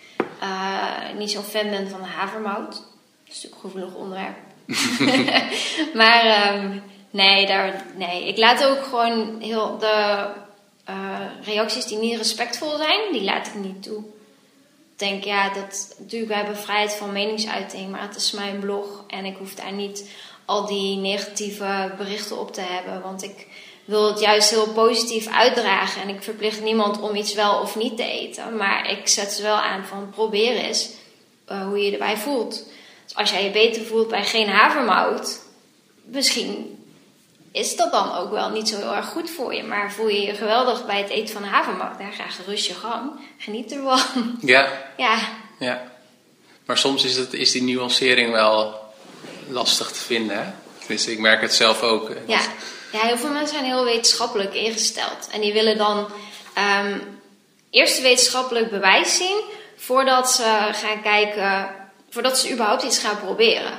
uh, 0.44 1.18
niet 1.18 1.32
zo'n 1.32 1.44
fan 1.44 1.70
ben 1.70 1.90
van 1.90 2.02
havermout. 2.02 2.72
Dat 2.72 3.36
is 3.36 3.44
natuurlijk 3.44 3.64
een 3.64 3.70
gevoelig 3.70 3.96
onderwerp. 3.96 4.38
maar 6.00 6.54
um, 6.56 6.84
nee, 7.14 7.46
daar, 7.46 7.86
nee, 7.96 8.28
ik 8.28 8.38
laat 8.38 8.64
ook 8.64 8.84
gewoon 8.84 9.42
heel 9.42 9.78
de 9.78 10.28
uh, 10.90 11.20
reacties 11.44 11.86
die 11.86 11.98
niet 11.98 12.18
respectvol 12.18 12.78
zijn, 12.78 13.12
die 13.12 13.24
laat 13.24 13.48
ik 13.48 13.56
niet 13.56 13.84
toe. 13.84 13.98
Ik 14.92 15.00
denk, 15.00 15.24
ja, 15.24 15.50
dat, 15.50 15.96
natuurlijk, 16.00 16.32
we 16.32 16.38
hebben 16.38 16.58
vrijheid 16.58 16.94
van 16.94 17.12
meningsuiting, 17.12 17.92
maar 17.92 18.02
het 18.02 18.16
is 18.16 18.32
mijn 18.32 18.60
blog 18.60 19.04
en 19.08 19.26
ik 19.26 19.38
hoef 19.38 19.56
daar 19.56 19.72
niet 19.72 20.10
al 20.46 20.66
die 20.66 20.98
negatieve 20.98 21.94
berichten 21.98 22.40
op 22.40 22.54
te 22.54 22.62
hebben, 22.62 23.02
want 23.02 23.24
ik 23.24 23.48
wil 23.86 24.08
het 24.08 24.20
juist 24.20 24.50
heel 24.50 24.68
positief 24.68 25.28
uitdragen 25.28 26.02
en 26.02 26.10
ik 26.10 26.24
verplicht 26.24 26.62
niemand 26.62 27.02
om 27.02 27.16
iets 27.16 27.34
wel 27.34 27.60
of 27.60 27.76
niet 27.76 27.98
te 27.98 28.04
eten, 28.04 28.58
maar 28.58 28.92
ik 28.92 29.08
zet 29.08 29.32
ze 29.32 29.42
wel 29.42 29.56
aan 29.56 29.86
van 29.86 30.10
probeer 30.10 30.56
eens 30.56 30.90
uh, 31.52 31.68
hoe 31.68 31.78
je 31.78 31.86
je 31.86 31.92
erbij 31.92 32.18
voelt. 32.18 32.64
Dus 33.04 33.16
als 33.16 33.32
jij 33.32 33.44
je 33.44 33.52
beter 33.52 33.82
voelt 33.82 34.08
bij 34.08 34.24
geen 34.24 34.48
havermout, 34.48 35.40
misschien 36.04 36.78
is 37.54 37.76
dat 37.76 37.92
dan 37.92 38.16
ook 38.16 38.32
wel 38.32 38.50
niet 38.50 38.70
zo 38.70 38.78
heel 38.78 38.96
erg 38.96 39.06
goed 39.06 39.30
voor 39.30 39.54
je. 39.54 39.64
Maar 39.64 39.92
voel 39.92 40.08
je 40.08 40.22
je 40.22 40.34
geweldig 40.34 40.86
bij 40.86 40.98
het 40.98 41.10
eten 41.10 41.34
van 41.34 41.44
havermout, 41.44 41.98
dan 41.98 42.14
ga 42.14 42.24
gerust 42.24 42.68
je 42.68 42.74
gang. 42.74 43.12
Geniet 43.38 43.72
ervan. 43.72 44.00
Ja, 44.42 44.68
Ja, 44.98 45.18
ja. 45.60 45.92
Maar 46.66 46.78
soms 46.78 47.04
is, 47.04 47.16
het, 47.16 47.34
is 47.34 47.52
die 47.52 47.64
nuancering 47.64 48.32
wel 48.32 48.82
lastig 49.48 49.92
te 49.92 50.00
vinden, 50.00 50.38
hè? 50.38 50.52
Tenminste, 50.80 51.12
ik 51.12 51.20
merk 51.20 51.42
het 51.42 51.54
zelf 51.54 51.82
ook. 51.82 52.12
ja. 52.28 52.40
ja 52.92 53.00
heel 53.00 53.18
veel 53.18 53.30
mensen 53.30 53.56
zijn 53.56 53.66
heel 53.66 53.84
wetenschappelijk 53.84 54.54
ingesteld. 54.54 55.28
En 55.32 55.42
die 55.42 55.54
willen 55.54 55.78
dan 55.78 56.08
um, 56.58 57.20
eerst 57.70 58.02
wetenschappelijk 58.02 58.70
bewijs 58.70 59.18
zien... 59.18 59.42
voordat 59.78 60.32
ze 60.32 60.70
gaan 60.72 61.02
kijken... 61.02 61.76
voordat 62.10 62.40
ze 62.40 62.52
überhaupt 62.52 62.84
iets 62.84 63.00
gaan 63.00 63.20
proberen. 63.20 63.74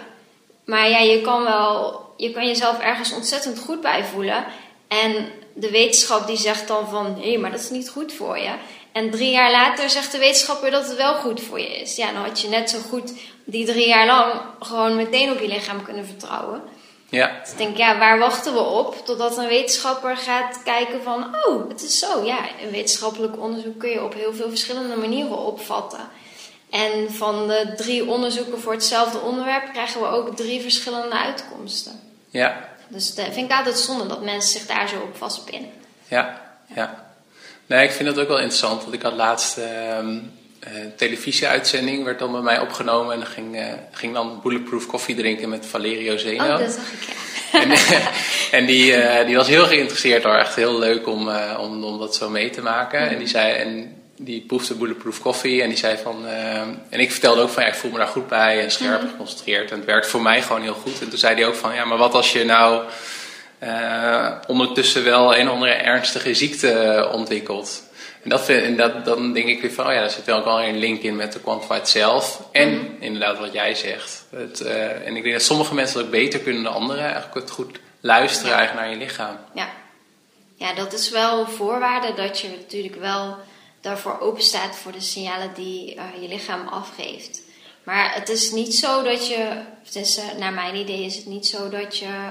Maar 0.64 0.88
ja, 0.88 0.98
je 0.98 1.20
kan 1.20 1.44
wel 1.44 2.03
je 2.16 2.30
kan 2.30 2.46
jezelf 2.46 2.78
ergens 2.78 3.12
ontzettend 3.12 3.58
goed 3.58 3.80
bij 3.80 4.04
voelen. 4.04 4.44
En 4.88 5.26
de 5.54 5.70
wetenschap 5.70 6.26
die 6.26 6.36
zegt 6.36 6.68
dan 6.68 6.88
van, 6.88 7.16
hé, 7.20 7.30
hey, 7.30 7.38
maar 7.38 7.50
dat 7.50 7.60
is 7.60 7.70
niet 7.70 7.88
goed 7.88 8.12
voor 8.12 8.38
je. 8.38 8.52
En 8.92 9.10
drie 9.10 9.30
jaar 9.30 9.50
later 9.50 9.90
zegt 9.90 10.12
de 10.12 10.18
wetenschapper 10.18 10.70
dat 10.70 10.88
het 10.88 10.96
wel 10.96 11.14
goed 11.14 11.40
voor 11.40 11.60
je 11.60 11.80
is. 11.80 11.96
Ja, 11.96 12.12
dan 12.12 12.22
had 12.22 12.40
je 12.40 12.48
net 12.48 12.70
zo 12.70 12.78
goed 12.88 13.12
die 13.44 13.66
drie 13.66 13.88
jaar 13.88 14.06
lang 14.06 14.32
gewoon 14.60 14.96
meteen 14.96 15.32
op 15.32 15.40
je 15.40 15.48
lichaam 15.48 15.82
kunnen 15.82 16.06
vertrouwen. 16.06 16.62
Ja. 17.08 17.40
Dus 17.40 17.50
ik 17.50 17.58
denk, 17.58 17.76
ja, 17.76 17.98
waar 17.98 18.18
wachten 18.18 18.52
we 18.52 18.60
op? 18.60 18.96
Totdat 19.04 19.38
een 19.38 19.46
wetenschapper 19.46 20.16
gaat 20.16 20.62
kijken 20.64 21.02
van, 21.02 21.36
oh, 21.46 21.68
het 21.68 21.82
is 21.82 21.98
zo. 21.98 22.24
Ja, 22.24 22.38
een 22.62 22.70
wetenschappelijk 22.70 23.40
onderzoek 23.40 23.78
kun 23.78 23.90
je 23.90 24.04
op 24.04 24.14
heel 24.14 24.34
veel 24.34 24.48
verschillende 24.48 24.96
manieren 24.96 25.38
opvatten. 25.38 26.08
En 26.74 27.12
van 27.12 27.46
de 27.46 27.72
drie 27.76 28.06
onderzoeken 28.06 28.60
voor 28.60 28.72
hetzelfde 28.72 29.20
onderwerp 29.20 29.72
krijgen 29.72 30.00
we 30.00 30.06
ook 30.06 30.36
drie 30.36 30.60
verschillende 30.60 31.14
uitkomsten. 31.14 32.00
Ja. 32.30 32.68
Dus 32.88 33.14
dat 33.14 33.24
vind 33.32 33.50
ik 33.50 33.56
altijd 33.56 33.78
zonde 33.78 34.06
dat 34.06 34.22
mensen 34.22 34.58
zich 34.58 34.66
daar 34.66 34.88
zo 34.88 34.96
op 35.00 35.16
vastpinnen. 35.16 35.70
Ja, 36.08 36.40
ja. 36.74 37.04
Nee, 37.66 37.84
ik 37.84 37.92
vind 37.92 38.08
dat 38.08 38.18
ook 38.18 38.28
wel 38.28 38.38
interessant. 38.38 38.82
Want 38.82 38.94
ik 38.94 39.02
had 39.02 39.12
laatst 39.12 39.58
ehm 39.58 40.18
een 40.72 40.94
televisieuitzending, 40.96 42.04
werd 42.04 42.18
dan 42.18 42.32
bij 42.32 42.40
mij 42.40 42.60
opgenomen. 42.60 43.12
En 43.12 43.18
dan 43.18 43.28
ging, 43.28 43.56
eh, 43.56 43.72
ging 43.90 44.14
dan 44.14 44.40
Bulletproof 44.42 44.86
koffie 44.86 45.14
drinken 45.14 45.48
met 45.48 45.66
Valerio 45.66 46.16
Zeno. 46.16 46.44
Oh, 46.44 46.58
dat 46.58 46.72
zag 46.72 46.92
ik, 46.92 47.02
ja. 47.02 47.60
En, 47.60 47.70
en 48.58 48.66
die, 48.66 48.94
eh, 48.94 49.26
die 49.26 49.36
was 49.36 49.48
heel 49.48 49.66
geïnteresseerd 49.66 50.22
hoor. 50.22 50.34
Echt 50.34 50.54
heel 50.54 50.78
leuk 50.78 51.06
om, 51.06 51.28
eh, 51.28 51.58
om, 51.60 51.84
om 51.84 51.98
dat 51.98 52.14
zo 52.14 52.30
mee 52.30 52.50
te 52.50 52.62
maken. 52.62 53.08
En 53.08 53.18
die 53.18 53.26
zei... 53.26 53.52
En, 53.52 54.02
die 54.16 54.40
proefde 54.40 54.74
Bulletproof 54.74 55.20
koffie 55.20 55.62
en 55.62 55.68
die 55.68 55.78
zei 55.78 55.96
van... 55.96 56.26
en 56.90 57.00
ik 57.00 57.10
vertelde 57.10 57.42
ook 57.42 57.48
van 57.48 57.62
ja, 57.62 57.68
ik 57.68 57.74
voel 57.74 57.90
me 57.90 57.98
daar 57.98 58.06
goed 58.06 58.28
bij 58.28 58.62
en 58.62 58.70
scherp 58.70 59.00
geconcentreerd. 59.00 59.70
En 59.70 59.76
het 59.76 59.86
werkt 59.86 60.06
voor 60.06 60.22
mij 60.22 60.42
gewoon 60.42 60.62
heel 60.62 60.74
goed. 60.74 61.00
En 61.00 61.08
toen 61.08 61.18
zei 61.18 61.34
hij 61.34 61.46
ook 61.46 61.54
van 61.54 61.74
ja, 61.74 61.84
maar 61.84 61.98
wat 61.98 62.14
als 62.14 62.32
je 62.32 62.44
nou 62.44 62.82
ondertussen 64.46 65.04
wel 65.04 65.36
een 65.36 65.48
of 65.48 65.54
andere 65.54 65.72
ernstige 65.72 66.34
ziekte 66.34 67.08
ontwikkelt? 67.12 67.82
En, 68.24 68.30
dat 68.30 68.44
vind, 68.44 68.62
en 68.62 68.76
dat, 68.76 69.04
dan 69.04 69.32
denk 69.32 69.48
ik 69.48 69.60
weer 69.60 69.72
van, 69.72 69.86
oh 69.86 69.92
ja, 69.92 70.00
daar 70.00 70.10
zit 70.10 70.24
wel 70.24 70.38
ook 70.38 70.44
wel 70.44 70.62
een 70.62 70.78
link 70.78 71.02
in 71.02 71.16
met 71.16 71.32
de 71.32 71.40
Quantified 71.40 71.88
zelf. 71.88 72.42
En 72.52 72.96
inderdaad 73.00 73.38
wat 73.38 73.52
jij 73.52 73.74
zegt. 73.74 74.26
Het, 74.30 74.60
uh, 74.60 75.06
en 75.06 75.16
ik 75.16 75.22
denk 75.22 75.34
dat 75.34 75.44
sommige 75.44 75.74
mensen 75.74 75.96
dat 75.96 76.04
ook 76.04 76.10
beter 76.10 76.40
kunnen 76.40 76.62
dan 76.62 76.72
anderen. 76.72 77.02
Eigenlijk 77.02 77.34
het 77.34 77.50
goed 77.50 77.78
luisteren 78.00 78.54
eigenlijk 78.54 78.86
naar 78.86 78.96
je 78.98 79.04
lichaam. 79.04 79.36
Ja. 79.54 79.68
ja, 80.54 80.74
dat 80.74 80.92
is 80.92 81.10
wel 81.10 81.46
voorwaarde 81.46 82.14
dat 82.14 82.40
je 82.40 82.48
natuurlijk 82.48 82.94
wel 82.94 83.36
daarvoor 83.84 84.20
openstaat 84.20 84.76
voor 84.76 84.92
de 84.92 85.00
signalen 85.00 85.54
die 85.54 85.94
eh, 85.94 86.04
je 86.20 86.28
lichaam 86.28 86.68
afgeeft. 86.68 87.40
Maar 87.82 88.14
het 88.14 88.28
is 88.28 88.50
niet 88.50 88.74
zo 88.74 89.02
dat 89.02 89.28
je, 89.28 89.62
eh, 89.94 90.38
naar 90.38 90.52
mijn 90.52 90.74
idee 90.74 91.04
is 91.04 91.16
het 91.16 91.26
niet 91.26 91.46
zo 91.46 91.68
dat 91.68 91.98
je 91.98 92.30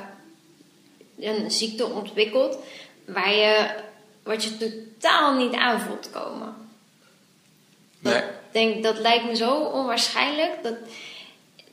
een 1.19 1.51
ziekte 1.51 1.85
ontwikkelt 1.85 2.57
waar 3.05 3.33
je, 3.33 3.69
wat 4.23 4.43
je 4.43 4.57
totaal 4.57 5.33
niet 5.33 5.53
aan 5.53 5.81
voelt 5.81 6.09
komen. 6.09 6.55
Dat, 7.99 8.13
Nee. 8.13 8.23
denk, 8.51 8.83
dat 8.83 8.99
lijkt 8.99 9.25
me 9.25 9.35
zo 9.35 9.55
onwaarschijnlijk. 9.55 10.63
Dat, 10.63 10.75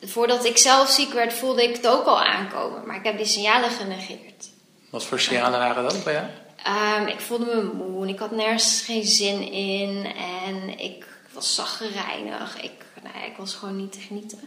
voordat 0.01 0.45
ik 0.45 0.57
zelf 0.59 0.91
ziek 0.91 1.13
werd, 1.13 1.33
voelde 1.33 1.63
ik 1.63 1.77
het 1.77 1.87
ook 1.87 2.07
al 2.07 2.21
aankomen. 2.23 2.87
Maar 2.87 2.97
ik 2.97 3.05
heb 3.05 3.17
die 3.17 3.27
signalen 3.27 3.71
genegeerd. 3.71 4.49
Wat 4.91 5.05
voor 5.05 5.21
signalen 5.21 5.59
waren 5.59 5.83
dat 5.83 6.05
bij 6.05 6.13
jou? 6.13 6.27
Ehm, 6.65 7.07
ik 7.07 7.21
voelde 7.21 7.45
me 7.45 7.63
moe 7.63 8.03
en 8.03 8.09
ik 8.09 8.19
had 8.19 8.31
nergens 8.31 8.81
geen 8.81 9.05
zin 9.05 9.53
in. 9.53 10.07
En 10.45 10.79
ik 10.79 11.07
was 11.33 11.55
zaggerijnig. 11.55 12.63
Ik, 12.63 12.73
nou 13.03 13.25
ik 13.27 13.37
was 13.37 13.55
gewoon 13.55 13.77
niet 13.77 13.93
te 13.93 14.01
genieten. 14.01 14.41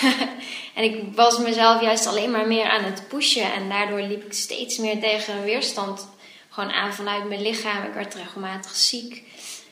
en 0.74 0.84
ik 0.84 1.02
was 1.14 1.38
mezelf 1.38 1.80
juist 1.80 2.06
alleen 2.06 2.30
maar 2.30 2.46
meer 2.46 2.68
aan 2.68 2.84
het 2.84 3.08
pushen. 3.08 3.52
En 3.52 3.68
daardoor 3.68 4.00
liep 4.00 4.24
ik 4.24 4.32
steeds 4.32 4.78
meer 4.78 5.00
tegen 5.00 5.34
een 5.36 5.42
weerstand 5.42 6.08
gewoon 6.48 6.72
aan 6.72 6.94
vanuit 6.94 7.28
mijn 7.28 7.42
lichaam. 7.42 7.84
Ik 7.84 7.94
werd 7.94 8.14
regelmatig 8.14 8.74
ziek. 8.76 9.22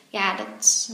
Ja, 0.09 0.37
dat, 0.37 0.90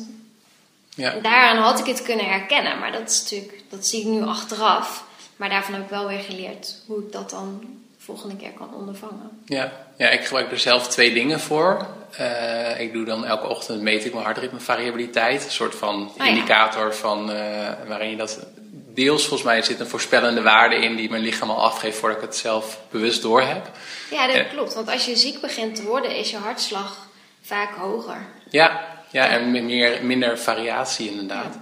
Ja. 0.94 1.14
daaraan 1.20 1.57
had 1.62 1.79
ik 1.79 1.87
het 1.87 2.03
kunnen 2.03 2.27
herkennen. 2.29 2.79
Maar 2.79 2.92
dat 2.92 3.11
is 3.11 3.20
natuurlijk, 3.22 3.62
dat 3.68 3.87
zie 3.87 4.01
ik 4.01 4.07
nu 4.07 4.22
achteraf. 4.22 5.05
Maar 5.37 5.48
daarvan 5.48 5.74
heb 5.74 5.83
ik 5.83 5.90
wel 5.90 6.07
weer 6.07 6.20
geleerd 6.20 6.83
hoe 6.87 6.98
ik 6.98 7.12
dat 7.12 7.31
dan 7.31 7.62
volgende 8.08 8.36
keer 8.36 8.52
kan 8.58 8.74
ondervangen. 8.74 9.30
Ja. 9.44 9.72
ja, 9.96 10.08
ik 10.08 10.24
gebruik 10.24 10.50
er 10.50 10.58
zelf 10.58 10.88
twee 10.88 11.14
dingen 11.14 11.40
voor. 11.40 11.86
Eh, 12.16 12.80
ik 12.80 12.92
doe 12.92 13.04
dan 13.04 13.26
elke 13.26 13.46
ochtend 13.46 13.82
meet 13.82 14.04
ik 14.04 14.12
mijn 14.12 14.24
hartritmevariabiliteit. 14.24 15.44
Een 15.44 15.50
soort 15.50 15.74
van 15.74 16.12
ja. 16.18 16.24
indicator 16.24 16.94
van, 16.94 17.32
eh, 17.32 17.68
waarin 17.86 18.10
je 18.10 18.16
dat... 18.16 18.46
Deels 18.94 19.20
volgens 19.26 19.42
mij 19.42 19.62
zit 19.62 19.80
een 19.80 19.86
voorspellende 19.86 20.42
waarde 20.42 20.76
in 20.76 20.96
die 20.96 21.10
mijn 21.10 21.22
lichaam 21.22 21.50
al 21.50 21.62
afgeeft 21.62 21.98
voordat 21.98 22.18
ik 22.18 22.24
het 22.24 22.36
zelf 22.36 22.80
bewust 22.90 23.22
door 23.22 23.42
heb. 23.42 23.70
Ja, 24.10 24.26
dat 24.26 24.36
Ja. 24.36 24.42
klopt. 24.42 24.74
Want 24.74 24.90
als 24.90 25.04
je 25.06 25.16
ziek 25.16 25.40
begint 25.40 25.74
te 25.76 25.82
worden, 25.82 26.16
is 26.16 26.30
je 26.30 26.36
hartslag 26.36 26.96
vaak 27.42 27.74
hoger. 27.76 28.26
Ja, 28.50 28.80
ja 29.10 29.28
en 29.28 29.50
meer, 29.66 29.98
minder 30.04 30.38
variatie 30.38 31.10
inderdaad. 31.10 31.58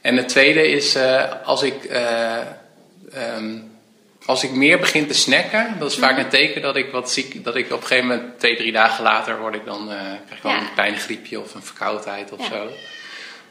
En 0.00 0.16
het 0.16 0.28
tweede 0.28 0.68
is 0.68 0.94
eh, 0.94 1.24
als 1.44 1.62
ik... 1.62 1.84
eh, 1.84 2.36
ehm, 3.12 3.58
als 4.26 4.44
ik 4.44 4.50
meer 4.50 4.78
begin 4.78 5.06
te 5.06 5.14
snacken, 5.14 5.76
dat 5.78 5.90
is 5.90 5.98
vaak 5.98 6.18
een 6.18 6.28
teken 6.28 6.62
dat 6.62 6.76
ik 6.76 6.90
wat 6.92 7.10
ziek, 7.10 7.44
dat 7.44 7.56
ik 7.56 7.72
op 7.72 7.80
een 7.80 7.86
gegeven 7.86 8.06
moment 8.08 8.38
twee, 8.38 8.56
drie 8.56 8.72
dagen 8.72 9.04
later 9.04 9.38
word 9.38 9.54
ik 9.54 9.64
dan, 9.64 9.90
eh, 9.90 9.96
krijg 9.98 10.36
ik 10.36 10.42
dan 10.42 10.52
Ja. 10.52 10.60
een 10.60 10.74
klein 10.74 10.96
griepje 10.96 11.40
of 11.40 11.54
een 11.54 11.62
verkoudheid 11.62 12.32
of 12.32 12.38
Ja. 12.40 12.46
zo. 12.56 12.68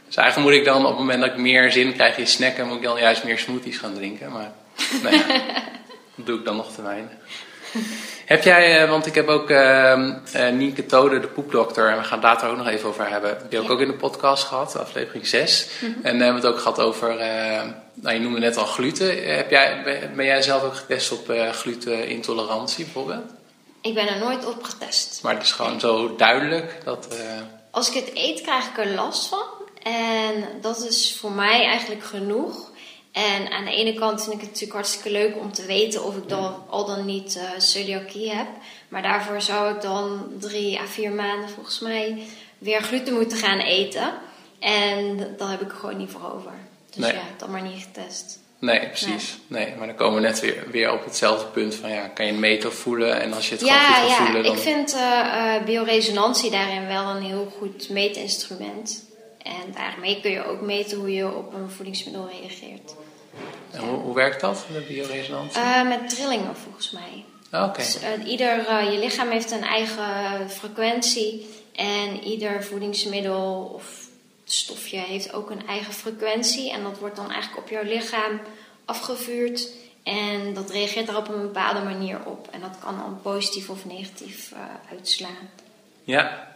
Dus 0.07 0.15
eigenlijk 0.15 0.49
moet 0.49 0.59
ik 0.59 0.65
dan 0.65 0.81
op 0.83 0.89
het 0.89 0.97
moment 0.99 1.19
dat 1.21 1.29
ik 1.31 1.37
meer 1.37 1.71
zin 1.71 1.93
krijg 1.93 2.17
in 2.17 2.27
snacken, 2.27 2.67
moet 2.67 2.77
ik 2.77 2.83
dan 2.83 2.99
juist 2.99 3.23
meer 3.23 3.39
smoothies 3.39 3.77
gaan 3.77 3.93
drinken. 3.93 4.31
Maar 4.31 4.51
nou 5.03 5.15
ja, 5.15 5.25
dat 6.15 6.25
doe 6.25 6.39
ik 6.39 6.45
dan 6.45 6.55
nog 6.55 6.73
te 6.75 6.81
weinig. 6.81 7.11
Heb 8.25 8.43
jij, 8.43 8.81
eh, 8.83 8.89
want 8.89 9.05
ik 9.05 9.15
heb 9.15 9.27
ook 9.27 9.49
eh 9.49 10.13
Nienke 10.53 10.85
Tode, 10.85 11.19
de 11.19 11.27
poepdokter, 11.27 11.89
en 11.89 11.97
we 11.97 12.03
gaan 12.03 12.17
het 12.17 12.23
later 12.27 12.49
ook 12.49 12.57
nog 12.57 12.67
even 12.67 12.89
over 12.89 13.09
hebben. 13.09 13.29
Die 13.31 13.41
heb 13.59 13.61
ik 13.61 13.67
Ja. 13.67 13.73
ook 13.73 13.81
in 13.81 13.87
de 13.87 13.93
podcast 13.93 14.43
gehad, 14.43 14.77
aflevering 14.79 15.27
6. 15.27 15.67
En 15.81 15.93
dan 16.11 16.21
hebben 16.21 16.41
we 16.41 16.47
het 16.47 16.55
ook 16.55 16.61
gehad 16.61 16.79
over, 16.79 17.17
eh, 17.17 17.61
nou 17.93 18.13
je 18.15 18.19
noemde 18.21 18.39
net 18.39 18.57
al 18.57 18.65
gluten. 18.65 19.23
Eh, 19.23 19.35
Heb 19.35 19.49
jij, 19.49 19.83
ben 20.15 20.25
jij 20.25 20.41
zelf 20.41 20.63
ook 20.63 20.75
getest 20.75 21.11
op 21.11 21.29
eh, 21.29 21.49
glutenintolerantie 21.49 22.83
bijvoorbeeld? 22.83 23.23
Ik 23.81 23.93
ben 23.93 24.07
er 24.07 24.17
nooit 24.19 24.45
op 24.45 24.63
getest. 24.63 25.19
Maar 25.23 25.33
het 25.33 25.43
is 25.43 25.51
gewoon 25.51 25.79
zo 25.79 26.15
duidelijk 26.15 26.81
dat... 26.83 27.07
eh, 27.11 27.17
Als 27.71 27.89
ik 27.89 27.93
het 28.05 28.11
eet, 28.15 28.41
krijg 28.41 28.65
ik 28.65 28.77
er 28.77 28.87
last 28.87 29.27
van. 29.27 29.43
En 29.83 30.43
dat 30.61 30.85
is 30.89 31.17
voor 31.19 31.31
mij 31.31 31.65
eigenlijk 31.65 32.03
genoeg. 32.03 32.71
En 33.15 33.51
aan 33.51 33.65
de 33.65 33.71
ene 33.71 33.93
kant 33.93 34.21
vind 34.21 34.33
ik 34.33 34.39
het 34.39 34.49
natuurlijk 34.49 34.73
hartstikke 34.73 35.11
leuk 35.11 35.35
om 35.37 35.51
te 35.51 35.65
weten 35.65 36.03
of 36.03 36.17
ik 36.17 36.29
dan 36.29 36.63
al 36.69 36.85
dan 36.85 37.05
niet 37.05 37.35
eh 37.35 37.59
celiakie 37.59 38.31
heb. 38.31 38.47
Maar 38.87 39.01
daarvoor 39.01 39.41
zou 39.41 39.75
ik 39.75 39.81
dan 39.81 40.25
drie 40.39 40.79
à 40.79 40.85
vier 40.85 41.11
maanden 41.11 41.49
volgens 41.49 41.79
mij 41.79 42.23
weer 42.57 42.81
gluten 42.81 43.13
moeten 43.13 43.37
gaan 43.37 43.59
eten. 43.59 44.13
En 44.59 45.17
daar 45.37 45.49
heb 45.49 45.61
ik 45.61 45.71
er 45.71 45.77
gewoon 45.77 45.97
niet 45.97 46.09
voor 46.11 46.33
over. 46.35 46.51
Dus 46.89 47.05
Nee. 47.05 47.13
ja, 47.13 47.21
dan 47.37 47.51
maar 47.51 47.61
niet 47.61 47.83
getest. 47.83 48.39
Nee, 48.59 48.87
precies. 48.87 49.37
Nee, 49.47 49.73
maar 49.77 49.87
dan 49.87 49.95
komen 49.95 50.21
we 50.21 50.27
net 50.27 50.39
weer, 50.39 50.63
weer 50.71 50.91
op 50.93 51.03
hetzelfde 51.05 51.45
punt 51.45 51.75
van 51.75 51.89
ja, 51.89 52.07
kan 52.07 52.25
je 52.25 52.31
het 52.31 52.41
meten 52.41 52.69
of 52.69 52.75
voelen? 52.75 53.21
En 53.21 53.33
als 53.33 53.49
je 53.49 53.55
het 53.55 53.63
gewoon 53.63 53.77
Ja, 53.77 53.93
goed 53.93 54.01
wil 54.01 54.09
ja. 54.09 54.25
voelen, 54.25 54.43
dan... 54.43 54.55
ik 54.55 54.61
vind 54.61 54.93
eh, 54.93 55.55
eh, 55.55 55.63
bioresonantie 55.63 56.51
daarin 56.51 56.87
wel 56.87 57.09
een 57.15 57.23
heel 57.23 57.53
goed 57.57 57.89
meetinstrument. 57.89 59.03
En 59.43 59.73
daarmee 59.73 60.21
kun 60.21 60.31
je 60.31 60.45
ook 60.45 60.61
meten 60.61 60.97
hoe 60.97 61.13
je 61.13 61.35
op 61.35 61.53
een 61.53 61.69
voedingsmiddel 61.69 62.29
reageert. 62.41 62.95
En 63.75 63.83
hoe, 63.83 63.99
hoe 63.99 64.15
werkt 64.15 64.41
dat, 64.41 64.65
de 64.73 64.85
bioresonantie? 64.87 65.61
Eh, 65.61 65.87
met 65.87 66.09
trillingen 66.09 66.55
volgens 66.55 66.91
mij. 66.91 67.25
Ah, 67.51 67.67
Oké. 67.67 67.77
Dus, 67.77 67.99
eh, 67.99 68.27
ieder, 68.27 68.67
eh, 68.67 68.91
je 68.91 68.99
lichaam 68.99 69.29
heeft 69.29 69.51
een 69.51 69.63
eigen 69.63 70.49
frequentie. 70.49 71.49
En 71.75 72.23
ieder 72.23 72.63
voedingsmiddel 72.63 73.71
of 73.75 74.07
stofje 74.43 74.97
heeft 74.97 75.33
ook 75.33 75.49
een 75.49 75.67
eigen 75.67 75.93
frequentie. 75.93 76.71
En 76.71 76.83
dat 76.83 76.99
wordt 76.99 77.15
dan 77.15 77.31
eigenlijk 77.31 77.63
op 77.63 77.69
jouw 77.69 77.83
lichaam 77.83 78.41
afgevuurd. 78.85 79.69
En 80.03 80.53
dat 80.53 80.69
reageert 80.69 81.07
daar 81.07 81.17
op 81.17 81.27
een 81.27 81.41
bepaalde 81.41 81.81
manier 81.81 82.19
op. 82.25 82.47
En 82.51 82.61
dat 82.61 82.79
kan 82.79 82.97
dan 82.97 83.19
positief 83.21 83.69
of 83.69 83.85
negatief 83.85 84.51
uitslaan. 84.91 85.49
Ja. 86.03 86.54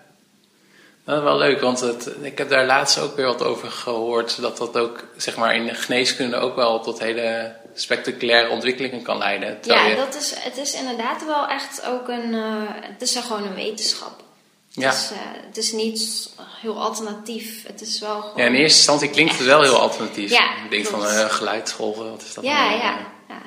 Dat 1.10 1.18
is 1.18 1.24
wel 1.24 1.38
leuk, 1.38 1.62
want 1.62 1.80
het, 1.80 2.10
ik 2.22 2.38
heb 2.38 2.50
daar 2.50 2.66
laatst 2.66 3.00
ook 3.00 3.16
weer 3.16 3.26
wat 3.26 3.44
over 3.44 3.72
gehoord. 3.72 4.42
Dat 4.42 4.58
dat 4.58 4.78
ook 4.78 5.04
zeg 5.18 5.36
maar, 5.38 5.56
in 5.56 5.66
de 5.66 5.74
geneeskunde 5.74 6.36
ook 6.38 6.56
wel 6.56 6.80
tot 6.80 7.00
hele 7.00 7.56
spectaculaire 7.76 8.50
ontwikkelingen 8.50 9.02
kan 9.02 9.18
leiden. 9.18 9.58
Ja, 9.62 9.86
je- 9.86 9.96
dat 9.96 10.16
is, 10.16 10.34
het 10.40 10.58
is 10.58 10.74
inderdaad 10.74 11.26
wel 11.26 11.48
echt 11.48 11.86
ook 11.88 12.08
een. 12.08 12.34
eh, 12.34 12.42
het 12.68 13.02
is 13.02 13.16
gewoon 13.16 13.44
een 13.44 13.56
wetenschap. 13.56 14.24
ja. 14.70 14.86
Het, 14.88 14.96
is, 14.96 15.12
eh, 15.12 15.18
het 15.48 15.58
is 15.58 15.72
niet 15.72 16.30
heel 16.62 16.80
alternatief. 16.82 17.68
Het 17.68 17.82
is 17.82 18.00
wel 18.00 18.22
gewoon. 18.22 18.38
ja, 18.38 18.44
in 18.46 18.54
eerste 18.56 18.78
instantie 18.78 19.10
klinkt 19.10 19.38
het 19.38 19.46
wel 19.48 19.62
heel 19.62 19.80
alternatief. 19.80 20.32
Ja, 20.32 20.50
ik 20.64 20.70
denk 20.72 20.86
van 20.86 21.06
eh, 21.08 21.26
geluidsgolven, 21.30 22.10
wat 22.12 22.22
is 22.22 22.34
dat 22.34 22.44
Ja, 22.44 22.66
nou? 22.70 22.78
ja, 22.78 22.98
ja. 23.28 23.42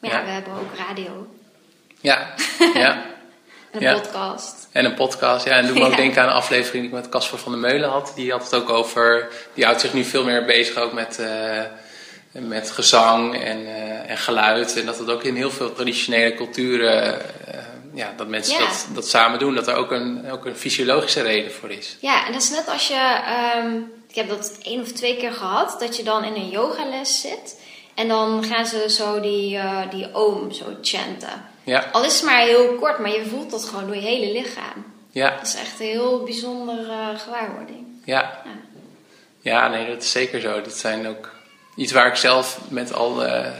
Maar 0.00 0.10
ja, 0.10 0.18
Ja. 0.18 0.24
we 0.24 0.30
hebben 0.30 0.52
ook 0.52 0.74
radio 0.88 1.26
Ja, 2.00 2.34
ja. 2.74 3.02
en 3.76 3.82
een 3.88 3.94
Ja. 3.94 4.00
podcast. 4.00 4.68
En 4.72 4.84
een 4.84 4.94
podcast, 4.94 5.44
ja. 5.44 5.52
En 5.52 5.66
doe 5.66 5.74
me 5.78 5.84
ook 5.84 5.90
Ja. 5.96 5.96
denken 5.96 6.22
aan 6.22 6.28
een 6.28 6.34
aflevering 6.34 6.82
die 6.84 6.92
ik 6.94 7.02
met 7.02 7.08
Casper 7.08 7.38
van 7.38 7.52
der 7.52 7.60
Meulen 7.60 7.88
had. 7.88 8.12
Die 8.14 8.30
had 8.30 8.42
het 8.44 8.54
ook 8.54 8.70
over, 8.70 9.28
die 9.54 9.64
houdt 9.64 9.80
zich 9.80 9.92
nu 9.92 10.04
veel 10.04 10.24
meer 10.24 10.44
bezig 10.44 10.76
ook 10.76 10.92
met, 10.92 11.18
eh, 11.18 11.62
met 12.32 12.70
gezang 12.70 13.34
en, 13.42 13.66
eh, 13.66 14.10
en 14.10 14.16
geluid. 14.18 14.76
En 14.80 14.86
dat 14.86 14.98
het 14.98 15.10
ook 15.10 15.22
in 15.22 15.36
heel 15.36 15.50
veel 15.50 15.72
traditionele 15.72 16.34
culturen, 16.34 17.20
eh, 17.46 17.58
ja, 17.94 18.12
dat 18.16 18.28
mensen 18.28 18.58
Ja. 18.60 18.66
dat, 18.68 18.86
dat 18.94 19.08
samen 19.08 19.38
doen, 19.38 19.54
dat 19.54 19.68
er 19.68 19.74
ook 19.74 19.90
een, 19.90 20.30
ook 20.30 20.44
een 20.46 20.56
fysiologische 20.56 21.22
reden 21.22 21.52
voor 21.52 21.70
is. 21.70 21.96
Ja, 22.00 22.26
en 22.26 22.32
dat 22.32 22.42
is 22.42 22.50
net 22.50 22.68
als 22.68 22.88
je. 22.88 23.20
ehm, 23.26 23.76
ik 24.08 24.14
heb 24.14 24.28
dat 24.28 24.58
één 24.62 24.80
of 24.80 24.92
twee 24.92 25.16
keer 25.16 25.32
gehad, 25.32 25.76
dat 25.80 25.96
je 25.96 26.02
dan 26.02 26.24
in 26.24 26.34
een 26.34 26.48
yogales 26.48 27.20
zit. 27.20 27.60
En 27.96 28.08
dan 28.08 28.44
gaan 28.44 28.66
ze 28.66 28.90
zo 28.90 29.20
die, 29.20 29.56
eh, 29.56 29.90
die 29.90 30.08
oom 30.14 30.52
zo 30.52 30.64
chanten. 30.82 31.44
Ja, 31.64 31.88
Al 31.92 32.04
is 32.04 32.14
het 32.14 32.24
maar 32.24 32.40
heel 32.40 32.74
kort, 32.74 32.98
maar 32.98 33.10
je 33.10 33.24
voelt 33.26 33.50
dat 33.50 33.64
gewoon 33.64 33.86
door 33.86 33.94
je 33.94 34.00
hele 34.00 34.32
lichaam. 34.32 34.84
ja, 35.10 35.30
Dat 35.36 35.46
is 35.46 35.54
echt 35.54 35.80
een 35.80 35.86
heel 35.86 36.22
bijzonder 36.22 36.90
eh, 36.90 37.08
gewaarwording. 37.18 37.86
ja. 38.04 38.20
Ja. 38.44 38.50
Ja, 39.40 39.68
nee, 39.68 39.86
dat 39.88 40.02
is 40.02 40.10
zeker 40.10 40.40
zo. 40.40 40.60
Dat 40.62 40.72
zijn 40.72 41.08
ook 41.08 41.30
iets 41.76 41.92
waar 41.92 42.06
ik 42.06 42.16
zelf 42.16 42.58
met 42.68 42.92
al 42.92 43.14
de 43.14 43.52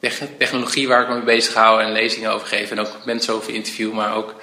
tech- 0.00 0.22
technologie 0.38 0.88
waar 0.88 1.02
ik 1.02 1.08
me 1.08 1.14
mee 1.14 1.22
bezig 1.24 1.54
hou 1.54 1.82
en 1.82 1.92
lezingen 1.92 2.32
over 2.32 2.46
geef 2.46 2.70
en 2.70 2.80
ook 2.80 2.90
mensen 3.04 3.34
over 3.34 3.54
interview, 3.54 3.92
maar 3.92 4.14
ook 4.14 4.34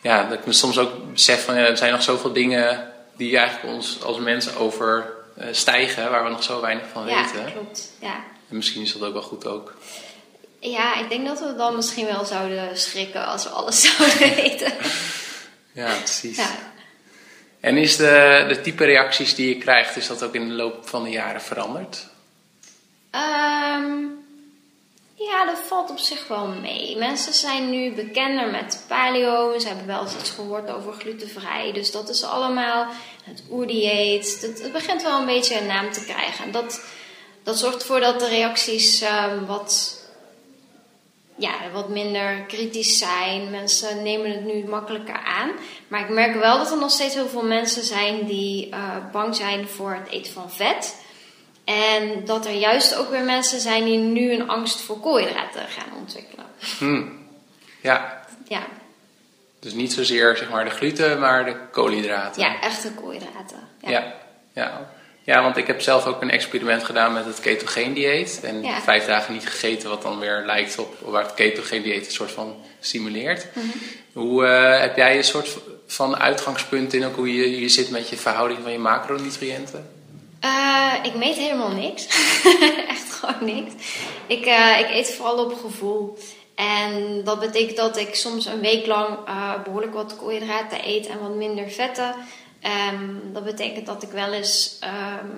ja, 0.00 0.22
dat 0.28 0.38
ik 0.38 0.46
me 0.46 0.52
soms 0.52 0.78
ook 0.78 0.90
besef 1.12 1.44
van 1.44 1.54
ja, 1.54 1.60
er 1.66 1.76
zijn 1.76 1.92
nog 1.92 2.02
zoveel 2.02 2.32
dingen 2.32 2.92
die 3.16 3.36
eigenlijk 3.38 3.74
ons 3.74 4.02
als 4.02 4.18
mensen 4.18 4.56
overstijgen, 4.56 6.10
waar 6.10 6.24
we 6.24 6.30
nog 6.30 6.42
zo 6.42 6.60
weinig 6.60 6.84
van 6.92 7.06
Ja, 7.06 7.22
weten. 7.24 7.52
klopt. 7.52 7.90
Ja. 8.00 8.14
En 8.54 8.60
misschien 8.60 8.82
is 8.82 8.92
dat 8.92 9.02
ook 9.02 9.12
wel 9.12 9.22
goed 9.22 9.46
ook. 9.46 9.74
ja, 10.60 11.00
ik 11.00 11.08
denk 11.08 11.26
dat 11.26 11.40
we 11.40 11.54
dan 11.56 11.76
misschien 11.76 12.06
wel 12.06 12.24
zouden 12.24 12.78
schrikken 12.78 13.26
als 13.26 13.42
we 13.42 13.48
alles 13.48 13.80
zouden 13.96 14.18
weten. 14.18 14.72
Ja, 15.72 15.96
precies. 15.96 16.36
Ja. 16.36 16.50
En 17.60 17.76
is 17.76 17.96
de, 17.96 18.44
de 18.48 18.60
type 18.60 18.84
reacties 18.84 19.34
die 19.34 19.48
je 19.48 19.58
krijgt, 19.58 19.96
is 19.96 20.06
dat 20.06 20.22
ook 20.22 20.34
in 20.34 20.48
de 20.48 20.54
loop 20.54 20.88
van 20.88 21.04
de 21.04 21.10
jaren 21.10 21.40
veranderd? 21.42 22.06
Ehm, 23.10 23.92
ja, 25.14 25.44
dat 25.44 25.58
valt 25.66 25.90
op 25.90 25.98
zich 25.98 26.28
wel 26.28 26.46
mee. 26.46 26.96
Mensen 26.96 27.32
zijn 27.32 27.70
nu 27.70 27.92
bekender 27.92 28.50
met 28.50 28.84
paleo. 28.88 29.58
Ze 29.58 29.66
hebben 29.66 29.86
wel 29.86 30.02
eens 30.02 30.16
iets 30.16 30.30
gehoord 30.30 30.70
over 30.70 30.92
glutenvrij. 30.92 31.72
Dus 31.72 31.90
dat 31.90 32.08
is 32.08 32.24
allemaal 32.24 32.86
het 33.24 33.42
oerdieet. 33.50 34.40
Het, 34.40 34.62
het 34.62 34.72
begint 34.72 35.02
wel 35.02 35.18
een 35.18 35.26
beetje 35.26 35.58
een 35.58 35.66
naam 35.66 35.92
te 35.92 36.04
krijgen. 36.04 36.44
En 36.44 36.50
dat, 36.50 36.80
dat 37.44 37.58
zorgt 37.58 37.80
ervoor 37.80 38.00
dat 38.00 38.20
de 38.20 38.28
reacties 38.28 39.00
ehm, 39.00 39.44
wat, 39.44 40.02
ja, 41.36 41.52
wat 41.72 41.88
minder 41.88 42.44
kritisch 42.46 42.98
zijn. 42.98 43.50
Mensen 43.50 44.02
nemen 44.02 44.30
het 44.30 44.44
nu 44.44 44.64
makkelijker 44.68 45.16
aan. 45.16 45.50
Maar 45.88 46.00
ik 46.00 46.08
merk 46.08 46.34
wel 46.34 46.58
dat 46.58 46.70
er 46.70 46.78
nog 46.78 46.90
steeds 46.90 47.14
heel 47.14 47.28
veel 47.28 47.44
mensen 47.44 47.82
zijn 47.84 48.26
die 48.26 48.70
eh, 48.70 48.96
bang 49.12 49.36
zijn 49.36 49.68
voor 49.68 49.94
het 49.94 50.08
eten 50.08 50.32
van 50.32 50.50
vet. 50.50 51.02
En 51.64 52.24
dat 52.24 52.46
er 52.46 52.52
juist 52.52 52.94
ook 52.94 53.10
weer 53.10 53.24
mensen 53.24 53.60
zijn 53.60 53.84
die 53.84 53.98
nu 53.98 54.32
een 54.32 54.48
angst 54.48 54.80
voor 54.80 55.00
koolhydraten 55.00 55.68
gaan 55.68 55.98
ontwikkelen. 55.98 56.46
Hm. 56.78 57.02
Ja, 57.80 58.22
Ja, 58.48 58.66
dus 59.58 59.72
niet 59.72 59.92
zozeer 59.92 60.36
zeg 60.36 60.50
maar 60.50 60.64
de 60.64 60.70
gluten, 60.70 61.20
maar 61.20 61.44
de 61.44 61.56
koolhydraten. 61.70 62.42
ja 62.42 62.60
echte 62.60 62.92
koolhydraten. 62.92 63.68
Ja. 63.80 63.90
Ja. 63.90 64.14
Ja. 64.52 64.90
Ja, 65.24 65.42
want 65.42 65.56
ik 65.56 65.66
heb 65.66 65.80
zelf 65.80 66.06
ook 66.06 66.22
een 66.22 66.30
experiment 66.30 66.84
gedaan 66.84 67.12
met 67.12 67.24
het 67.24 67.40
ketogeen 67.40 67.94
dieet. 67.94 68.40
En 68.42 68.62
Ja. 68.62 68.80
vijf 68.80 69.06
dagen 69.06 69.32
niet 69.32 69.48
gegeten, 69.48 69.88
wat 69.88 70.02
dan 70.02 70.18
weer 70.18 70.42
lijkt 70.46 70.78
op 70.78 70.96
waar 71.00 71.22
het 71.24 71.34
ketogeen 71.34 71.82
dieet 71.82 72.06
een 72.06 72.12
soort 72.12 72.30
van 72.30 72.54
stimuleert. 72.80 73.46
Mhm. 73.54 73.66
Hoe 74.12 74.46
eh, 74.46 74.80
heb 74.80 74.96
jij 74.96 75.16
een 75.16 75.24
soort 75.24 75.56
van 75.86 76.16
uitgangspunt 76.16 76.92
in 76.92 77.04
ook 77.04 77.16
hoe 77.16 77.34
je, 77.34 77.60
je 77.60 77.68
zit 77.68 77.90
met 77.90 78.08
je 78.08 78.16
verhouding 78.16 78.58
van 78.62 78.72
je 78.72 78.78
macronutriënten? 78.78 79.90
Eh, 80.40 80.92
ik 81.02 81.14
meet 81.14 81.36
helemaal 81.36 81.70
niks. 81.72 82.06
Echt 82.88 83.12
gewoon 83.12 83.44
niks. 83.54 83.72
Ik, 84.26 84.44
eh, 84.46 84.78
ik 84.80 84.90
eet 84.90 85.14
vooral 85.14 85.44
op 85.44 85.54
gevoel. 85.54 86.18
En 86.54 87.20
dat 87.24 87.40
betekent 87.40 87.76
dat 87.76 87.96
ik 87.96 88.14
soms 88.14 88.46
een 88.46 88.60
week 88.60 88.86
lang 88.86 89.08
eh, 89.26 89.62
behoorlijk 89.64 89.94
wat 89.94 90.16
koolhydraten 90.16 90.78
eet 90.88 91.06
en 91.06 91.20
wat 91.20 91.34
minder 91.34 91.70
vetten. 91.70 92.14
Ehm, 92.64 93.32
dat 93.32 93.44
betekent 93.44 93.86
dat 93.86 94.02
ik 94.02 94.10
wel 94.10 94.32
eens 94.32 94.76
ehm, 94.80 95.28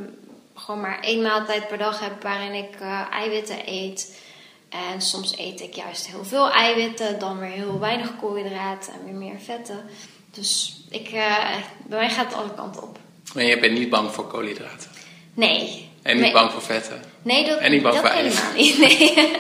gewoon 0.54 0.80
maar 0.80 1.00
één 1.00 1.22
maaltijd 1.22 1.68
per 1.68 1.78
dag 1.78 2.00
heb 2.00 2.22
waarin 2.22 2.52
ik 2.54 2.80
eh, 2.80 3.00
eiwitten 3.10 3.56
eet. 3.64 4.20
En 4.68 5.00
soms 5.00 5.38
eet 5.38 5.60
ik 5.60 5.74
juist 5.74 6.06
heel 6.06 6.24
veel 6.24 6.50
eiwitten, 6.50 7.18
dan 7.18 7.38
weer 7.38 7.50
heel 7.50 7.78
weinig 7.78 8.16
koolhydraten 8.20 8.92
en 8.92 9.04
weer 9.04 9.14
meer 9.14 9.40
vetten. 9.40 9.84
Dus 10.30 10.80
ik, 10.90 11.08
eh, 11.08 11.56
bij 11.86 11.98
mij 11.98 12.10
gaat 12.10 12.24
het 12.24 12.34
alle 12.34 12.54
kanten 12.54 12.82
op. 12.82 12.98
Maar 13.34 13.44
je 13.44 13.58
bent 13.58 13.78
niet 13.78 13.90
bang 13.90 14.10
voor 14.12 14.26
koolhydraten. 14.26 14.90
Nee. 15.34 15.88
En 16.02 16.14
niet 16.14 16.24
nee. 16.24 16.32
bang 16.32 16.52
voor 16.52 16.62
vetten. 16.62 17.02
Nee, 17.22 17.46
dat, 17.46 17.58
En 17.58 17.70
niet 17.70 17.82
bang 17.82 17.94
dat 17.94 18.04
voor 18.06 18.20
helemaal 18.20 18.52
niet. 18.56 18.78
Nee. 18.78 19.36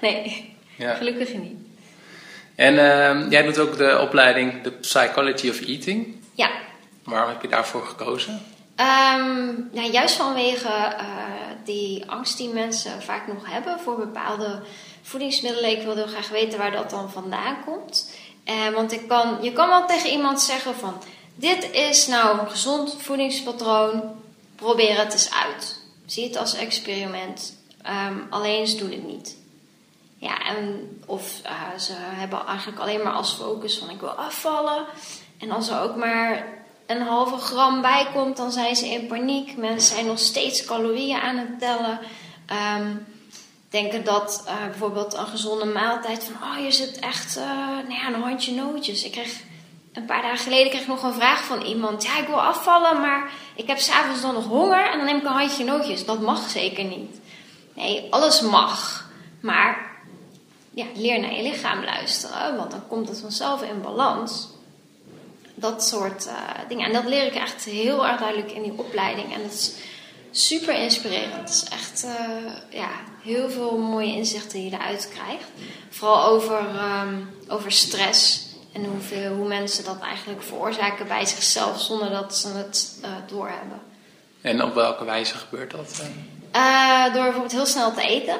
nee, 0.12 0.54
Ja. 0.76 0.94
gelukkig 0.94 1.34
niet. 1.34 1.58
En 2.54 2.78
ehm, 2.78 3.30
jij 3.30 3.42
doet 3.42 3.58
ook 3.58 3.76
de 3.76 3.98
opleiding 4.00 4.62
The 4.62 4.70
Psychology 4.70 5.48
of 5.48 5.60
Eating. 5.60 6.24
Ja, 6.36 6.50
Waarom 7.06 7.28
heb 7.28 7.42
je 7.42 7.48
daarvoor 7.48 7.86
gekozen? 7.86 8.42
Ehm, 8.76 9.52
ja 9.72 9.82
juist 9.90 10.16
vanwege 10.16 10.68
eh, 10.68 11.06
die 11.64 12.10
angst 12.10 12.36
die 12.36 12.48
mensen 12.48 13.02
vaak 13.02 13.26
nog 13.26 13.50
hebben 13.50 13.80
voor 13.80 13.96
bepaalde 13.96 14.62
voedingsmiddelen. 15.02 15.70
Ik 15.70 15.82
wilde 15.82 16.00
heel 16.00 16.10
graag 16.10 16.28
weten 16.28 16.58
waar 16.58 16.70
dat 16.70 16.90
dan 16.90 17.10
vandaan 17.10 17.64
komt. 17.64 18.10
Eh, 18.44 18.68
want 18.68 18.92
ik 18.92 19.08
kan, 19.08 19.38
je 19.40 19.52
kan 19.52 19.68
wel 19.68 19.86
tegen 19.86 20.10
iemand 20.10 20.40
zeggen 20.40 20.74
van... 20.74 21.02
Dit 21.34 21.70
is 21.70 22.06
nou 22.06 22.38
een 22.38 22.50
gezond 22.50 22.96
voedingspatroon. 22.98 24.02
Probeer 24.54 24.98
het 24.98 25.12
eens 25.12 25.30
uit. 25.30 25.80
Zie 26.06 26.24
het 26.24 26.36
als 26.36 26.54
experiment. 26.54 27.56
Ehm, 27.82 28.18
alleen 28.30 28.66
ze 28.66 28.76
doen 28.76 28.90
het 28.90 29.06
niet. 29.06 29.36
Ja, 30.18 30.42
en 30.42 30.88
of 31.06 31.40
eh, 31.42 31.78
ze 31.78 31.92
hebben 31.96 32.46
eigenlijk 32.46 32.78
alleen 32.78 33.02
maar 33.02 33.12
als 33.12 33.32
focus 33.32 33.78
van 33.78 33.90
ik 33.90 34.00
wil 34.00 34.10
afvallen. 34.10 34.86
En 35.38 35.50
als 35.50 35.68
er 35.68 35.80
ook 35.80 35.96
maar 35.96 36.46
een 36.86 37.02
halve 37.02 37.36
gram 37.36 37.80
bij 37.80 38.06
komt, 38.12 38.36
dan 38.36 38.52
zijn 38.52 38.76
ze 38.76 38.88
in 38.88 39.06
paniek. 39.06 39.56
Mensen 39.56 39.94
zijn 39.94 40.06
nog 40.06 40.18
steeds 40.18 40.64
calorieën 40.64 41.20
aan 41.20 41.36
het 41.36 41.58
tellen. 41.58 41.98
Ehm, 42.46 42.94
denken 43.70 44.04
dat 44.04 44.44
eh, 44.46 44.64
bijvoorbeeld 44.64 45.14
een 45.14 45.26
gezonde 45.26 45.64
maaltijd 45.64 46.24
van 46.24 46.48
oh 46.48 46.64
je 46.64 46.72
zit 46.72 46.98
echt 46.98 47.36
eh, 47.36 47.44
nou 47.88 47.92
ja, 47.92 48.06
een 48.06 48.22
handje 48.22 48.54
nootjes. 48.54 49.04
Ik 49.04 49.12
kreeg 49.12 49.40
een 49.92 50.04
paar 50.04 50.22
dagen 50.22 50.38
geleden 50.38 50.68
kreeg 50.68 50.82
ik 50.82 50.88
nog 50.88 51.02
een 51.02 51.12
vraag 51.12 51.44
van 51.44 51.62
iemand. 51.62 52.02
Ja, 52.02 52.18
ik 52.18 52.26
wil 52.26 52.42
afvallen, 52.42 53.00
maar 53.00 53.30
ik 53.54 53.66
heb 53.66 53.78
s'avonds 53.78 54.20
dan 54.20 54.34
nog 54.34 54.46
honger 54.46 54.90
en 54.90 54.96
dan 54.96 55.06
neem 55.06 55.16
ik 55.16 55.24
een 55.24 55.32
handje 55.32 55.64
nootjes. 55.64 56.04
Dat 56.04 56.20
mag 56.20 56.48
zeker 56.48 56.84
niet. 56.84 57.20
Nee, 57.74 58.06
alles 58.10 58.40
mag. 58.40 59.04
Maar 59.40 59.90
ja, 60.70 60.84
leer 60.94 61.20
naar 61.20 61.34
je 61.34 61.42
lichaam 61.42 61.84
luisteren, 61.84 62.56
want 62.56 62.70
dan 62.70 62.86
komt 62.88 63.08
het 63.08 63.20
vanzelf 63.20 63.62
in 63.62 63.80
balans. 63.82 64.48
Dat 65.58 65.84
soort 65.84 66.26
eh, 66.26 66.34
dingen. 66.68 66.86
En 66.86 66.92
dat 66.92 67.04
leer 67.04 67.26
ik 67.26 67.34
echt 67.34 67.64
heel 67.64 68.06
erg 68.06 68.18
duidelijk 68.18 68.52
in 68.52 68.62
die 68.62 68.78
opleiding. 68.78 69.34
En 69.34 69.42
dat 69.42 69.52
is 69.52 69.72
super 70.30 70.74
inspirerend. 70.74 71.34
Het 71.34 71.48
is 71.48 71.64
echt 71.64 72.04
eh, 72.04 72.52
ja, 72.80 72.90
heel 73.22 73.50
veel 73.50 73.78
mooie 73.78 74.14
inzichten 74.14 74.58
die 74.58 74.70
je 74.70 74.76
eruit 74.76 75.08
krijgt. 75.08 75.44
Vooral 75.90 76.24
over, 76.24 76.58
ehm, 76.58 77.14
over 77.48 77.72
stress. 77.72 78.44
En 78.72 78.84
hoeveel, 78.84 79.34
hoe 79.34 79.48
mensen 79.48 79.84
dat 79.84 80.00
eigenlijk 80.00 80.42
veroorzaken 80.42 81.06
bij 81.06 81.26
zichzelf 81.26 81.80
zonder 81.80 82.10
dat 82.10 82.36
ze 82.36 82.48
het 82.48 82.98
eh, 83.02 83.10
doorhebben. 83.26 83.80
En 84.40 84.62
op 84.62 84.74
welke 84.74 85.04
wijze 85.04 85.34
gebeurt 85.34 85.70
dat? 85.70 86.02
door 87.12 87.22
bijvoorbeeld 87.22 87.52
heel 87.52 87.66
snel 87.66 87.92
te 87.92 88.02
eten. 88.02 88.36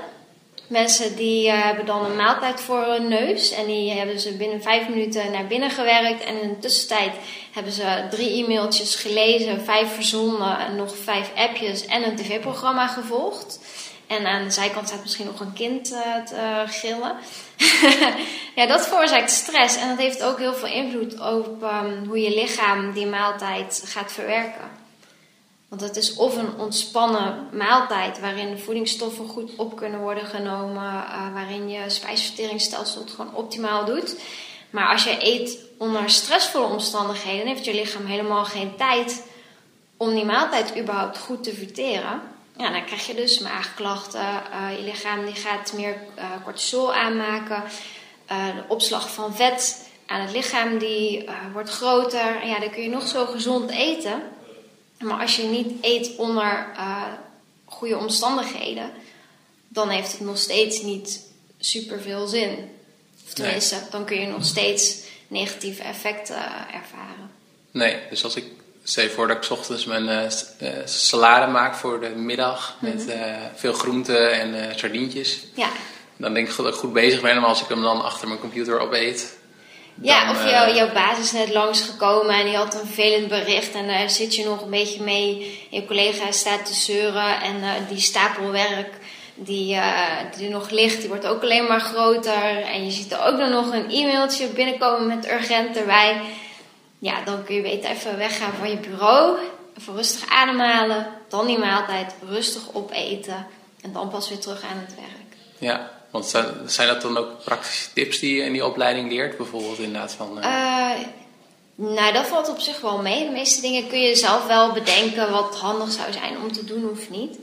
Mensen 0.67 1.17
die 1.17 1.49
eh, 1.49 1.63
hebben 1.63 1.87
dan 1.87 2.05
een 2.05 2.17
maaltijd 2.17 2.61
voor 2.61 2.85
hun 2.85 3.09
neus 3.09 3.51
en 3.51 3.67
die 3.67 3.93
hebben 3.93 4.21
ze 4.21 4.37
binnen 4.37 4.63
vijf 4.63 4.89
minuten 4.89 5.31
naar 5.31 5.47
binnen 5.47 5.71
gewerkt. 5.71 6.25
En 6.25 6.43
in 6.43 6.49
de 6.49 6.59
tussentijd 6.59 7.13
hebben 7.53 7.73
ze 7.73 8.07
drie 8.11 8.45
e-mailtjes 8.45 8.95
gelezen, 8.95 9.65
vijf 9.65 9.95
verzonden, 9.95 10.59
en 10.59 10.77
nog 10.77 10.97
vijf 10.97 11.31
appjes 11.35 11.87
en 11.87 12.05
een 12.05 12.17
tv-programma 12.17 12.87
gevolgd. 12.87 13.61
En 14.07 14.27
aan 14.27 14.45
de 14.45 14.51
zijkant 14.51 14.89
staat 14.89 15.03
misschien 15.03 15.27
nog 15.27 15.41
een 15.41 15.53
kind 15.53 15.93
eh, 15.93 16.25
te 16.25 16.65
gillen. 16.67 17.17
ja, 18.57 18.67
dat 18.67 18.89
veroorzaakt 18.89 19.31
stress 19.31 19.77
en 19.77 19.89
dat 19.89 19.99
heeft 19.99 20.23
ook 20.23 20.39
heel 20.39 20.55
veel 20.55 20.69
invloed 20.69 21.21
op 21.21 21.63
ehm, 21.63 22.07
hoe 22.07 22.21
je 22.21 22.35
lichaam 22.35 22.93
die 22.93 23.07
maaltijd 23.07 23.83
gaat 23.87 24.13
verwerken. 24.13 24.86
Want 25.69 25.81
het 25.81 25.97
is 25.97 26.15
of 26.15 26.37
een 26.37 26.59
ontspannen 26.59 27.49
maaltijd 27.53 28.21
waarin 28.21 28.59
voedingsstoffen 28.59 29.29
goed 29.29 29.51
op 29.57 29.77
kunnen 29.77 30.01
worden 30.01 30.27
genomen, 30.27 31.05
eh, 31.05 31.33
waarin 31.33 31.69
je 31.69 31.91
spijsverteringsstelsel 31.91 33.01
het 33.01 33.11
gewoon 33.11 33.35
optimaal 33.35 33.85
doet. 33.85 34.17
Maar 34.71 34.89
als 34.89 35.05
je 35.05 35.17
eet 35.21 35.59
onder 35.79 36.11
stressvolle 36.11 36.67
omstandigheden, 36.67 37.47
heeft 37.47 37.65
je 37.65 37.75
lichaam 37.75 38.05
helemaal 38.05 38.45
geen 38.45 38.77
tijd 38.77 39.27
om 39.97 40.15
die 40.15 40.25
maaltijd 40.25 40.79
überhaupt 40.79 41.19
goed 41.19 41.45
te 41.45 41.55
verteren. 41.55 42.21
Ja, 42.57 42.71
dan 42.71 42.85
krijg 42.85 43.07
je 43.07 43.15
dus 43.15 43.39
maagklachten. 43.39 44.21
eh, 44.21 44.77
je 44.79 44.83
lichaam 44.83 45.25
die 45.25 45.35
gaat 45.35 45.73
meer 45.73 45.97
eh, 46.15 46.25
cortisol 46.45 46.95
aanmaken. 46.95 47.63
De 48.27 48.65
opslag 48.69 49.11
van 49.11 49.35
vet 49.35 49.89
aan 50.07 50.21
het 50.21 50.33
lichaam 50.33 50.79
die 50.79 51.29
wordt 51.53 51.71
groter. 51.71 52.41
En 52.43 52.49
ja, 52.49 52.59
dan 52.59 52.71
kun 52.71 52.83
je 52.83 52.89
nog 52.89 53.07
zo 53.07 53.27
gezond 53.27 53.71
eten. 53.71 54.23
Maar 54.99 55.21
als 55.21 55.37
je 55.37 55.43
niet 55.43 55.73
eet 55.81 56.17
onder 56.17 56.73
eh, 56.77 57.03
goede 57.65 57.97
omstandigheden, 57.97 58.91
dan 59.69 59.89
heeft 59.89 60.13
het 60.13 60.21
nog 60.21 60.39
steeds 60.39 60.83
niet 60.83 61.27
super 61.59 62.01
veel 62.01 62.27
zin. 62.27 62.71
Of 63.27 63.33
tenminste, 63.33 63.77
dan 63.91 64.05
kun 64.05 64.21
je 64.21 64.27
nog 64.27 64.45
steeds 64.45 64.99
negatieve 65.29 65.83
effecten 65.83 66.43
ervaren. 66.73 67.31
Nee, 67.71 67.99
dus 68.11 68.25
als 68.25 68.37
ik 68.37 68.45
stel 68.83 69.09
voor 69.09 69.27
dat 69.27 69.37
ik 69.37 69.43
's 69.43 69.51
ochtends 69.51 69.85
mijn 69.85 70.09
eh, 70.09 70.25
eh, 70.59 70.87
salade 70.87 71.53
maak 71.53 71.75
voor 71.75 72.01
de 72.01 72.09
middag 72.09 72.77
met 72.81 73.09
eh, 73.09 73.37
veel 73.55 73.73
groenten 73.73 74.33
en 74.33 74.69
eh 74.71 74.77
sardientjes. 74.77 75.45
Ja, 75.55 75.69
Dan 76.17 76.35
denk 76.35 76.49
ik 76.49 76.57
dat 76.57 76.67
ik 76.67 76.75
goed 76.75 76.93
bezig 76.93 77.21
ben, 77.21 77.41
maar 77.41 77.49
als 77.49 77.63
ik 77.63 77.69
hem 77.69 77.83
dan 77.83 78.03
achter 78.03 78.29
mijn 78.29 78.41
computer 78.41 78.79
opeet. 78.79 79.37
Ja, 80.03 80.31
of 80.31 80.45
eh, 80.45 80.51
jou, 80.51 80.75
jouw 80.75 80.93
baas 80.93 81.19
is 81.19 81.33
net 81.33 81.53
langsgekomen 81.53 82.35
en 82.35 82.45
die 82.45 82.57
had 82.57 82.75
een 82.75 82.87
vervelend 82.87 83.29
bericht 83.29 83.75
en 83.75 83.87
daar 83.87 84.11
zit 84.11 84.35
je 84.35 84.45
nog 84.45 84.63
een 84.63 84.71
beetje 84.71 85.03
mee. 85.03 85.61
Je 85.71 85.87
collega 85.87 86.31
staat 86.31 86.67
te 86.67 86.75
zeuren 86.75 87.41
en 87.41 87.63
eh, 87.63 87.71
die 87.89 88.01
stapel 88.01 88.53
die, 89.35 89.75
eh, 89.75 90.17
die 90.37 90.49
nog 90.49 90.71
ligt, 90.71 91.01
die 91.01 91.09
wordt 91.09 91.27
ook 91.27 91.43
alleen 91.43 91.67
maar 91.67 91.81
groter. 91.81 92.63
En 92.63 92.85
je 92.85 92.91
ziet 92.91 93.13
er 93.13 93.25
ook 93.25 93.39
dan 93.39 93.51
nog 93.51 93.73
een 93.73 93.91
e-mailtje 93.91 94.47
binnenkomen 94.47 95.07
met 95.07 95.31
urgent 95.31 95.77
erbij. 95.77 96.21
Ja, 96.99 97.25
dan 97.25 97.45
kun 97.45 97.55
je 97.55 97.63
beter 97.63 97.91
even 97.91 98.19
weggaan 98.19 98.53
van 98.59 98.71
je 98.71 98.77
bureau, 98.77 99.39
even 99.79 99.95
rustig 99.95 100.31
ademhalen, 100.31 101.07
dan 101.29 101.47
die 101.47 101.59
maaltijd 101.59 102.15
rustig 102.29 102.63
opeten 102.73 103.47
en 103.83 103.93
dan 103.93 104.09
pas 104.09 104.29
weer 104.29 104.39
terug 104.39 104.63
aan 104.63 104.85
het 104.87 104.95
werk. 104.95 105.37
Ja, 105.59 105.91
want 106.23 106.71
zijn, 106.73 106.89
dat 106.89 107.03
dan 107.03 107.17
ook 107.17 107.45
praktische 107.45 107.93
tips 107.93 108.19
die 108.19 108.37
je 108.37 108.43
in 108.43 108.53
die 108.53 108.65
opleiding 108.67 109.11
leert? 109.11 109.37
Bijvoorbeeld 109.37 109.79
inderdaad 109.79 110.13
van... 110.13 110.41
eh, 110.41 110.51
Eh, 110.51 111.07
nou, 111.75 112.13
dat 112.13 112.27
valt 112.27 112.49
op 112.49 112.59
zich 112.59 112.81
wel 112.81 112.99
mee. 113.03 113.25
De 113.25 113.31
meeste 113.31 113.61
dingen 113.61 113.89
kun 113.89 114.01
je 114.01 114.15
zelf 114.15 114.47
wel 114.47 114.73
bedenken 114.73 115.31
wat 115.31 115.57
handig 115.59 115.93
zou 115.93 116.13
zijn 116.13 116.37
om 116.43 116.53
te 116.53 116.65
doen 116.65 116.91
of 116.91 117.11
niet. 117.11 117.39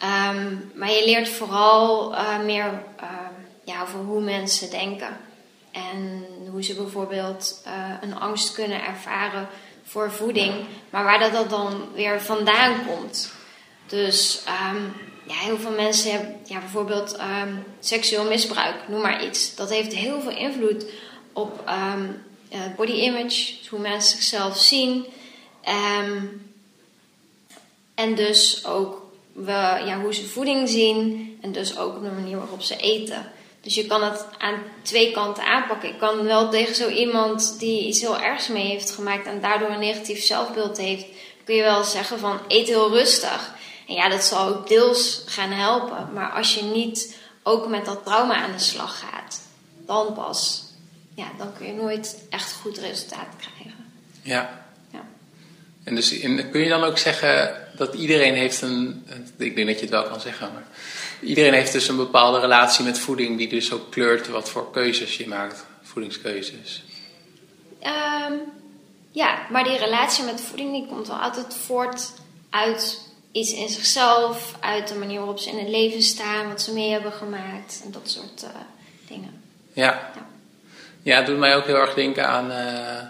Ehm, 0.00 0.54
maar 0.74 0.90
je 0.90 1.02
leert 1.04 1.28
vooral 1.28 2.14
eh, 2.16 2.38
meer 2.44 2.82
ehm, 2.96 3.32
ja, 3.64 3.82
over 3.82 3.98
hoe 3.98 4.20
mensen 4.20 4.70
denken. 4.70 5.16
En 5.72 6.26
hoe 6.50 6.62
ze 6.62 6.74
bijvoorbeeld 6.74 7.62
een 8.00 8.18
angst 8.18 8.52
kunnen 8.52 8.84
ervaren 8.84 9.48
voor 9.84 10.12
voeding. 10.12 10.54
Maar 10.90 11.04
waar 11.04 11.18
dat, 11.18 11.32
dat 11.32 11.50
dan 11.50 11.84
weer 11.94 12.20
vandaan 12.22 12.74
komt. 12.86 13.32
Dus 13.86 14.42
ehm, 14.46 14.82
ja, 15.26 15.34
heel 15.34 15.58
veel 15.58 15.70
mensen 15.70 16.10
hebben 16.10 16.36
ja, 16.44 16.58
bijvoorbeeld 16.58 17.16
ehm, 17.16 17.54
seksueel 17.80 18.24
misbruik, 18.24 18.88
noem 18.88 19.00
maar 19.00 19.24
iets. 19.24 19.54
Dat 19.54 19.70
heeft 19.70 19.94
heel 19.94 20.20
veel 20.20 20.36
invloed 20.36 20.86
op 21.32 21.62
ehm, 21.66 22.04
eh, 22.48 22.60
body 22.76 22.92
image, 22.92 23.54
hoe 23.70 23.78
mensen 23.78 24.16
zichzelf 24.16 24.58
zien. 24.58 25.06
Ehm, 25.62 26.24
en 27.94 28.14
dus 28.14 28.64
ook 28.64 29.06
we, 29.32 29.52
ja, 29.86 30.00
hoe 30.00 30.14
ze 30.14 30.26
voeding 30.26 30.68
zien 30.68 31.38
en 31.40 31.52
dus 31.52 31.78
ook 31.78 31.96
op 31.96 32.02
de 32.02 32.10
manier 32.10 32.36
waarop 32.36 32.62
ze 32.62 32.76
eten. 32.76 33.32
Dus 33.60 33.74
je 33.74 33.86
kan 33.86 34.02
het 34.02 34.26
aan 34.38 34.62
twee 34.82 35.12
kanten 35.12 35.44
aanpakken. 35.44 35.88
Ik 35.88 35.98
kan 35.98 36.24
wel 36.24 36.50
tegen 36.50 36.74
zo 36.74 36.88
iemand 36.88 37.58
die 37.58 37.86
iets 37.86 38.00
heel 38.00 38.18
ergs 38.18 38.48
mee 38.48 38.66
heeft 38.66 38.90
gemaakt 38.90 39.26
en 39.26 39.40
daardoor 39.40 39.70
een 39.70 39.78
negatief 39.78 40.22
zelfbeeld 40.22 40.76
heeft, 40.76 41.06
kun 41.44 41.54
je 41.54 41.62
wel 41.62 41.84
zeggen 41.84 42.18
van 42.18 42.40
eet 42.48 42.68
heel 42.68 42.90
rustig. 42.90 43.54
En 43.86 43.94
ja, 43.94 44.08
dat 44.08 44.24
zal 44.24 44.48
ook 44.48 44.68
deels 44.68 45.22
gaan 45.26 45.50
helpen. 45.50 46.12
Maar 46.12 46.30
als 46.30 46.54
je 46.54 46.62
niet 46.62 47.16
ook 47.42 47.68
met 47.68 47.84
dat 47.84 48.04
trauma 48.04 48.34
aan 48.34 48.52
de 48.52 48.58
slag 48.58 48.98
gaat, 48.98 49.40
dan 49.86 50.14
pas, 50.14 50.64
ja, 51.14 51.26
dan 51.38 51.52
kun 51.52 51.66
je 51.66 51.72
nooit 51.72 52.16
echt 52.30 52.52
goed 52.52 52.78
resultaat 52.78 53.28
krijgen. 53.38 53.84
ja. 54.22 54.64
Ja. 54.90 55.04
En 55.84 55.94
dus 55.94 56.12
in, 56.12 56.50
kun 56.50 56.60
je 56.60 56.68
dan 56.68 56.84
ook 56.84 56.98
zeggen 56.98 57.62
dat 57.76 57.94
iedereen 57.94 58.34
heeft 58.34 58.62
een... 58.62 59.06
Ik 59.36 59.54
denk 59.54 59.66
dat 59.66 59.76
je 59.76 59.82
het 59.82 59.90
wel 59.90 60.04
kan 60.04 60.20
zeggen, 60.20 60.52
maar... 60.52 60.66
Iedereen 61.20 61.52
heeft 61.52 61.72
dus 61.72 61.88
een 61.88 61.96
bepaalde 61.96 62.40
relatie 62.40 62.84
met 62.84 62.98
voeding 62.98 63.38
die 63.38 63.48
dus 63.48 63.72
ook 63.72 63.90
kleurt 63.90 64.28
wat 64.28 64.50
voor 64.50 64.70
keuzes 64.70 65.16
je 65.16 65.28
maakt. 65.28 65.64
Voedingskeuzes. 65.82 66.84
Ehm, 67.80 68.32
ja, 69.10 69.46
maar 69.50 69.64
die 69.64 69.78
relatie 69.78 70.24
met 70.24 70.40
voeding 70.40 70.72
die 70.72 70.86
komt 70.86 71.08
wel 71.08 71.16
altijd 71.16 71.54
voort 71.54 72.12
uit 72.50 73.05
iets 73.36 73.52
in 73.52 73.68
zichzelf, 73.68 74.54
uit 74.60 74.88
de 74.88 74.94
manier 74.94 75.18
waarop 75.18 75.38
ze 75.38 75.50
in 75.50 75.58
het 75.58 75.68
leven 75.68 76.02
staan, 76.02 76.48
wat 76.48 76.62
ze 76.62 76.72
mee 76.72 76.90
hebben 76.90 77.12
gemaakt 77.12 77.80
en 77.84 77.90
dat 77.92 78.10
soort 78.10 78.42
eh, 78.42 78.50
dingen. 79.08 79.42
Ja. 79.72 80.10
Ja. 80.14 80.26
Ja, 81.02 81.16
het 81.16 81.26
doet 81.26 81.38
mij 81.38 81.56
ook 81.56 81.66
heel 81.66 81.76
erg 81.76 81.94
denken 81.94 82.28
aan... 82.28 82.50
eh, 82.50 83.04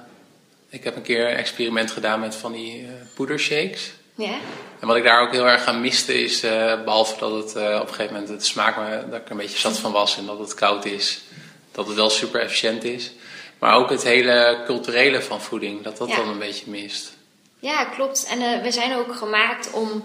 ik 0.69 0.85
heb 0.85 0.97
een 0.97 1.03
keer 1.03 1.31
een 1.31 1.37
experiment 1.37 1.91
gedaan 1.91 2.21
met 2.21 2.35
van 2.35 2.53
die 2.53 2.83
eh 2.83 2.93
poedershakes. 3.15 3.93
Ja? 4.15 4.35
En 4.81 4.87
wat 4.87 4.97
ik 4.97 5.05
daar 5.05 5.21
ook 5.21 5.33
heel 5.33 5.47
erg 5.47 5.65
aan 5.67 5.81
miste 5.81 6.23
is, 6.23 6.43
eh, 6.43 6.85
behalve 6.85 7.19
dat 7.19 7.33
het 7.33 7.51
op 7.81 7.89
een 7.89 7.95
gegeven 7.95 8.13
moment 8.13 8.29
het 8.29 8.47
smaak 8.47 8.77
me, 8.77 9.05
dat 9.11 9.21
ik 9.21 9.25
er 9.25 9.31
een 9.31 9.37
beetje 9.37 9.59
zat 9.59 9.79
van 9.79 9.93
was 9.93 10.17
en 10.19 10.27
dat 10.27 10.39
het 10.39 10.55
koud 10.55 10.85
is, 10.85 11.21
dat 11.73 11.87
het 11.87 11.97
wel 11.97 12.11
super 12.11 12.41
efficiënt 12.41 12.85
is. 12.85 13.13
Maar 13.59 13.75
ook 13.75 13.91
het 13.91 14.03
hele 14.03 14.63
culturele 14.67 15.23
van 15.23 15.41
voeding, 15.41 15.83
dat 15.83 15.97
dat 15.97 16.09
Ja. 16.09 16.17
dan 16.17 16.29
een 16.29 16.39
beetje 16.39 16.71
mist. 16.71 17.16
Ja, 17.59 17.85
klopt. 17.85 18.27
En 18.27 18.41
eh, 18.41 18.63
we 18.63 18.71
zijn 18.71 18.97
ook 18.97 19.15
gemaakt 19.15 19.71
om. 19.73 20.03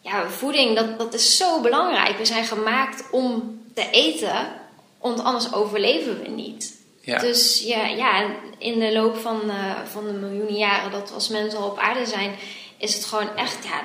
Ja, 0.00 0.28
voeding, 0.28 0.76
dat, 0.76 0.98
dat 0.98 1.14
is 1.14 1.36
zo 1.36 1.60
belangrijk. 1.60 2.18
We 2.18 2.24
zijn 2.24 2.44
gemaakt 2.44 3.04
om 3.10 3.60
te 3.74 3.90
eten, 3.90 4.48
want 5.00 5.22
anders 5.22 5.52
overleven 5.52 6.22
we 6.22 6.28
niet. 6.28 6.76
Ja. 7.00 7.18
Dus 7.18 7.62
ja, 7.62 7.86
ja, 7.86 8.26
in 8.58 8.78
de 8.78 8.92
loop 8.92 9.16
van, 9.16 9.50
eh, 9.50 9.84
van 9.84 10.04
de 10.04 10.12
miljoenen 10.12 10.56
jaren 10.56 10.90
dat 10.90 11.08
we 11.08 11.14
als 11.14 11.28
mensen 11.28 11.58
al 11.58 11.68
op 11.68 11.78
aarde 11.78 12.06
zijn, 12.06 12.34
is 12.76 12.94
het 12.94 13.04
gewoon 13.04 13.36
echt, 13.36 13.64
ja, 13.64 13.82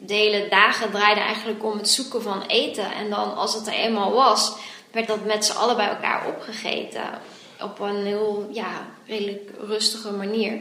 de 0.00 0.14
hele 0.14 0.46
dagen 0.48 0.90
draaiden 0.90 1.24
eigenlijk 1.24 1.64
om 1.64 1.76
het 1.76 1.88
zoeken 1.88 2.22
van 2.22 2.42
eten. 2.42 2.92
En 2.92 3.10
dan 3.10 3.36
als 3.36 3.54
het 3.54 3.66
er 3.66 3.72
eenmaal 3.72 4.12
was, 4.12 4.52
werd 4.92 5.06
dat 5.06 5.24
met 5.24 5.44
z'n 5.44 5.56
allen 5.56 5.76
bij 5.76 5.88
elkaar 5.88 6.26
opgegeten. 6.26 7.20
Op 7.60 7.80
een 7.80 8.04
heel, 8.04 8.48
ja, 8.52 8.86
redelijk 9.06 9.50
rustige 9.60 10.12
manier. 10.12 10.60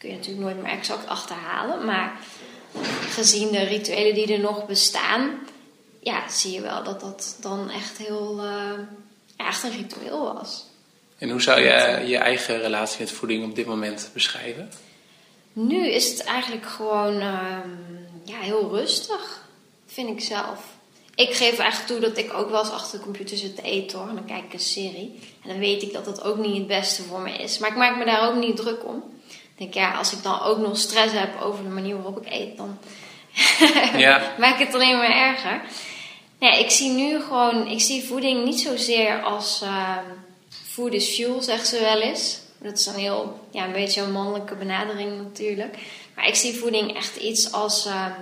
Kun 0.00 0.08
je 0.08 0.16
natuurlijk 0.16 0.44
nooit 0.44 0.62
meer 0.62 0.72
exact 0.72 1.06
achterhalen, 1.06 1.84
maar 1.84 2.20
gezien 3.08 3.50
de 3.50 3.62
rituelen 3.62 4.14
die 4.14 4.32
er 4.32 4.40
nog 4.40 4.66
bestaan, 4.66 5.38
ja, 6.00 6.28
zie 6.28 6.52
je 6.52 6.60
wel 6.60 6.82
dat 6.84 7.00
dat 7.00 7.36
dan 7.40 7.70
echt 7.70 7.98
heel, 7.98 8.38
eh, 8.38 8.78
ja, 9.36 9.46
echt 9.46 9.62
een 9.62 9.76
ritueel 9.76 10.34
was. 10.34 10.66
En 11.18 11.30
hoe 11.30 11.42
zou 11.42 11.60
je 11.60 12.02
je 12.06 12.16
eigen 12.16 12.60
relatie 12.60 13.00
met 13.00 13.10
voeding 13.10 13.44
op 13.44 13.54
dit 13.54 13.66
moment 13.66 14.10
beschrijven? 14.12 14.70
Nu 15.52 15.86
is 15.86 16.08
het 16.10 16.20
eigenlijk 16.20 16.66
gewoon 16.66 17.20
ehm, 17.20 17.68
ja, 18.24 18.38
heel 18.38 18.70
rustig, 18.70 19.46
vind 19.86 20.08
ik 20.08 20.20
zelf. 20.20 20.64
Ik 21.14 21.34
geef 21.34 21.58
eigenlijk 21.58 21.90
toe 21.90 22.08
dat 22.08 22.18
ik 22.18 22.32
ook 22.32 22.50
wel 22.50 22.60
eens 22.60 22.70
achter 22.70 22.98
de 22.98 23.04
computer 23.04 23.36
zit 23.36 23.56
te 23.56 23.62
eten 23.62 23.98
hoor. 23.98 24.08
En 24.08 24.14
dan 24.14 24.24
kijk 24.24 24.44
ik 24.44 24.52
een 24.52 24.60
serie. 24.60 25.18
En 25.42 25.48
dan 25.48 25.58
weet 25.58 25.82
ik 25.82 25.92
dat 25.92 26.04
dat 26.04 26.22
ook 26.22 26.38
niet 26.38 26.56
het 26.56 26.66
beste 26.66 27.02
voor 27.02 27.20
me 27.20 27.32
is. 27.32 27.58
Maar 27.58 27.70
ik 27.70 27.76
maak 27.76 27.96
me 27.96 28.04
daar 28.04 28.28
ook 28.28 28.36
niet 28.36 28.56
druk 28.56 28.84
om. 28.84 29.19
Denk 29.60 29.74
ja, 29.74 29.92
als 29.92 30.12
ik 30.12 30.22
dan 30.22 30.40
ook 30.40 30.58
nog 30.58 30.78
stress 30.78 31.12
heb 31.12 31.40
over 31.40 31.64
de 31.64 31.70
manier 31.70 31.94
waarop 31.94 32.26
ik 32.26 32.32
eet, 32.32 32.56
dan 32.56 32.78
Ja. 33.96 34.34
maak 34.38 34.58
ik 34.58 34.66
het 34.66 34.74
alleen 34.74 34.96
maar 34.96 35.10
erger. 35.10 35.60
Nee, 36.38 36.60
ik 36.60 36.70
zie 36.70 36.90
nu 36.90 37.20
gewoon, 37.20 37.66
ik 37.66 37.80
zie 37.80 38.04
voeding 38.04 38.44
niet 38.44 38.60
zozeer 38.60 39.22
als 39.22 39.60
ehm, 39.62 40.04
food 40.48 40.92
is 40.92 41.14
fuel, 41.14 41.42
zegt 41.42 41.66
ze 41.66 41.80
wel 41.80 42.00
eens. 42.00 42.38
Dat 42.58 42.78
is 42.78 42.86
een 42.86 42.94
heel, 42.94 43.40
ja, 43.50 43.64
een 43.64 43.72
beetje 43.72 44.00
een 44.00 44.12
mannelijke 44.12 44.54
benadering 44.54 45.16
natuurlijk. 45.16 45.78
Maar 46.14 46.26
ik 46.26 46.34
zie 46.34 46.54
voeding 46.54 46.96
echt 46.96 47.16
iets 47.16 47.52
als, 47.52 47.86
ehm, 47.86 48.12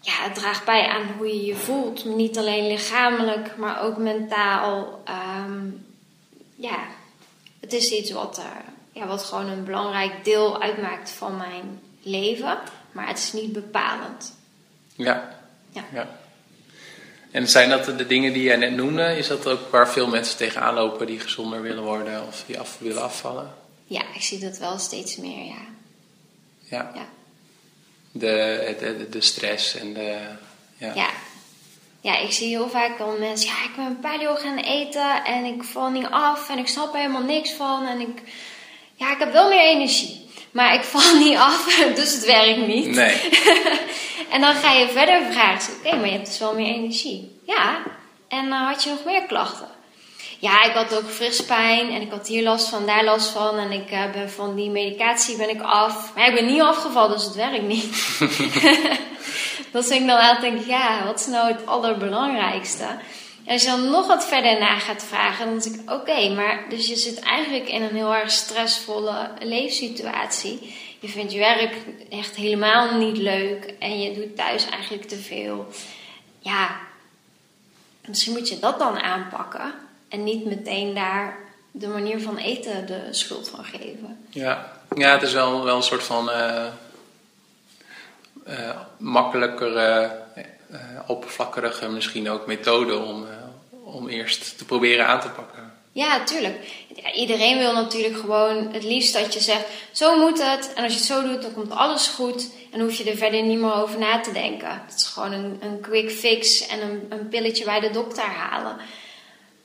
ja, 0.00 0.12
het 0.12 0.34
draagt 0.34 0.64
bij 0.64 0.86
aan 0.88 1.06
hoe 1.18 1.26
je 1.26 1.44
je 1.44 1.56
voelt. 1.56 2.04
Niet 2.04 2.38
alleen 2.38 2.66
lichamelijk, 2.66 3.56
maar 3.56 3.82
ook 3.82 3.96
mentaal. 3.96 5.00
Ehm, 5.04 5.68
ja, 6.54 6.78
het 7.60 7.72
is 7.72 7.90
iets 7.90 8.10
wat, 8.10 8.40
ja, 8.96 9.06
wat 9.06 9.22
gewoon 9.22 9.48
een 9.48 9.64
belangrijk 9.64 10.24
deel 10.24 10.62
uitmaakt 10.62 11.10
van 11.10 11.36
mijn 11.36 11.80
leven. 12.02 12.58
Maar 12.92 13.08
het 13.08 13.18
is 13.18 13.32
niet 13.32 13.52
bepalend. 13.52 14.34
Ja. 14.94 15.38
Ja. 15.70 15.84
ja. 15.92 16.08
En 17.30 17.48
zijn 17.48 17.68
dat 17.68 17.84
de 17.84 18.06
dingen 18.06 18.32
die 18.32 18.42
jij 18.42 18.56
net 18.56 18.72
noemde? 18.72 19.16
Is 19.16 19.26
dat 19.26 19.46
ook 19.46 19.70
waar 19.70 19.88
veel 19.88 20.08
mensen 20.08 20.36
tegenaan 20.36 20.74
lopen 20.74 21.06
die 21.06 21.20
gezonder 21.20 21.62
willen 21.62 21.82
worden 21.82 22.26
of 22.26 22.44
die 22.46 22.58
af 22.58 22.78
willen 22.78 23.02
afvallen? 23.02 23.54
Ja, 23.84 24.02
ik 24.14 24.22
zie 24.22 24.38
dat 24.38 24.58
wel 24.58 24.78
steeds 24.78 25.16
meer, 25.16 25.44
ja. 25.44 25.64
Ja. 26.58 26.90
Ja. 26.94 27.06
De, 28.12 28.76
de, 28.78 29.08
de 29.08 29.20
stress 29.20 29.76
en 29.76 29.94
de. 29.94 30.18
Ja. 30.76 30.94
Ja. 30.94 31.10
Ja, 32.00 32.18
ik 32.18 32.32
zie 32.32 32.48
heel 32.48 32.68
vaak 32.68 32.98
wel 32.98 33.18
mensen, 33.18 33.48
ja, 33.48 33.64
ik 33.64 33.76
ben 33.76 34.00
paleo 34.00 34.34
gaan 34.34 34.58
eten 34.58 35.24
en 35.24 35.44
ik 35.44 35.62
val 35.62 35.90
niet 35.90 36.06
af 36.10 36.50
en 36.50 36.58
ik 36.58 36.68
snap 36.68 36.92
er 36.92 37.00
helemaal 37.00 37.22
niks 37.22 37.52
van 37.52 37.86
en 37.86 38.00
ik, 38.00 38.22
ja, 38.96 39.12
ik 39.12 39.18
heb 39.18 39.32
wel 39.32 39.48
meer 39.48 39.64
energie. 39.64 40.28
Maar 40.50 40.74
ik 40.74 40.82
val 40.82 41.16
niet 41.24 41.36
af, 41.36 41.64
dus 41.94 42.14
het 42.14 42.24
werkt 42.24 42.66
niet. 42.66 42.86
Nee. 42.86 43.20
en 44.34 44.40
dan 44.40 44.54
ga 44.54 44.72
je 44.72 44.88
verder 44.88 45.22
vragen. 45.32 45.74
Oké, 45.74 45.96
maar 45.96 46.06
je 46.06 46.12
hebt 46.12 46.26
dus 46.26 46.38
wel 46.38 46.54
meer 46.54 46.74
energie. 46.74 47.40
Ja. 47.46 47.82
En 48.28 48.46
uh, 48.46 48.66
had 48.66 48.82
je 48.82 48.90
nog 48.90 49.04
meer 49.04 49.22
klachten? 49.26 49.68
Ja, 50.38 50.64
ik 50.64 50.72
had 50.72 50.94
ook 50.96 51.10
frispijn 51.10 51.90
en 51.90 52.02
ik 52.02 52.10
had 52.10 52.26
hier 52.26 52.42
last 52.42 52.68
van, 52.68 52.86
daar 52.86 53.04
last 53.04 53.28
van. 53.28 53.58
En 53.58 53.72
ik 53.72 53.92
uh, 53.92 54.12
ben 54.12 54.30
van 54.30 54.54
die 54.54 54.70
medicatie 54.70 55.36
ben 55.36 55.48
ik 55.48 55.62
af. 55.62 56.12
Maar 56.14 56.28
ik 56.28 56.34
ben 56.34 56.46
niet 56.46 56.60
afgevallen, 56.60 57.16
dus 57.16 57.24
het 57.24 57.34
werkt 57.34 57.66
niet. 57.66 58.18
dat 59.72 59.86
vind 59.86 60.00
ik 60.00 60.06
dan 60.06 60.18
altijd 60.18 60.40
denk 60.40 60.60
ik, 60.60 60.66
ja, 60.66 61.04
wat 61.04 61.20
is 61.20 61.26
nou 61.26 61.52
het 61.52 61.66
allerbelangrijkste? 61.66 62.86
Als 63.46 63.62
je 63.62 63.68
dan 63.68 63.90
nog 63.90 64.06
wat 64.06 64.26
verder 64.26 64.58
na 64.58 64.78
gaat 64.78 65.04
vragen, 65.04 65.46
dan 65.46 65.58
denk 65.58 65.74
ik: 65.74 65.90
oké, 65.90 66.34
maar 66.34 66.64
dus 66.68 66.88
je 66.88 66.96
zit 66.96 67.20
eigenlijk 67.20 67.68
in 67.68 67.82
een 67.82 67.94
heel 67.94 68.14
erg 68.14 68.30
stressvolle 68.30 69.30
leefsituatie. 69.38 70.74
Je 71.00 71.08
vindt 71.08 71.32
je 71.32 71.38
werk 71.38 71.76
echt 72.10 72.36
helemaal 72.36 72.98
niet 72.98 73.16
leuk 73.16 73.74
en 73.78 74.00
je 74.00 74.14
doet 74.14 74.36
thuis 74.36 74.68
eigenlijk 74.68 75.08
te 75.08 75.16
veel. 75.16 75.66
Ja, 76.38 76.76
misschien 78.06 78.32
moet 78.32 78.48
je 78.48 78.58
dat 78.58 78.78
dan 78.78 79.00
aanpakken 79.00 79.74
en 80.08 80.24
niet 80.24 80.44
meteen 80.44 80.94
daar 80.94 81.36
de 81.70 81.88
manier 81.88 82.20
van 82.20 82.36
eten 82.36 82.86
de 82.86 83.08
schuld 83.10 83.48
van 83.48 83.64
geven. 83.64 84.26
Ja, 84.30 84.72
ja 84.94 85.12
het 85.12 85.22
is 85.22 85.32
wel, 85.32 85.64
wel 85.64 85.76
een 85.76 85.82
soort 85.82 86.02
van 86.02 86.28
uh, 86.28 86.66
uh, 90.70 90.78
oppervlakkige 91.06 91.88
misschien 91.88 92.30
ook 92.30 92.46
methode 92.46 92.98
om, 92.98 93.26
om 93.84 94.08
eerst 94.08 94.58
te 94.58 94.64
proberen 94.64 95.06
aan 95.06 95.20
te 95.20 95.28
pakken. 95.28 95.66
Ja, 95.96 96.24
tuurlijk. 96.24 96.86
Iedereen 97.14 97.58
wil 97.58 97.72
natuurlijk 97.72 98.16
gewoon 98.16 98.72
het 98.72 98.84
liefst 98.84 99.12
dat 99.12 99.34
je 99.34 99.40
zegt: 99.40 99.66
zo 99.92 100.18
moet 100.18 100.42
het. 100.42 100.72
En 100.74 100.82
als 100.84 100.92
je 100.92 100.98
het 100.98 101.08
zo 101.08 101.22
doet, 101.22 101.42
dan 101.42 101.52
komt 101.54 101.70
alles 101.70 102.08
goed. 102.08 102.48
En 102.72 102.80
hoef 102.80 102.94
je 102.94 103.10
er 103.10 103.16
verder 103.16 103.42
niet 103.42 103.58
meer 103.58 103.74
over 103.74 103.98
na 103.98 104.20
te 104.20 104.32
denken. 104.32 104.82
Het 104.86 104.94
is 104.96 105.04
gewoon 105.04 105.32
een, 105.32 105.58
een 105.60 105.80
quick 105.80 106.10
fix 106.10 106.66
en 106.66 106.82
een, 106.82 107.06
een 107.08 107.28
pilletje 107.28 107.64
bij 107.64 107.80
de 107.80 107.90
dokter 107.90 108.24
halen. 108.24 108.76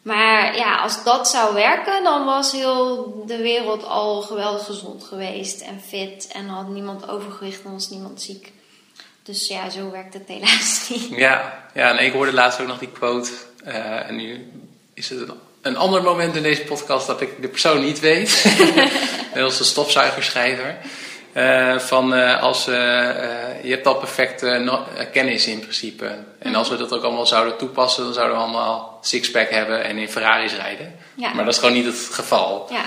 Maar 0.02 0.56
ja, 0.56 0.78
als 0.78 1.04
dat 1.04 1.28
zou 1.28 1.54
werken, 1.54 2.04
dan 2.04 2.26
was 2.26 2.52
heel 2.52 3.24
de 3.28 3.38
wereld 3.38 3.84
al 3.84 4.22
geweldig 4.22 4.66
gezond 4.66 5.04
geweest 5.04 5.62
en 5.62 5.82
fit. 5.82 6.28
En 6.28 6.47
had 6.47 6.68
niemand 6.68 7.10
overgewicht 7.10 7.64
en 7.64 7.72
was 7.72 7.89
niemand 7.89 8.22
ziek. 8.22 8.52
Dus 9.24 9.47
ja, 9.47 9.69
zo 9.69 9.91
werkt 9.91 10.13
het 10.13 10.28
helaas 10.28 10.86
niet. 10.89 11.09
Ja, 11.09 11.63
ja 11.74 11.97
en 11.97 12.05
ik 12.05 12.13
hoorde 12.13 12.34
laatst 12.34 12.61
ook 12.61 12.67
nog 12.67 12.80
die 12.80 12.91
quote. 12.91 13.30
Uh, 13.67 14.09
en 14.09 14.15
nu 14.15 14.51
is 14.93 15.09
het 15.09 15.19
een, 15.19 15.34
een 15.61 15.78
ander 15.78 16.03
moment 16.03 16.36
in 16.36 16.43
deze 16.43 16.63
podcast 16.63 17.07
dat 17.07 17.22
ik 17.22 17.41
de 17.41 17.47
persoon 17.47 17.84
niet 17.84 17.99
weet. 17.99 18.30
is 19.34 19.59
een 19.59 19.65
stofzuigerschrijver. 19.65 20.78
Uh, 21.34 21.80
van 21.80 22.13
uh, 22.13 22.41
als 22.41 22.67
uh, 22.67 22.76
je 23.63 23.69
hebt 23.69 23.88
al 23.88 23.95
perfecte 23.95 24.80
kennis 25.11 25.47
in 25.47 25.59
principe. 25.59 26.17
En 26.39 26.55
als 26.55 26.69
we 26.69 26.78
dat 26.78 26.93
ook 26.93 27.03
allemaal 27.03 27.28
zouden 27.28 27.57
toepassen, 27.57 28.03
dan 28.03 28.13
zouden 28.13 28.38
we 28.38 28.43
allemaal 28.43 28.97
sixpack 29.01 29.49
hebben 29.49 29.84
en 29.84 29.97
in 29.97 30.09
Ferraris 30.09 30.53
rijden. 30.53 30.95
Ja. 31.15 31.34
Maar 31.34 31.45
dat 31.45 31.53
is 31.53 31.59
gewoon 31.59 31.76
niet 31.76 31.86
het 31.86 32.09
geval. 32.11 32.67
Ja. 32.69 32.86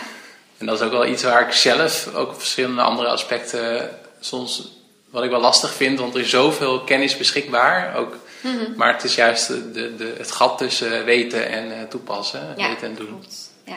En 0.58 0.66
dat 0.66 0.80
is 0.80 0.86
ook 0.86 0.92
wel 0.92 1.06
iets 1.06 1.22
waar 1.22 1.46
ik 1.46 1.52
zelf 1.52 2.08
ook 2.14 2.28
op 2.28 2.38
verschillende 2.38 2.82
andere 2.82 3.08
aspecten 3.08 3.90
soms 4.20 4.73
wat 5.14 5.24
ik 5.24 5.30
wel 5.30 5.40
lastig 5.40 5.74
vind, 5.74 5.98
want 5.98 6.14
er 6.14 6.20
is 6.20 6.30
zoveel 6.30 6.80
kennis 6.80 7.16
beschikbaar. 7.16 7.96
Ook, 7.96 8.16
mm 8.40 8.58
-hmm. 8.58 8.74
Maar 8.76 8.92
het 8.92 9.04
is 9.04 9.14
juist 9.14 9.46
de, 9.46 9.94
de, 9.96 10.14
het 10.18 10.30
gat 10.30 10.58
tussen 10.58 11.04
weten 11.04 11.48
en 11.48 11.88
toepassen, 11.88 12.54
ja, 12.56 12.68
weten 12.68 12.88
en 12.88 12.94
doen. 12.94 13.06
Klopt. 13.06 13.50
Ja. 13.64 13.76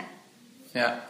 ja. 0.71 1.05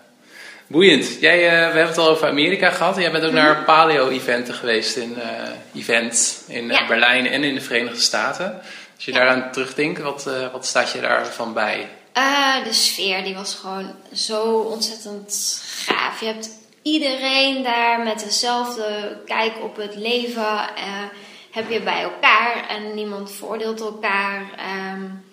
Boeiend. 0.68 1.20
Jij, 1.20 1.44
uh, 1.44 1.50
we 1.50 1.56
hebben 1.56 1.88
het 1.88 1.98
al 1.98 2.10
over 2.10 2.28
Amerika 2.28 2.70
gehad. 2.70 2.96
Jij 2.96 3.12
bent 3.12 3.24
ook 3.24 3.32
mm 3.32 3.38
-hmm. 3.38 3.46
naar 3.46 3.64
paleo-eventen 3.64 4.54
geweest 4.54 4.96
in 4.96 5.16
uh, 5.18 5.82
events 5.82 6.44
in 6.48 6.68
Berlijn 6.88 7.28
en 7.28 7.44
in 7.44 7.54
de 7.54 7.62
Verenigde 7.62 8.02
Staten. 8.02 8.62
Als 8.96 9.06
je 9.06 9.12
ja. 9.12 9.18
daaraan 9.18 9.52
terugdenkt, 9.52 10.02
wat, 10.02 10.30
wat 10.52 10.66
staat 10.66 10.92
je 10.92 11.02
daarvan 11.02 11.54
bij? 11.54 11.90
de 12.64 12.74
sfeer 12.74 13.24
die 13.24 13.36
was 13.36 13.54
gewoon 13.56 13.96
zo 14.14 14.44
ontzettend 14.44 15.62
gaaf. 15.86 16.20
Je 16.20 16.26
hebt 16.26 16.50
iedereen 16.92 17.64
daar 17.64 18.04
met 18.04 18.20
dezelfde 18.20 19.18
kijk 19.26 19.54
op 19.64 19.76
het 19.76 19.96
leven. 19.96 20.60
heb 21.52 21.70
je 21.70 21.82
bij 21.82 22.02
elkaar 22.02 22.68
en 22.70 22.94
niemand 22.96 23.32
voordeelt 23.32 23.80
elkaar. 23.80 24.42
Um, 24.94 25.26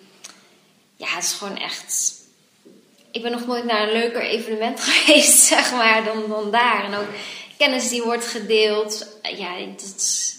ja, 0.95 1.07
het 1.07 1.23
is 1.23 1.33
gewoon 1.33 1.57
echt 1.57 2.23
ik 3.15 3.21
ben 3.21 3.31
nog 3.31 3.45
nooit 3.45 3.63
naar 3.63 3.81
een 3.81 3.93
leuker 3.93 4.21
evenement 4.21 4.79
geweest, 4.87 5.43
zeg 5.43 5.71
maar, 5.71 6.03
dan, 6.03 6.29
dan 6.29 6.51
daar. 6.51 6.83
En 6.83 6.95
ook 6.95 7.07
kennis 7.57 7.89
die 7.89 8.03
wordt 8.03 8.27
gedeeld. 8.27 9.07
Ja, 9.37 9.65
dat 9.65 9.93
is, 9.97 10.37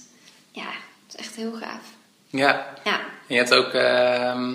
ja, 0.53 0.71
dat 1.07 1.15
is 1.15 1.17
echt 1.17 1.37
heel 1.37 1.53
gaaf. 1.53 1.83
Ja. 2.29 2.75
ja. 2.85 3.01
En 3.01 3.35
je 3.35 3.37
hebt 3.37 3.55
ook 3.55 3.75
uh, 3.75 4.49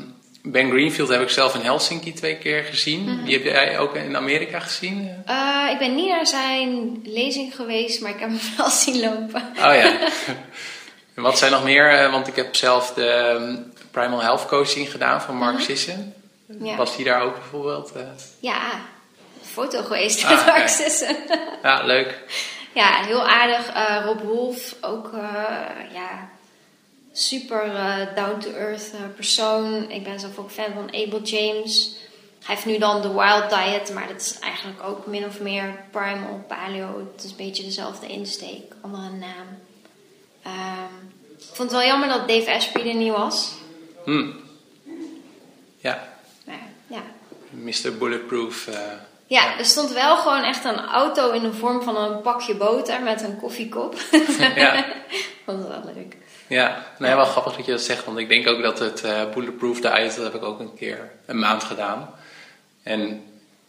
Ben 0.44 0.70
Greenfield, 0.70 1.10
heb 1.10 1.22
ik 1.22 1.30
zelf 1.30 1.56
in 1.56 1.62
Helsinki 1.62 2.14
twee 2.14 2.38
keer 2.38 2.64
gezien. 2.64 3.02
Mm 3.02 3.08
-hmm. 3.08 3.26
Die 3.26 3.34
heb 3.34 3.44
jij 3.44 3.80
ook 3.80 3.96
in 3.96 4.16
Amerika 4.16 4.60
gezien? 4.60 5.24
Uh, 5.30 5.68
ik 5.72 5.78
ben 5.78 5.96
niet 5.96 6.10
naar 6.10 6.28
zijn 6.28 7.02
lezing 7.04 7.56
geweest, 7.56 8.02
maar 8.02 8.12
ik 8.12 8.20
heb 8.20 8.30
hem 8.30 8.40
wel 8.58 8.70
zien 8.70 9.00
lopen. 9.00 9.42
Oh 9.42 9.76
ja. 9.76 10.00
en 11.16 11.24
wat 11.24 11.38
zijn 11.38 11.52
nog 11.52 11.64
meer? 11.64 12.12
Want 12.12 12.28
ik 12.28 12.36
heb 12.36 12.56
zelf 12.56 12.94
de 12.94 13.38
um, 13.40 13.74
Primal 13.92 14.22
Health 14.22 14.46
Coaching 14.46 14.92
gedaan 14.92 15.22
van 15.22 15.36
Mark 15.36 15.52
mm 15.52 15.58
-hmm. 15.58 15.66
Sisson. 15.66 16.14
Ja. 16.62 16.76
Was 16.76 16.96
die 16.96 17.06
daar 17.06 17.22
ook 17.22 17.34
bijvoorbeeld? 17.34 17.92
Uh... 17.96 18.02
Ja, 18.40 18.60
foto 19.42 19.84
geweest 19.84 20.30
met 20.30 20.40
ah, 20.40 20.46
Mark 20.46 20.68
Sissen. 20.68 21.16
ja, 21.64 21.84
leuk. 21.84 22.18
Ja, 22.74 23.04
heel 23.06 23.28
aardig. 23.28 23.76
Uh, 23.76 24.02
Rob 24.06 24.22
Wolf, 24.22 24.76
ook 24.82 25.10
ja, 25.94 26.30
super 27.12 27.72
down-to-earth 28.16 28.92
persoon. 29.16 29.90
Ik 29.90 30.04
ben 30.04 30.20
zelf 30.20 30.38
ook 30.38 30.52
fan 30.52 30.74
van 30.74 30.94
Abel 30.94 31.22
James. 31.22 31.96
Hij 32.44 32.56
heeft 32.56 32.66
nu 32.66 32.78
dan 32.78 33.02
de 33.02 33.14
Wild 33.14 33.50
Diet, 33.50 33.94
maar 33.94 34.08
dat 34.08 34.22
is 34.22 34.40
eigenlijk 34.40 34.84
ook 34.84 35.06
min 35.06 35.26
of 35.26 35.40
meer 35.40 35.84
primal, 35.92 36.44
paleo. 36.48 37.12
Het 37.14 37.24
is 37.24 37.30
een 37.30 37.38
beetje 37.38 37.64
dezelfde 37.64 38.08
insteek, 38.08 38.74
andere 38.82 39.10
naam. 39.10 39.48
Um, 40.46 41.12
ik 41.38 41.56
vond 41.58 41.72
het 41.72 41.80
wel 41.80 41.90
jammer 41.90 42.10
dat 42.10 42.28
Dave 42.28 42.54
Asprey 42.54 42.90
er 42.90 42.96
niet 42.96 43.12
was. 43.12 43.52
Hmm. 44.04 44.40
Ja. 45.78 46.10
Ja. 46.88 47.02
Mr. 47.50 47.98
Bulletproof. 47.98 48.68
Uh, 48.68 48.76
ja, 49.28 49.58
er 49.58 49.66
stond 49.66 49.92
wel 49.92 50.18
gewoon 50.18 50.44
echt 50.44 50.64
een 50.64 50.80
auto 50.80 51.32
in 51.32 51.42
de 51.42 51.54
vorm 51.54 51.82
van 51.82 51.98
een 51.98 52.22
pakje 52.22 52.56
boter 52.56 53.02
met 53.02 53.22
een 53.22 53.40
koffiekop. 53.40 53.96
ja. 54.56 54.74
dat 55.46 55.56
was 55.56 55.68
wel 55.68 55.94
leuk. 55.96 56.18
Ja, 56.52 56.86
nee, 56.98 57.16
wel 57.16 57.26
grappig 57.26 57.56
dat 57.56 57.66
je 57.66 57.72
dat 57.72 57.82
zegt, 57.82 58.06
want 58.06 58.18
ik 58.18 58.30
denk 58.30 58.48
ook 58.48 58.62
dat 58.62 58.80
het 58.80 59.04
uh, 59.06 59.22
Bulletproof 59.34 59.82
diet, 59.82 60.16
dat 60.16 60.24
heb 60.24 60.36
ik 60.36 60.44
ook 60.44 60.60
een 60.60 60.74
keer 60.76 61.12
een 61.26 61.40
maand 61.40 61.64
gedaan. 61.64 62.10
En 62.84 63.24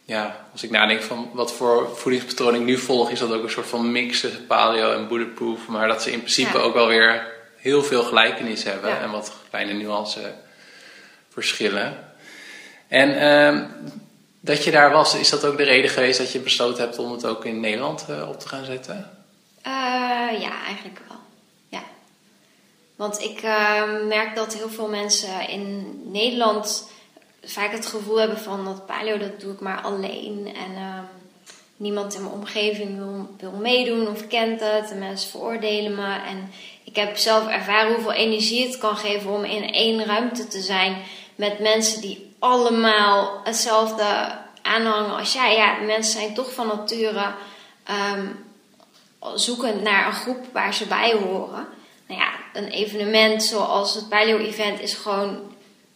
ja, 0.05 0.47
als 0.53 0.63
ik 0.63 0.71
nadenk 0.71 1.03
van 1.03 1.31
wat 1.33 1.53
voor 1.53 1.97
voedingspatroon 1.97 2.55
ik 2.55 2.61
nu 2.61 2.79
volg, 2.79 3.11
is 3.11 3.19
dat 3.19 3.33
ook 3.33 3.43
een 3.43 3.51
soort 3.51 3.67
van 3.67 3.93
mix 3.93 4.21
tussen 4.21 4.47
paleo 4.47 4.93
en 4.93 5.09
bulletproof. 5.09 5.67
Maar 5.67 5.89
dat 5.89 6.03
ze 6.03 6.13
in 6.13 6.19
principe 6.19 6.59
ja. 6.59 6.65
ook 6.65 6.75
wel 6.75 6.87
weer 6.87 7.27
heel 7.57 7.83
veel 7.83 8.03
gelijkenis 8.03 8.63
hebben 8.63 8.91
ja. 8.91 9.01
en 9.01 9.11
wat 9.11 9.33
kleine 9.51 9.73
nuance 9.73 10.35
verschillen. 11.29 12.15
En 12.89 13.11
uh, 13.11 13.63
dat 14.41 14.65
je 14.65 14.71
daar 14.71 14.91
was, 14.91 15.15
is 15.15 15.31
dat 15.31 15.45
ook 15.45 15.57
de 15.57 15.65
reden 15.65 15.91
geweest 15.91 16.19
dat 16.19 16.33
je 16.33 16.39
besloten 16.39 16.83
hebt 16.83 16.99
om 16.99 17.13
het 17.13 17.27
ook 17.27 17.45
in 17.45 17.61
Nederland 17.61 18.07
uh, 18.11 18.29
op 18.29 18.41
te 18.41 18.49
gaan 18.49 18.65
zetten? 18.65 19.11
Uh, 19.67 20.41
ja, 20.41 20.65
eigenlijk 20.65 20.99
wel. 21.09 21.12
Want 23.03 23.21
ik 23.21 23.43
uh, 23.43 23.83
merk 24.09 24.35
dat 24.35 24.55
heel 24.55 24.69
veel 24.69 24.89
mensen 24.89 25.49
in 25.49 26.01
Nederland 26.05 26.91
vaak 27.43 27.73
het 27.73 27.87
gevoel 27.87 28.17
hebben 28.17 28.39
van 28.39 28.65
dat 28.65 28.87
paleo, 28.87 29.19
dat 29.19 29.41
doe 29.41 29.53
ik 29.53 29.61
maar 29.61 29.81
alleen. 29.81 30.53
En 30.55 30.77
ehm, 30.77 31.05
niemand 31.77 32.15
in 32.15 32.23
mijn 32.23 32.35
omgeving 32.35 32.99
wil, 32.99 33.29
wil 33.39 33.61
meedoen 33.61 34.09
of 34.09 34.27
kent 34.27 34.61
het. 34.61 34.91
En 34.91 34.99
mensen 34.99 35.31
veroordelen 35.31 35.95
me. 35.95 36.15
En 36.27 36.51
ik 36.85 36.97
heb 36.97 37.17
zelf 37.17 37.49
ervaren 37.49 37.95
hoeveel 37.95 38.13
energie 38.13 38.67
het 38.67 38.79
kan 38.79 38.97
geven 38.97 39.31
om 39.31 39.45
in 39.45 39.73
één 39.73 40.05
ruimte 40.05 40.49
te 40.49 40.61
zijn 40.61 40.97
met 41.35 41.59
mensen 41.59 42.01
die 42.01 42.35
allemaal 42.39 43.41
hetzelfde 43.45 44.39
aanhangen 44.63 45.17
als 45.17 45.33
jij. 45.33 45.57
Ja, 45.57 45.79
mensen 45.79 46.21
zijn 46.21 46.35
toch 46.35 46.53
van 46.53 46.67
nature 46.67 47.35
um, 48.15 48.45
zoekend 49.35 49.83
naar 49.83 50.07
een 50.07 50.13
groep 50.13 50.47
waar 50.53 50.75
ze 50.75 50.87
bij 50.87 51.13
horen. 51.13 51.81
Nou 52.13 52.25
ja, 52.25 52.61
een 52.61 52.69
evenement 52.69 53.43
zoals 53.43 53.95
het 53.95 54.09
Paleo-event 54.09 54.81
is 54.81 54.95
gewoon... 54.95 55.39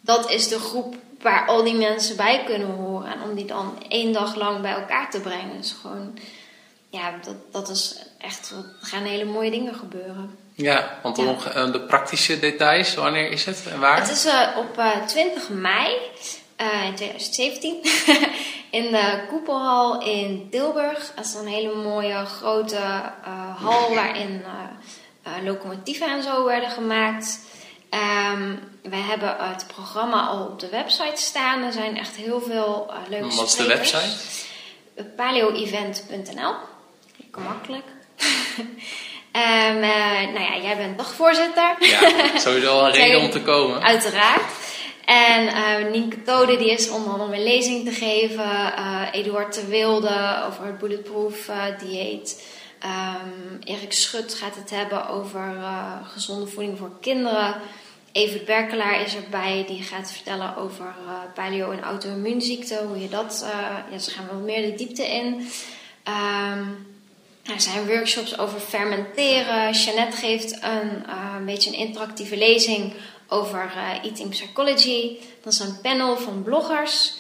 Dat 0.01 0.31
is 0.31 0.49
de 0.49 0.59
groep 0.59 0.95
waar 1.21 1.47
al 1.47 1.65
die 1.65 1.75
mensen 1.75 2.17
bij 2.17 2.43
kunnen 2.45 2.69
horen. 2.69 3.13
En 3.13 3.23
om 3.23 3.35
die 3.35 3.45
dan 3.45 3.83
één 3.89 4.13
dag 4.13 4.35
lang 4.35 4.61
bij 4.61 4.73
elkaar 4.73 5.11
te 5.11 5.21
brengen 5.21 5.59
is 5.59 5.77
gewoon... 5.81 6.19
Ja, 6.91 7.15
dat, 7.23 7.35
dat 7.53 7.69
is 7.69 7.99
echt... 8.19 8.51
Er 8.51 8.89
gaan 8.89 9.03
hele 9.03 9.25
mooie 9.25 9.51
dingen 9.51 9.75
gebeuren. 9.75 10.39
Ja, 10.55 10.99
want 11.03 11.17
ja. 11.17 11.67
de 11.67 11.81
praktische 11.81 12.39
details, 12.39 12.95
wanneer 12.95 13.31
is 13.31 13.45
het 13.45 13.67
en 13.67 13.81
waar? 13.81 14.01
Het 14.01 14.11
is 14.11 14.27
uh, 14.27 14.49
op 14.57 14.79
uh, 14.79 15.05
20 15.07 15.49
mei 15.49 15.97
uh, 16.61 16.85
in 16.85 16.95
2017 16.95 17.75
in 18.81 18.91
de 18.91 19.25
Koepelhal 19.29 20.03
in 20.03 20.49
Tilburg. 20.51 21.13
Dat 21.15 21.25
is 21.25 21.35
een 21.35 21.47
hele 21.47 21.75
mooie 21.75 22.25
grote 22.25 22.81
hal 23.57 23.95
waarin 23.95 24.45
locomotieven 25.45 26.09
en 26.09 26.23
zo 26.23 26.45
werden 26.45 26.71
gemaakt. 26.71 27.41
Um, 27.91 28.59
we 28.83 28.97
hebben 28.97 29.37
het 29.39 29.67
programma 29.67 30.27
al 30.27 30.47
op 30.47 30.61
de 30.61 30.69
website 30.69 31.23
staan. 31.23 31.63
Er 31.63 31.73
zijn 31.73 31.97
echt 31.97 32.17
heel 32.17 32.41
veel 32.41 32.93
leuke 33.09 33.37
Wat 33.37 33.47
is 33.47 33.57
de 33.57 33.67
website? 33.67 34.45
paleoevent.nl 35.17 36.55
Lekker 37.17 37.43
makkelijk. 37.43 37.85
Um, 39.33 39.81
nou 40.35 40.41
ja, 40.41 40.59
jij 40.63 40.77
bent 40.77 40.99
dagvoorzitter. 40.99 41.77
Ja, 41.79 42.01
sowieso 42.39 42.85
een 42.85 42.93
reden 42.93 43.21
om 43.21 43.31
te 43.31 43.43
komen. 43.43 43.83
Uiteraard. 43.83 44.43
En 45.05 45.45
uh, 45.45 45.91
Nienke 45.91 46.23
Tode 46.23 46.57
die 46.57 46.71
is 46.71 46.91
onder 46.91 47.13
andere 47.13 47.37
een 47.37 47.43
lezing 47.43 47.85
te 47.85 47.91
geven. 47.91 48.45
Uh, 48.79 49.03
Eduard 49.13 49.55
de 49.55 49.67
Wilde 49.67 50.45
over 50.49 50.65
het 50.65 50.79
bulletproof 50.79 51.49
uh, 51.49 51.63
dieet. 51.79 52.43
Um, 52.85 53.59
Erik 53.65 53.93
Schut 53.93 54.35
gaat 54.35 54.55
het 54.55 54.71
hebben 54.71 55.09
over 55.09 55.55
gezonde 56.05 56.47
voeding 56.47 56.79
voor 56.79 56.91
kinderen. 57.01 57.55
Evert 58.13 58.45
Berkelaar 58.45 59.01
is 59.01 59.15
erbij, 59.15 59.65
die 59.67 59.83
gaat 59.83 60.13
vertellen 60.13 60.57
over 60.57 60.95
paleo- 61.35 61.71
en 61.71 61.83
auto-immuunziekte. 61.83 62.85
Hoe 62.89 63.01
je 63.01 63.09
dat, 63.09 63.47
ja, 63.91 63.99
ze 63.99 64.11
gaan 64.11 64.27
wel 64.27 64.41
meer 64.41 64.71
de 64.71 64.77
diepte 64.77 65.07
in. 65.07 65.51
Um, 66.09 66.87
er 67.43 67.61
zijn 67.61 67.87
workshops 67.87 68.39
over 68.39 68.61
fermenteren. 68.61 69.73
Jeannette 69.73 70.17
geeft 70.17 70.63
een, 70.63 71.05
een 71.37 71.45
beetje 71.45 71.71
een 71.71 71.79
interactieve 71.79 72.37
lezing 72.37 72.93
over 73.29 73.73
uh, 73.77 74.05
eating 74.05 74.31
psychology. 74.31 75.17
Dat 75.43 75.53
is 75.53 75.59
een 75.59 75.81
panel 75.81 76.17
van 76.17 76.43
bloggers. 76.43 77.15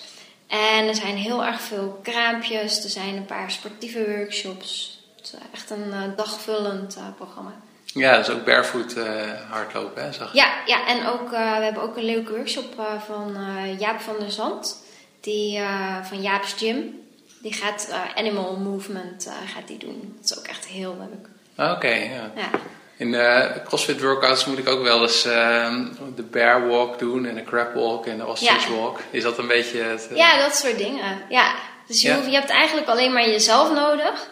En 0.46 0.88
er 0.88 0.94
zijn 0.94 1.16
heel 1.16 1.44
erg 1.44 1.60
veel 1.60 2.00
kraampjes. 2.02 2.84
Er 2.84 2.90
zijn 2.90 3.16
een 3.16 3.26
paar 3.26 3.50
sportieve 3.50 4.16
workshops. 4.16 4.95
Is 5.32 5.38
echt 5.52 5.70
een 5.70 5.86
uh, 5.88 6.16
dagvullend 6.16 6.96
uh, 6.96 7.02
programma. 7.16 7.54
Ja, 7.84 8.16
dat 8.16 8.28
is 8.28 8.34
ook 8.34 8.44
barefoot 8.44 8.94
hardlopen, 9.50 10.02
hè? 10.02 10.12
Zag 10.12 10.32
ja, 10.32 10.52
ja, 10.66 10.86
en 10.86 11.06
ook, 11.06 11.30
we 11.30 11.36
hebben 11.36 11.82
ook 11.82 11.96
een 11.96 12.04
leuke 12.04 12.32
workshop 12.32 12.98
van 13.06 13.36
Jaap 13.78 14.00
van 14.00 14.14
der 14.18 14.30
Zand. 14.30 14.82
Die, 15.20 15.60
van 16.02 16.22
Jaap's 16.22 16.52
Gym. 16.52 17.00
Die 17.42 17.52
gaat 17.52 17.92
Animal 18.14 18.56
Movement 18.56 19.30
gaat 19.54 19.66
die 19.66 19.78
doen. 19.78 20.14
Dat 20.16 20.30
is 20.30 20.38
ook 20.38 20.46
echt 20.46 20.66
heel 20.66 20.96
leuk. 20.98 21.28
Oké, 21.70 21.94
ja. 21.94 22.30
ja. 22.34 22.50
In 22.96 23.12
de 23.12 23.60
CrossFit 23.64 24.00
workouts 24.02 24.44
moet 24.44 24.58
ik 24.58 24.68
ook 24.68 24.82
wel 24.82 25.02
eens 25.02 25.26
uh, 25.26 25.76
de 26.14 26.22
bear 26.22 26.68
walk 26.68 26.98
doen 26.98 27.26
en 27.26 27.34
de 27.34 27.44
crab 27.44 27.74
walk 27.74 28.06
en 28.06 28.18
de 28.18 28.26
ostrich 28.26 28.68
walk. 28.68 28.98
Is 29.10 29.22
dat 29.22 29.38
een 29.38 29.46
beetje 29.46 29.82
het... 29.82 30.08
Ja, 30.14 30.38
dat 30.38 30.56
soort 30.56 30.78
dingen. 30.78 31.22
Ja. 31.28 31.54
Dus 31.86 32.02
je, 32.02 32.14
hoeft, 32.14 32.26
je 32.26 32.32
hebt 32.32 32.50
eigenlijk 32.50 32.88
alleen 32.88 33.12
maar 33.12 33.28
jezelf 33.28 33.72
nodig. 33.72 34.28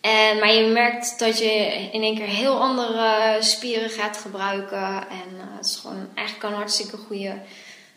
En, 0.00 0.38
maar 0.38 0.52
je 0.52 0.66
merkt 0.66 1.18
dat 1.18 1.38
je 1.38 1.52
in 1.92 2.02
één 2.02 2.16
keer 2.16 2.26
heel 2.26 2.60
andere 2.60 3.36
spieren 3.40 3.90
gaat 3.90 4.16
gebruiken. 4.16 5.08
En 5.08 5.34
uh, 5.34 5.56
het 5.56 5.66
is 5.66 5.76
gewoon 5.76 6.08
eigenlijk 6.14 6.48
een 6.48 6.58
hartstikke 6.58 6.96
goede, 6.96 7.38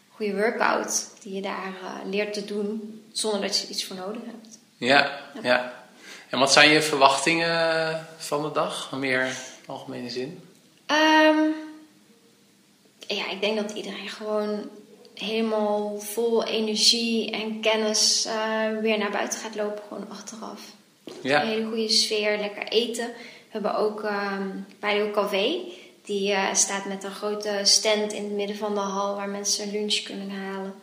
goede 0.10 0.36
workout 0.36 1.10
die 1.22 1.34
je 1.34 1.42
daar 1.42 1.74
uh, 1.84 2.12
leert 2.12 2.34
te 2.34 2.46
doen 2.46 3.04
zonder 3.12 3.42
dat 3.42 3.58
je 3.60 3.68
iets 3.68 3.86
voor 3.86 3.96
nodig 3.96 4.22
hebt. 4.26 4.60
Ja, 4.78 5.20
ja, 5.34 5.42
ja. 5.44 5.74
En 6.30 6.40
wat 6.40 6.52
zijn 6.52 6.70
je 6.70 6.82
verwachtingen 6.82 8.08
van 8.18 8.42
de 8.42 8.52
dag? 8.52 8.92
Meer 8.92 9.36
algemene 9.66 10.10
zin? 10.10 10.42
Um, 10.88 11.54
ja, 13.08 13.30
ik 13.30 13.42
denk 13.42 13.58
dat 13.58 13.72
iedereen 13.72 14.10
gewoon 14.10 14.70
helemaal 15.14 16.00
vol 16.00 16.46
energie 16.46 17.32
en 17.32 17.62
kennis 17.62 18.26
uh, 18.26 18.80
weer 18.82 18.98
naar 18.98 19.12
buiten 19.12 19.40
gaat 19.40 19.56
lopen, 19.56 19.84
gewoon 19.88 20.10
achteraf. 20.10 20.62
Ja. 21.22 21.42
Een 21.42 21.48
hele 21.48 21.66
goede 21.66 21.90
sfeer, 21.90 22.38
lekker 22.38 22.68
eten. 22.68 23.06
We 23.06 23.50
hebben 23.50 23.76
ook 23.76 24.04
um, 24.04 24.66
Paleo 24.80 25.12
Café. 25.12 25.58
Die 26.06 26.32
uh, 26.32 26.54
staat 26.54 26.86
met 26.86 27.04
een 27.04 27.12
grote 27.12 27.60
stand 27.64 28.14
in 28.14 28.24
het 28.24 28.34
midden 28.34 28.56
van 28.56 28.74
de 28.74 28.80
hal 28.80 29.16
waar 29.16 29.30
mensen 29.30 29.72
lunch 29.72 30.02
kunnen 30.04 30.30
halen. 30.30 30.74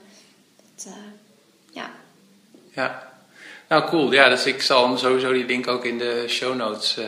Dat, 0.57 0.87
uh, 0.87 0.93
ja. 1.73 1.91
Ja. 2.75 3.13
Nou, 3.69 3.89
cool. 3.89 4.13
Ja, 4.13 4.29
dus 4.29 4.47
ik 4.47 4.63
zal 4.63 4.99
sowieso 4.99 5.33
die 5.33 5.47
link 5.47 5.69
ook 5.69 5.85
in 5.85 5.99
de 5.99 6.25
show 6.29 6.57
notes 6.57 6.99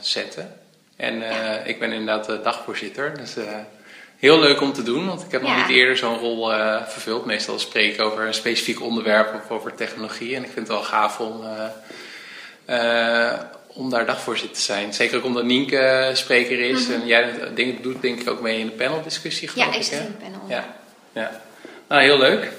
zetten. 0.00 0.60
En 0.96 1.22
ik 1.66 1.78
ben 1.78 1.92
inderdaad 1.92 2.26
de 2.26 2.40
dagvoorzitter. 2.42 3.18
Dus 3.18 3.34
heel 4.16 4.38
leuk 4.38 4.60
om 4.60 4.72
te 4.72 4.82
doen, 4.82 5.06
want 5.06 5.22
ik 5.22 5.30
heb 5.30 5.42
nog 5.42 5.56
niet 5.56 5.76
eerder 5.76 5.96
zo'n 5.96 6.18
rol 6.18 6.48
vervuld. 6.86 7.24
Meestal 7.24 7.58
spreek 7.58 7.94
ik 7.94 8.00
over 8.00 8.26
een 8.26 8.34
specifiek 8.34 8.82
onderwerp 8.82 9.34
of 9.34 9.50
over 9.50 9.74
technologie. 9.74 10.36
En 10.36 10.44
ik 10.44 10.50
vind 10.50 10.68
het 10.68 10.76
wel 10.76 10.86
gaaf 10.86 11.20
om, 11.20 11.42
om 13.66 13.90
daar 13.90 14.06
dagvoorzitter 14.06 14.56
te 14.56 14.62
zijn. 14.62 14.94
Zeker 14.94 15.18
ook 15.18 15.24
omdat 15.24 15.44
Nienke 15.44 16.10
spreker 16.14 16.60
is. 16.60 16.86
Mm 16.86 16.92
-hmm. 16.92 17.00
En 17.00 17.06
jij 17.06 17.54
dingen 17.54 17.82
doet 17.82 18.02
denk 18.02 18.20
ik 18.20 18.28
ook 18.28 18.40
mee 18.40 18.58
in 18.58 18.66
de 18.66 18.72
paneldiscussie, 18.72 19.50
ja, 19.54 19.72
ik. 19.72 19.82
Zit 19.82 20.00
in 20.00 20.04
de 20.04 20.24
panel. 20.24 20.40
Ja, 20.48 20.76
ja. 21.12 21.40
Nou, 21.88 22.02
heel 22.02 22.18
leuk. 22.18 22.52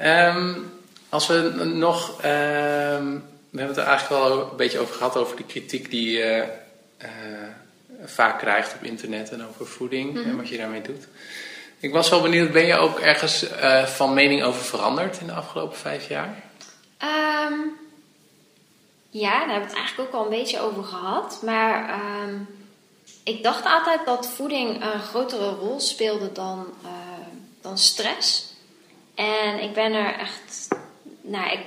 Um, 0.00 0.72
als 1.08 1.26
we 1.26 1.62
nog... 1.64 2.24
Um, 2.24 3.24
we 3.50 3.58
hebben 3.58 3.76
het 3.76 3.84
er 3.86 3.90
eigenlijk 3.90 4.22
wel 4.22 4.50
een 4.50 4.56
beetje 4.56 4.78
over 4.78 4.94
gehad, 4.94 5.16
over 5.16 5.36
de 5.36 5.44
kritiek 5.44 5.90
die 5.90 6.18
uh, 6.18 6.42
vaak 8.04 8.38
krijgt 8.38 8.74
op 8.74 8.82
internet 8.82 9.30
en 9.30 9.46
over 9.48 9.66
voeding 9.66 10.16
en 10.16 10.28
mhm. 10.28 10.36
wat 10.36 10.48
je 10.48 10.56
daarmee 10.56 10.82
doet. 10.82 11.06
Ik 11.80 11.92
was 11.92 12.08
wel 12.08 12.20
benieuwd, 12.20 12.52
ben 12.52 12.66
je 12.66 12.76
ook 12.76 12.98
ergens 12.98 13.50
uh, 13.50 13.84
van 13.84 14.14
mening 14.14 14.42
over 14.42 14.64
veranderd 14.64 15.20
in 15.20 15.26
de 15.26 15.32
afgelopen 15.32 15.76
vijf 15.76 16.08
jaar? 16.08 16.34
Um, 17.50 17.87
ja, 19.10 19.30
daar 19.30 19.48
hebben 19.48 19.60
we 19.60 19.66
het 19.68 19.78
eigenlijk 19.78 20.08
ook 20.08 20.14
al 20.14 20.24
een 20.24 20.38
beetje 20.38 20.60
over 20.60 20.84
gehad. 20.84 21.42
Maar 21.44 22.00
um, 22.00 22.48
ik 23.24 23.42
dacht 23.42 23.64
altijd 23.64 24.06
dat 24.06 24.28
voeding 24.28 24.84
een 24.84 25.00
grotere 25.00 25.50
rol 25.50 25.80
speelde 25.80 26.32
dan, 26.32 26.66
uh, 26.84 26.90
dan 27.60 27.78
stress. 27.78 28.52
En 29.14 29.62
ik 29.62 29.72
ben 29.72 29.92
er 29.92 30.14
echt 30.14 30.68
nou, 31.20 31.50
ik, 31.52 31.66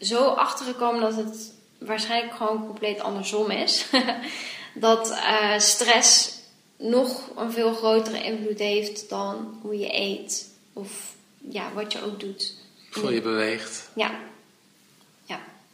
zo 0.00 0.24
achter 0.24 0.66
gekomen 0.66 1.00
dat 1.00 1.16
het 1.16 1.52
waarschijnlijk 1.78 2.36
gewoon 2.36 2.66
compleet 2.66 3.00
andersom 3.00 3.50
is. 3.50 3.86
dat 4.74 5.10
uh, 5.10 5.58
stress 5.58 6.34
nog 6.76 7.30
een 7.36 7.52
veel 7.52 7.74
grotere 7.74 8.24
invloed 8.24 8.58
heeft 8.58 9.08
dan 9.08 9.58
hoe 9.62 9.78
je 9.78 9.94
eet. 9.94 10.48
Of 10.72 11.14
ja, 11.50 11.72
wat 11.74 11.92
je 11.92 12.04
ook 12.04 12.20
doet. 12.20 12.54
Hoe 12.92 13.14
je 13.14 13.20
beweegt. 13.20 13.90
Ja. 13.94 14.10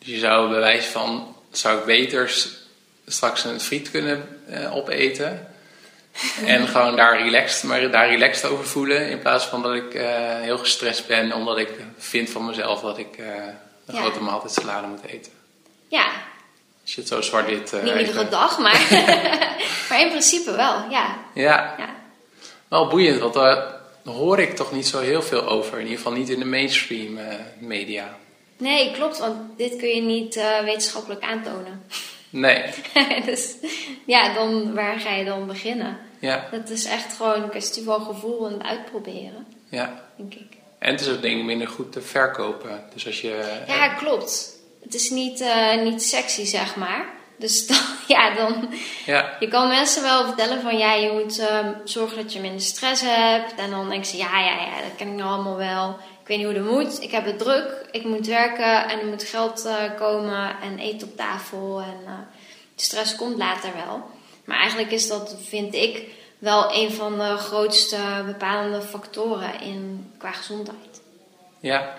Dus 0.03 0.15
je 0.15 0.19
zou 0.19 0.49
bewijs 0.49 0.85
van, 0.85 1.37
zou 1.51 1.79
ik 1.79 1.85
beter 1.85 2.31
straks 3.07 3.45
een 3.45 3.61
friet 3.61 3.91
kunnen 3.91 4.41
uh, 4.51 4.77
opeten. 4.77 5.47
en 6.47 6.69
gewoon 6.69 6.97
daar 6.97 7.23
relaxed, 7.23 7.63
maar 7.63 7.91
daar 7.91 8.09
relaxed 8.09 8.51
over 8.51 8.67
voelen. 8.67 9.09
In 9.09 9.19
plaats 9.19 9.45
van 9.45 9.63
dat 9.63 9.75
ik 9.75 9.95
uh, 9.95 10.05
heel 10.41 10.59
gestrest 10.59 11.07
ben 11.07 11.33
omdat 11.33 11.59
ik 11.59 11.69
vind 11.99 12.31
van 12.31 12.47
mezelf 12.47 12.81
dat 12.81 12.99
ik 12.99 13.19
uh, 13.19 13.27
een 13.87 13.95
ja. 13.95 14.01
grote 14.01 14.21
maaltijd 14.21 14.53
salade 14.53 14.87
moet 14.87 15.05
eten. 15.07 15.33
Ja, 15.89 16.07
als 16.83 16.95
je 16.95 17.01
het 17.01 17.09
zo 17.09 17.21
zwart-wit... 17.21 17.73
Niet 17.83 17.95
iedere 17.95 18.29
dag, 18.29 18.59
maar, 18.59 18.87
maar 19.89 20.01
in 20.01 20.09
principe 20.09 20.57
wel, 20.57 20.91
ja. 20.91 21.19
Ja. 21.35 21.75
ja. 21.79 21.95
Wel 22.69 22.89
boeiend, 22.89 23.21
want 23.21 23.35
daar 23.35 23.75
hoor 24.05 24.39
ik 24.39 24.57
toch 24.57 24.73
niet 24.73 24.87
zo 24.87 24.99
heel 24.99 25.23
veel 25.23 25.49
over. 25.49 25.75
In 25.75 25.83
ieder 25.83 25.97
geval 25.97 26.13
niet 26.13 26.29
in 26.29 26.39
de 26.39 26.45
mainstream 26.45 27.19
media. 27.59 28.17
Nee, 28.63 28.93
klopt, 28.93 29.19
want 29.19 29.37
dit 29.57 29.77
kun 29.77 29.89
je 29.89 30.03
niet 30.03 30.37
uh, 30.37 30.61
wetenschappelijk 30.61 31.23
aantonen. 31.23 31.83
Nee. 32.31 32.65
dus 33.25 33.55
ja, 34.07 34.35
dan, 34.35 34.75
waar 34.75 35.01
ga 35.01 35.15
je 35.15 35.25
dan 35.25 35.47
beginnen? 35.47 35.99
Ja. 36.19 36.49
Dat 36.51 36.71
is 36.71 36.85
echt 36.85 37.17
gewoon 37.17 37.43
een 37.43 37.51
kwestie 37.51 37.83
van 37.83 38.05
gevoel 38.05 38.49
en 38.49 38.65
uitproberen. 38.65 39.47
Ja. 39.69 40.03
Denk 40.17 40.35
ik. 40.35 40.57
En 40.79 40.91
het 40.91 41.01
is 41.01 41.09
ook 41.09 41.23
dingen 41.23 41.45
minder 41.45 41.69
goed 41.69 41.93
te 41.93 42.01
verkopen. 42.01 42.85
Dus 42.93 43.07
als 43.07 43.21
je... 43.21 43.63
Ja, 43.67 43.89
klopt 43.89 44.61
het 44.83 44.95
is 44.95 45.11
niet, 45.11 45.41
uh, 45.41 45.83
niet 45.83 46.03
sexy, 46.03 46.45
zeg 46.45 46.77
maar. 46.77 47.05
Dus 47.39 47.67
dan, 47.69 47.77
ja, 48.07 48.35
dan... 48.35 48.69
Ja. 49.07 49.37
Je 49.41 49.49
kan 49.49 49.69
mensen 49.69 50.03
wel 50.03 50.25
vertellen 50.25 50.61
van... 50.61 50.79
Ja, 50.79 50.95
je 50.95 51.13
moet 51.13 51.39
uh, 51.39 51.69
zorgen 51.85 52.17
dat 52.17 52.33
je 52.33 52.41
minder 52.41 52.61
stress 52.61 53.03
hebt. 53.05 53.55
En 53.55 53.71
dan 53.71 53.89
denken 53.89 54.09
ze... 54.09 54.17
Ja, 54.17 54.41
ja, 54.41 54.61
ja, 54.61 54.83
dat 54.83 54.97
ken 54.97 55.09
ik 55.09 55.15
nou 55.15 55.31
allemaal 55.31 55.57
wel. 55.57 55.97
Ik 56.33 56.39
weet 56.39 56.47
niet 56.47 56.57
hoe 56.57 56.65
dat 56.65 56.75
moet. 56.75 57.03
Ik 57.03 57.11
heb 57.11 57.25
het 57.25 57.39
druk. 57.39 57.87
Ik 57.91 58.05
moet 58.05 58.27
werken. 58.27 58.89
En 58.89 59.01
er 59.01 59.07
moet 59.07 59.23
geld 59.23 59.65
uh, 59.67 59.75
komen. 59.99 60.57
En 60.63 60.79
eten 60.79 61.09
op 61.09 61.17
tafel. 61.17 61.81
En 61.81 61.97
de 62.77 62.83
stress 62.83 63.17
komt 63.17 63.37
later 63.37 63.71
wel. 63.87 64.11
Maar 64.45 64.59
eigenlijk 64.59 64.91
is 64.91 65.09
dat, 65.09 65.37
vind 65.49 65.75
ik... 65.75 66.03
Wel 66.39 66.75
een 66.75 66.93
van 66.93 67.19
de 67.19 67.37
grootste 67.37 67.97
bepalende 68.27 68.81
factoren 68.81 69.61
in, 69.61 70.11
qua 70.19 70.33
gezondheid. 70.33 71.01
Ja, 71.61 71.95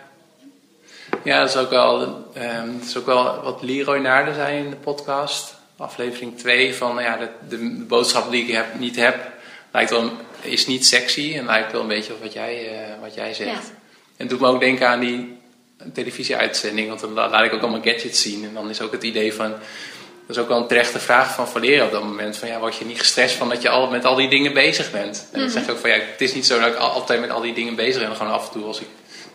ja, 1.23 1.39
dat 1.39 1.49
is 1.49 1.55
ook 1.55 1.69
wel, 1.69 2.01
um, 2.01 2.77
dat 2.79 2.87
is 2.87 2.97
ook 2.97 3.05
wel 3.05 3.41
wat 3.41 3.61
Leroy 3.61 3.97
Naarden 3.97 4.35
zei 4.35 4.57
in 4.57 4.69
de 4.69 4.75
podcast. 4.75 5.55
Aflevering 5.77 6.37
2 6.37 6.75
van 6.75 7.01
ja, 7.01 7.17
de, 7.17 7.29
de, 7.47 7.85
boodschap 7.87 8.31
die 8.31 8.43
ik 8.43 8.51
heb, 8.51 8.79
niet 8.79 8.95
heb, 8.95 9.31
lijkt 9.71 9.89
wel, 9.89 10.11
is 10.41 10.67
niet 10.67 10.85
sexy 10.85 11.33
en 11.37 11.45
lijkt 11.45 11.71
wel 11.71 11.81
een 11.81 11.87
beetje 11.87 12.13
op 12.13 12.21
wat 12.21 12.33
jij, 12.33 12.71
uh, 12.71 13.01
wat 13.01 13.13
jij 13.13 13.33
zegt. 13.33 13.67
Ja. 13.67 13.81
En 14.17 14.27
doet 14.27 14.39
me 14.39 14.47
ook 14.47 14.59
denken 14.59 14.87
aan 14.87 14.99
die 14.99 15.37
televisieuitzending, 15.93 16.87
want 16.87 16.99
dan 16.99 17.13
laat 17.13 17.45
ik 17.45 17.53
ook 17.53 17.61
allemaal 17.61 17.81
gadgets 17.81 18.21
zien. 18.21 18.43
En 18.43 18.53
dan 18.53 18.69
is 18.69 18.81
ook 18.81 18.91
het 18.91 19.03
idee 19.03 19.33
van, 19.33 19.49
dat 20.27 20.35
is 20.35 20.37
ook 20.37 20.47
wel 20.47 20.57
een 20.57 20.67
terechte 20.67 20.99
vraag 20.99 21.35
van 21.35 21.47
Valera 21.47 21.85
op 21.85 21.91
dat 21.91 22.03
moment. 22.03 22.37
Van 22.37 22.47
ja, 22.47 22.59
word 22.59 22.75
je 22.75 22.85
niet 22.85 22.99
gestrest 22.99 23.35
van 23.35 23.49
dat 23.49 23.61
je 23.61 23.69
al 23.69 23.89
met 23.89 24.05
al 24.05 24.15
die 24.15 24.29
dingen 24.29 24.53
bezig 24.53 24.91
bent? 24.91 25.17
En 25.17 25.27
dan 25.31 25.39
mm 25.39 25.45
-hmm. 25.45 25.53
zeg 25.53 25.63
ik 25.63 25.71
ook 25.71 25.77
van 25.77 25.89
ja, 25.89 25.95
het 25.95 26.21
is 26.21 26.33
niet 26.33 26.45
zo 26.45 26.59
dat 26.59 26.67
ik 26.67 26.75
altijd 26.75 27.19
met 27.19 27.29
al 27.29 27.41
die 27.41 27.53
dingen 27.53 27.75
bezig 27.75 28.01
ben. 28.01 28.15
Gewoon 28.15 28.33
af 28.33 28.45
en 28.45 28.51
toe 28.51 28.65
als 28.65 28.79
ik 28.79 28.87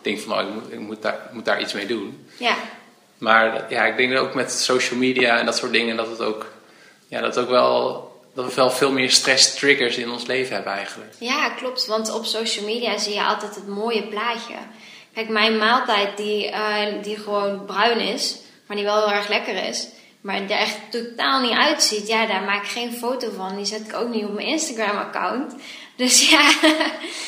denk 0.03 0.21
van, 0.21 0.33
oh, 0.33 0.41
ik, 0.41 0.55
moet, 0.55 0.73
ik 0.73 0.79
moet, 0.79 1.03
daar, 1.03 1.31
moet 1.33 1.45
daar 1.45 1.61
iets 1.61 1.73
mee 1.73 1.87
doen. 1.87 2.27
Ja. 2.37 2.55
Maar 3.19 3.67
ja, 3.69 3.87
ik 3.87 3.97
denk 3.97 4.13
dat 4.13 4.23
ook 4.23 4.35
met 4.35 4.53
social 4.53 4.99
media 4.99 5.39
en 5.39 5.47
dat 5.47 5.57
soort 5.57 5.73
dingen, 5.73 5.97
dat 5.97 6.09
het 6.11 6.21
ook, 6.21 6.47
ja, 7.09 7.21
dat 7.21 7.35
het 7.35 7.45
ook 7.45 7.51
wel 7.51 8.08
dat 8.39 8.49
we 8.49 8.55
wel 8.55 8.71
veel 8.71 8.93
meer 8.93 9.11
stress 9.11 9.55
triggers 9.55 9.97
in 9.97 10.11
ons 10.11 10.27
leven 10.27 10.55
hebben 10.55 10.73
eigenlijk. 10.73 11.13
Ja, 11.19 11.51
klopt. 11.51 11.87
Want 11.87 12.13
op 12.13 12.25
social 12.25 12.65
media 12.65 12.99
zie 12.99 13.15
je 13.15 13.25
altijd 13.25 13.55
het 13.55 13.69
mooie 13.69 14.03
plaatje. 14.03 14.55
Kijk, 15.15 15.29
mijn 15.29 15.57
maaltijd 15.57 16.17
die, 16.17 16.51
eh, 16.51 17.03
die 17.03 17.17
gewoon 17.17 17.65
bruin 17.65 18.01
is, 18.01 18.37
maar 18.67 18.77
die 18.77 18.87
wel 18.87 18.99
heel 18.99 19.17
erg 19.17 19.29
lekker 19.29 19.65
is, 19.65 19.89
maar 20.21 20.35
er 20.43 20.51
echt 20.51 20.79
totaal 20.91 21.41
niet 21.41 21.57
uitziet, 21.57 22.09
ja, 22.09 22.27
daar 22.27 22.43
maak 22.43 22.63
ik 22.63 22.69
geen 22.69 22.93
foto 22.93 23.31
van. 23.37 23.57
Die 23.57 23.65
zet 23.65 23.81
ik 23.81 23.95
ook 23.95 24.09
niet 24.09 24.25
op 24.25 24.35
mijn 24.35 24.47
Instagram-account. 24.47 25.55
Dus 25.97 26.29
ja. 26.31 26.51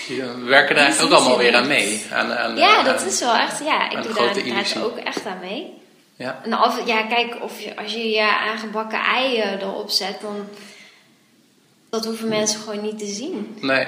Die 0.08 0.22
werken 0.44 0.74
daar 0.74 1.02
ook 1.02 1.10
allemaal 1.10 1.38
weer 1.38 1.54
aan 1.54 1.66
mee. 1.66 2.06
Aan, 2.12 2.32
aan, 2.32 2.56
ja, 2.56 2.82
dat 2.82 3.04
is 3.04 3.20
wel 3.20 3.34
echt. 3.34 3.64
Ja, 3.64 3.90
ik 3.90 4.02
doe 4.02 4.14
daar 4.14 4.36
inderdaad 4.36 4.82
ook 4.82 4.96
echt 4.96 5.26
aan 5.26 5.40
mee. 5.40 5.78
Ja. 6.16 6.40
En 6.44 6.58
of, 6.58 6.86
ja, 6.86 7.02
kijk, 7.02 7.36
of 7.42 7.60
je, 7.60 7.76
als 7.76 7.92
je 7.92 8.10
je 8.10 8.36
aangebakken 8.38 8.98
eieren 8.98 9.60
erop 9.60 9.90
zet, 9.90 10.20
dan. 10.20 10.48
Dat 11.90 12.04
hoeven 12.04 12.28
mensen 12.28 12.60
gewoon 12.60 12.82
niet 12.82 12.98
te 12.98 13.06
zien. 13.06 13.56
Nee. 13.60 13.86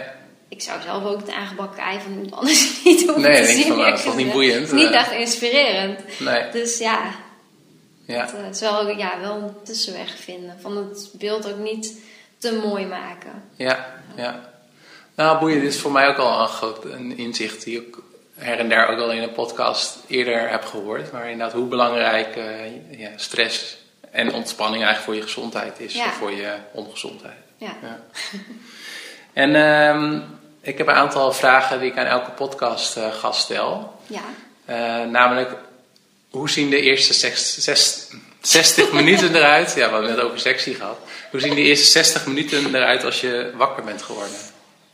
Ik 0.49 0.63
zou 0.63 0.83
zelf 0.83 1.05
ook 1.05 1.21
het 1.21 1.31
aangebakken 1.31 1.83
ei 1.83 2.01
van 2.01 2.13
iemand 2.13 2.33
anders 2.33 2.71
niet 2.85 3.05
hoeven 3.05 3.23
nee, 3.23 3.41
te 3.41 3.47
zien. 3.47 3.57
Nee, 3.57 3.67
van, 3.67 3.77
nou, 3.77 3.91
dat 3.91 3.99
is 3.99 4.05
toch 4.05 4.17
niet 4.17 4.33
boeiend? 4.39 4.73
Niet 4.73 4.91
echt 4.91 5.13
inspirerend. 5.13 6.01
Nee. 6.19 6.51
Dus 6.51 6.79
ja, 6.79 7.15
ja. 8.07 8.21
Het 8.21 8.35
uh, 8.35 8.49
is 8.49 8.61
wel, 8.61 8.89
ja, 8.89 9.21
wel 9.21 9.37
een 9.37 9.55
tussenweg 9.65 10.17
vinden. 10.19 10.57
Van 10.61 10.77
het 10.77 11.11
beeld 11.13 11.53
ook 11.53 11.59
niet 11.59 11.95
te 12.39 12.61
mooi 12.65 12.87
maken. 12.87 13.43
Ja, 13.57 13.95
ja. 14.17 14.51
Nou, 15.15 15.39
boeiend 15.39 15.63
is 15.63 15.79
voor 15.79 15.93
mij 15.93 16.09
ook 16.09 16.17
al 16.17 16.41
een 16.41 16.49
groot 16.49 16.85
een 16.85 17.19
inzicht 17.19 17.65
die 17.65 17.81
ik 17.81 17.97
her 18.35 18.59
en 18.59 18.69
der 18.69 18.89
ook 18.89 18.99
al 18.99 19.13
in 19.13 19.23
een 19.23 19.33
podcast 19.33 19.99
eerder 20.07 20.51
heb 20.51 20.65
gehoord. 20.65 21.13
Maar 21.13 21.31
inderdaad, 21.31 21.57
hoe 21.57 21.67
belangrijk 21.67 22.37
uh, 22.37 22.99
ja, 22.99 23.11
stress 23.17 23.77
en 24.11 24.33
ontspanning 24.33 24.85
eigenlijk 24.85 25.05
voor 25.05 25.15
je 25.15 25.33
gezondheid 25.33 25.81
is. 25.81 25.95
Ja. 25.95 26.07
Of 26.07 26.13
voor 26.13 26.33
je 26.33 26.55
ongezondheid. 26.73 27.37
Ja. 27.63 27.77
ja. 27.83 28.01
en 29.33 29.55
uh, 29.55 30.23
ik 30.61 30.79
heb 30.79 30.87
een 30.87 30.95
aantal 30.95 31.33
vragen 31.33 31.81
die 31.81 31.91
ik 31.91 31.99
aan 31.99 32.07
elke 32.07 32.31
podcast 32.31 32.97
uh, 32.97 33.13
gast 33.13 33.43
stel. 33.43 34.01
Ja. 34.07 34.23
Uh, 34.69 35.11
namelijk, 35.11 35.55
hoe 36.31 36.51
zien 36.51 36.71
de 36.71 36.81
eerste 36.81 37.15
zes, 37.15 37.59
zes, 37.59 38.11
60 38.41 38.93
minuten 39.03 39.35
eruit? 39.35 39.69
Ja, 39.69 39.75
we 39.75 39.81
hebben 39.81 40.05
het 40.05 40.17
net 40.17 40.25
over 40.25 40.41
sectie 40.41 40.75
gehad. 40.75 40.99
Hoe 41.31 41.41
zien 41.41 41.55
de 41.55 41.61
eerste 41.61 41.87
60 41.87 42.27
minuten 42.27 42.75
eruit 42.75 43.05
als 43.05 43.21
je 43.21 43.53
wakker 43.55 43.85
bent 43.85 44.03
geworden? 44.03 44.37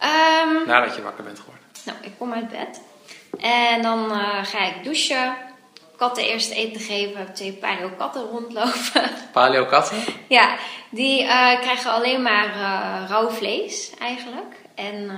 Um, 0.03 0.67
Nadat 0.67 0.97
je 0.97 1.03
wakker 1.03 1.25
bent 1.25 1.39
geworden. 1.39 1.65
Nou, 1.85 1.99
ik 2.01 2.13
kom 2.19 2.33
uit 2.33 2.49
bed. 2.51 2.81
En 3.41 3.83
dan 3.83 4.11
uh, 4.11 4.45
ga 4.45 4.67
ik 4.67 4.85
douchen. 4.85 5.37
Katten 5.99 6.25
eerst 6.25 6.51
eten 6.51 6.81
geven. 6.81 7.17
Heb 7.17 7.35
twee 7.35 7.53
paleo 7.53 7.91
katten 7.99 8.23
rondlopen. 8.23 9.11
Paleo 9.33 9.67
katten? 9.67 9.99
ja, 10.29 10.57
die 10.91 11.23
uh, 11.23 11.61
krijgen 11.61 11.91
alleen 11.91 12.23
maar 12.23 12.47
uh, 12.47 13.09
rauw 13.09 13.29
vlees 13.29 13.91
eigenlijk. 13.99 14.57
En 14.75 15.11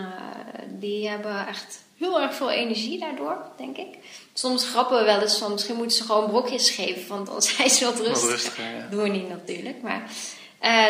die 0.67 1.09
hebben 1.09 1.47
echt 1.47 1.83
heel 1.99 2.21
erg 2.21 2.35
veel 2.35 2.51
energie 2.51 2.99
daardoor, 2.99 3.37
denk 3.57 3.77
ik. 3.77 3.99
Soms 4.33 4.69
grappen 4.69 4.99
we 4.99 5.05
wel 5.05 5.21
eens 5.21 5.39
van 5.39 5.53
misschien 5.53 5.77
moeten 5.77 5.97
ze 5.97 6.05
gewoon 6.05 6.29
brokjes 6.29 6.71
geven, 6.71 7.09
want 7.09 7.27
dan 7.27 7.43
zijn 7.57 7.71
ze 7.71 7.85
wat 7.85 7.99
rustiger. 7.99 8.21
Wat 8.21 8.31
rustiger 8.31 8.65
ja. 8.65 8.87
Doen 8.91 9.03
we 9.03 9.09
niet 9.09 9.29
natuurlijk, 9.29 9.83
maar 9.83 10.03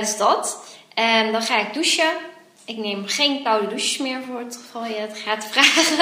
dus 0.00 0.16
dat. 0.16 0.64
En 0.94 1.32
dan 1.32 1.42
ga 1.42 1.58
ik 1.58 1.74
douchen. 1.74 2.12
Ik 2.70 2.76
neem 2.76 3.06
geen 3.06 3.42
koude 3.42 3.66
douches 3.66 3.98
meer 3.98 4.22
voor 4.26 4.38
het 4.38 4.56
geval 4.56 4.84
je 4.84 4.94
het 4.94 5.18
gaat 5.18 5.44
vragen. 5.44 5.96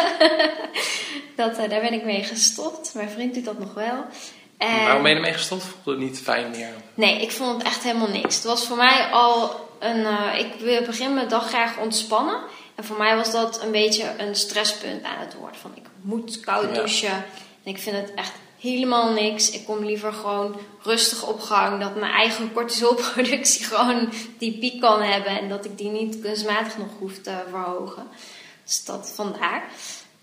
dat, 1.37 1.51
uh, 1.59 1.69
daar 1.69 1.81
ben 1.81 1.93
ik 1.93 2.05
mee 2.05 2.23
gestopt. 2.23 2.95
Mijn 2.95 3.11
vriend 3.11 3.35
doet 3.35 3.45
dat 3.45 3.59
nog 3.59 3.75
wel. 3.75 4.05
En 4.59 4.85
Waarom 4.85 5.03
ben 5.03 5.11
je 5.11 5.17
ermee 5.17 5.33
gestopt? 5.33 5.63
Vond 5.63 5.85
het 5.85 5.99
niet 5.99 6.19
fijn 6.19 6.51
meer? 6.51 6.73
Nee, 6.95 7.23
ik 7.23 7.31
vond 7.31 7.57
het 7.57 7.63
echt 7.67 7.83
helemaal 7.83 8.09
niks. 8.09 8.35
Het 8.35 8.45
was 8.45 8.67
voor 8.67 8.77
mij 8.77 9.09
al 9.11 9.69
een. 9.79 10.01
Uh, 10.01 10.39
ik 10.39 10.87
begin 10.87 11.15
mijn 11.15 11.29
dag 11.29 11.49
graag 11.49 11.79
ontspannen. 11.79 12.41
En 12.75 12.85
voor 12.85 12.99
mij 12.99 13.17
was 13.17 13.33
dat 13.33 13.63
een 13.63 13.73
beetje 13.73 14.15
een 14.19 14.35
stresspunt 14.35 15.05
aan 15.05 15.19
het 15.19 15.35
worden. 15.35 15.61
Van 15.61 15.73
ik 15.75 15.87
moet 16.01 16.41
koud 16.41 16.75
douchen. 16.75 17.09
Ja. 17.09 17.25
En 17.65 17.71
ik 17.71 17.79
vind 17.79 17.97
het 17.97 18.15
echt 18.15 18.33
helemaal 18.61 19.13
niks. 19.13 19.51
Ik 19.51 19.65
kom 19.65 19.85
liever 19.85 20.13
gewoon 20.13 20.57
rustig 20.83 21.27
op 21.27 21.41
gang. 21.41 21.81
Dat 21.81 21.97
mijn 21.97 22.13
eigen 22.13 22.53
cortisolproductie 22.53 23.65
gewoon 23.75 24.13
die 24.39 24.59
piek 24.59 24.81
kan 24.81 25.03
hebben. 25.03 25.39
En 25.39 25.49
dat 25.49 25.65
ik 25.65 25.79
die 25.79 25.91
niet 25.91 26.21
kunstmatig 26.21 26.79
nog 26.79 26.89
hoef 26.99 27.19
te 27.19 27.35
verhogen. 27.51 28.07
Dus 28.65 28.85
dat 28.85 29.13
vandaar. 29.15 29.69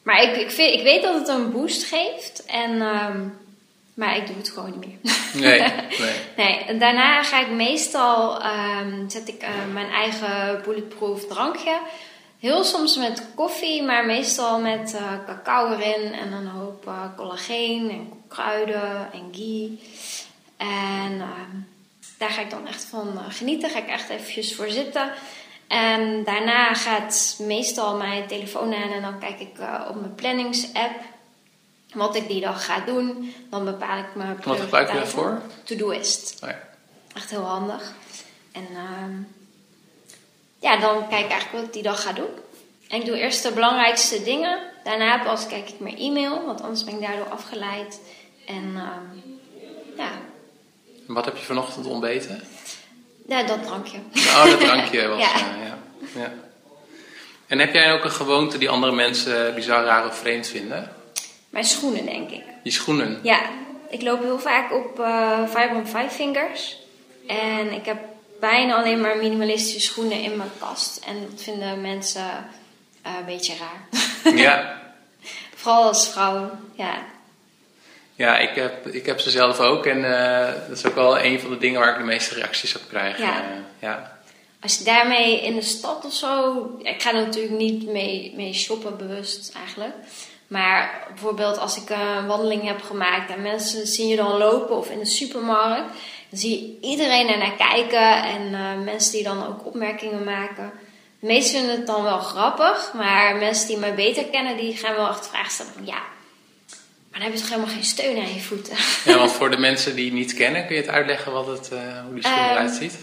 Maar 0.04 0.22
ik, 0.22 0.36
ik, 0.36 0.52
vind, 0.52 0.74
ik 0.74 0.84
weet 0.84 1.02
dat 1.02 1.14
het 1.20 1.28
een 1.28 1.52
boost 1.52 1.84
geeft. 1.84 2.46
En, 2.46 2.82
um, 2.82 3.38
maar 3.94 4.18
ik 4.18 4.28
doe 4.28 4.38
het 4.38 4.50
gewoon 4.50 4.72
niet 4.72 4.86
meer. 4.86 5.14
Nee, 5.36 5.60
nee. 5.60 6.66
nee. 6.66 6.78
Daarna 6.78 7.24
ga 7.24 7.42
ik 7.42 7.50
meestal... 7.50 8.42
Um, 8.46 9.10
zet 9.10 9.28
ik 9.28 9.44
uh, 9.44 9.74
mijn 9.74 9.90
eigen 9.90 10.62
bulletproof 10.64 11.28
drankje... 11.28 11.80
Heel 12.40 12.64
soms 12.64 12.98
met 12.98 13.28
koffie, 13.36 13.84
maar 13.84 14.06
meestal 14.06 14.60
met 14.60 14.94
uh, 14.94 15.26
cacao 15.26 15.72
erin 15.72 16.14
en 16.14 16.32
een 16.32 16.48
hoop 16.48 16.86
uh, 16.88 17.02
collageen 17.16 17.90
en 17.90 18.25
kruiden 18.36 19.12
en 19.14 19.30
ghee. 19.32 19.80
En 20.58 21.14
uh, 21.14 21.26
daar 22.18 22.30
ga 22.30 22.42
ik 22.42 22.50
dan 22.50 22.68
echt 22.68 22.84
van 22.84 23.20
genieten, 23.30 23.70
ga 23.70 23.80
ik 23.80 23.88
echt 23.88 24.10
eventjes 24.10 24.56
voor 24.56 24.70
zitten. 24.70 25.12
En 25.68 26.24
daarna 26.24 26.74
gaat 26.74 27.36
meestal 27.40 27.98
mijn 27.98 28.28
telefoon 28.28 28.74
aan 28.74 28.92
en 28.92 29.02
dan 29.02 29.20
kijk 29.20 29.40
ik 29.40 29.52
op 29.90 29.96
mijn 29.96 30.16
plannings-app 30.16 30.94
wat 31.94 32.16
ik 32.16 32.28
die 32.28 32.42
dag 32.42 32.66
ga 32.66 32.80
doen. 32.80 33.34
Dan 33.50 33.66
bepaal 33.66 33.98
ik 33.98 34.16
mijn 34.16 34.40
Wat 34.44 34.60
gebruik 34.60 34.88
je 34.88 34.94
daarvoor? 34.94 35.42
To-doist. 35.64 36.44
Oh 36.44 36.50
ja. 36.50 36.60
Echt 37.16 37.30
heel 37.30 37.44
handig. 37.44 37.94
En 38.52 38.68
ehm, 38.76 39.14
ja, 40.60 40.78
dan 40.78 41.08
kijk 41.08 41.26
ik 41.26 41.32
eigenlijk 41.32 41.52
wat 41.52 41.64
ik 41.64 41.74
die 41.74 41.84
dag 41.84 42.02
ga 42.02 42.14
doen. 42.14 42.30
En 42.88 43.00
ik 43.00 43.06
doe 43.06 43.18
eerst 43.18 43.44
de 43.44 43.52
belangrijkste 43.52 44.24
dingen. 44.24 44.60
Daarna 44.84 45.24
pas 45.24 45.48
kijk 45.48 45.70
ik 45.70 45.80
mijn 45.80 45.98
e-mail, 45.98 46.46
want 46.46 46.62
anders 46.62 46.84
ben 46.84 46.94
ik 46.94 47.02
daardoor 47.02 47.30
afgeleid. 47.30 48.00
En 48.46 48.74
uh, 48.74 49.28
ja. 49.98 50.12
Wat 51.08 51.26
heb 51.26 51.38
je 51.38 51.44
vanochtend 51.44 51.86
ontbeten? 51.86 52.42
Ja, 53.28 53.44
dat 53.44 53.64
drankje. 53.64 53.98
Oh, 54.16 54.46
dat 54.46 54.60
drankje 54.60 55.08
was. 55.08 55.20
ja. 55.28 55.36
Uh, 55.36 55.68
ja. 55.68 55.78
ja. 56.22 56.34
En 57.48 57.60
heb 57.60 57.74
jij 57.74 57.94
ook 57.94 58.04
een 58.04 58.12
gewoonte 58.12 58.58
die 58.58 58.70
andere 58.70 58.92
mensen 58.92 59.56
bizar 59.56 59.84
raar 59.84 60.08
of 60.08 60.18
vreemd 60.18 60.48
vinden? 60.48 60.92
Mijn 61.50 61.66
schoenen, 61.66 62.06
denk 62.06 62.30
ik. 62.30 62.44
Die 62.64 62.72
schoenen? 62.72 63.20
Ja. 63.24 63.40
Ik 63.90 64.02
loop 64.02 64.22
heel 64.22 64.40
vaak 64.40 64.74
op 64.74 65.00
uh, 65.00 65.40
Vibram 65.46 65.86
Five 65.86 66.10
Fingers. 66.10 66.78
En 67.28 67.72
ik 67.72 67.86
heb 67.86 67.98
bijna 68.40 68.76
alleen 68.76 69.02
maar 69.02 69.18
minimalistische 69.18 69.80
schoenen 69.80 70.22
in 70.22 70.38
mijn 70.38 70.50
kast. 70.60 71.06
En 71.06 71.28
dat 71.30 71.42
vinden 71.42 71.82
mensen 71.82 72.48
uh, 73.06 73.12
een 73.20 73.26
beetje 73.26 73.54
raar. 73.58 74.34
Ja. 74.36 74.82
Vooral 75.56 75.84
als 75.84 76.10
vrouw, 76.10 76.52
ja. 76.74 76.96
Ja, 78.16 78.38
ik 78.38 78.56
heb, 78.56 78.88
ik 78.88 79.06
heb 79.06 79.20
ze 79.20 79.30
zelf 79.30 79.60
ook. 79.60 79.86
En 79.86 79.98
uh, 79.98 80.48
dat 80.68 80.78
is 80.78 80.86
ook 80.86 80.96
wel 80.96 81.20
een 81.20 81.40
van 81.40 81.50
de 81.50 81.58
dingen 81.58 81.80
waar 81.80 81.92
ik 81.92 81.98
de 81.98 82.04
meeste 82.04 82.36
reacties 82.36 82.76
op 82.76 82.82
krijg. 82.90 83.18
Ja. 83.18 83.42
Uh, 83.42 83.46
ja. 83.80 84.20
Als 84.62 84.78
je 84.78 84.84
daarmee 84.84 85.42
in 85.42 85.56
de 85.56 85.62
stad 85.62 86.06
of 86.06 86.14
zo... 86.14 86.56
Ik 86.82 87.02
ga 87.02 87.10
er 87.10 87.26
natuurlijk 87.26 87.54
niet 87.54 87.88
mee, 87.88 88.34
mee 88.36 88.54
shoppen 88.54 88.98
bewust 88.98 89.56
eigenlijk. 89.56 89.94
Maar 90.48 91.08
bijvoorbeeld 91.10 91.58
als 91.58 91.78
ik 91.78 91.90
een 91.90 92.28
wandeling 92.28 92.64
heb 92.68 92.82
gemaakt... 92.82 93.32
en 93.32 93.42
mensen 93.42 93.88
zien 93.88 94.08
je 94.08 94.16
dan 94.16 94.38
lopen 94.38 94.76
of 94.76 94.90
in 94.90 95.00
de 95.00 95.06
supermarkt... 95.06 95.92
Dan 96.30 96.40
zie 96.40 96.60
je 96.60 96.88
iedereen 96.88 97.28
er 97.28 97.38
naar 97.38 97.56
kijken 97.58 98.24
en 98.24 98.42
uh, 98.52 98.84
mensen 98.84 99.12
die 99.12 99.24
dan 99.24 99.48
ook 99.48 99.66
opmerkingen 99.66 100.24
maken. 100.24 100.72
De 101.20 101.28
meesten 101.28 101.60
vinden 101.60 101.76
het 101.76 101.88
dan 101.88 102.04
wel 102.04 102.20
grappig, 102.20 102.92
maar 102.94 103.36
mensen 103.36 103.68
die 103.68 103.78
mij 103.78 103.96
beter 103.96 104.26
kennen, 104.26 104.58
die 104.58 104.78
gaan 104.78 104.96
wel 104.96 105.10
echt 105.10 105.28
vragen 105.28 105.52
stellen 105.52 105.74
van 105.74 105.86
ja, 105.86 106.02
maar 107.16 107.24
dan 107.24 107.34
heb 107.34 107.40
je 107.42 107.46
toch 107.46 107.56
helemaal 107.56 107.76
geen 107.76 107.84
steun 107.84 108.18
aan 108.18 108.34
je 108.34 108.42
voeten. 108.42 108.76
Ja, 109.06 109.18
want 109.18 109.32
voor 109.32 109.52
de 109.52 109.58
mensen 109.58 109.96
die 109.96 110.06
het 110.06 110.14
niet 110.14 110.34
kennen, 110.34 110.66
kun 110.66 110.76
je 110.76 110.82
het 110.82 110.92
uitleggen 110.92 111.32
wat 111.32 111.48
het, 111.48 111.70
uh, 111.74 111.80
hoe 112.06 112.14
die 112.14 112.24
schoen 112.24 112.44
um, 112.44 112.50
eruit 112.50 112.72
ziet? 112.72 112.98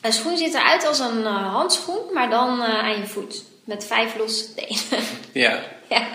Een 0.00 0.12
schoen 0.12 0.36
ziet 0.36 0.54
eruit 0.54 0.86
als 0.86 0.98
een 0.98 1.20
uh, 1.20 1.52
handschoen, 1.52 2.12
maar 2.12 2.30
dan 2.30 2.62
aan 2.62 2.98
je 2.98 3.06
voet. 3.06 3.44
Met 3.64 3.86
vijf 3.86 4.16
losse 4.16 4.54
tenen. 4.54 5.04
Ja. 5.32 5.58
ja. 5.88 6.06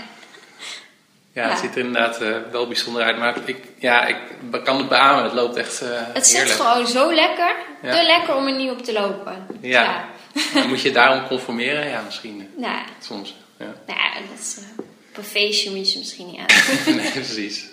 Ja, 1.33 1.49
het 1.49 1.59
ziet 1.59 1.75
er 1.75 1.85
inderdaad 1.85 2.21
uh, 2.21 2.37
wel 2.51 2.67
bijzonder 2.67 3.03
uit. 3.03 3.17
Maar 3.17 3.35
ik, 3.45 3.57
ja, 3.77 4.05
ik 4.05 4.17
kan 4.63 4.77
het 4.77 4.89
beamen. 4.89 5.23
Het 5.23 5.33
loopt 5.33 5.55
echt 5.55 5.81
uh, 5.81 5.89
Het 5.93 6.27
zit 6.27 6.37
heerlijk. 6.37 6.59
gewoon 6.59 6.87
zo 6.87 7.13
lekker. 7.13 7.55
Ja. 7.81 7.91
Te 7.91 8.03
lekker 8.03 8.35
om 8.35 8.47
er 8.47 8.55
niet 8.55 8.71
op 8.71 8.83
te 8.83 8.93
lopen. 8.93 9.47
Ja. 9.61 10.05
ja. 10.53 10.65
Moet 10.65 10.81
je 10.81 10.91
daarom 10.91 11.27
conformeren? 11.27 11.87
Ja, 11.87 12.01
misschien. 12.05 12.53
Nou, 12.57 12.79
Soms. 12.99 13.35
Ja. 13.57 13.65
nou 13.65 13.99
ja, 13.99 14.13
dat 14.29 14.39
is, 14.39 14.57
uh, 14.59 14.85
een 15.19 15.25
feestje 15.25 15.69
moet 15.69 15.85
je 15.85 15.91
ze 15.91 15.97
misschien 15.97 16.27
niet 16.27 16.39
aan. 16.39 16.95
nee, 16.95 17.11
precies. 17.11 17.65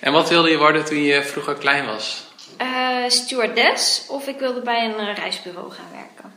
En 0.00 0.12
wat 0.12 0.28
wilde 0.28 0.50
je 0.50 0.58
worden 0.58 0.84
toen 0.84 1.02
je 1.02 1.22
vroeger 1.22 1.54
klein 1.54 1.86
was? 1.86 2.24
Uh, 2.62 2.96
stewardess 3.08 4.04
of 4.08 4.26
ik 4.26 4.38
wilde 4.38 4.60
bij 4.60 4.84
een 4.84 5.14
reisbureau 5.14 5.70
gaan 5.72 5.90
werken. 5.92 6.34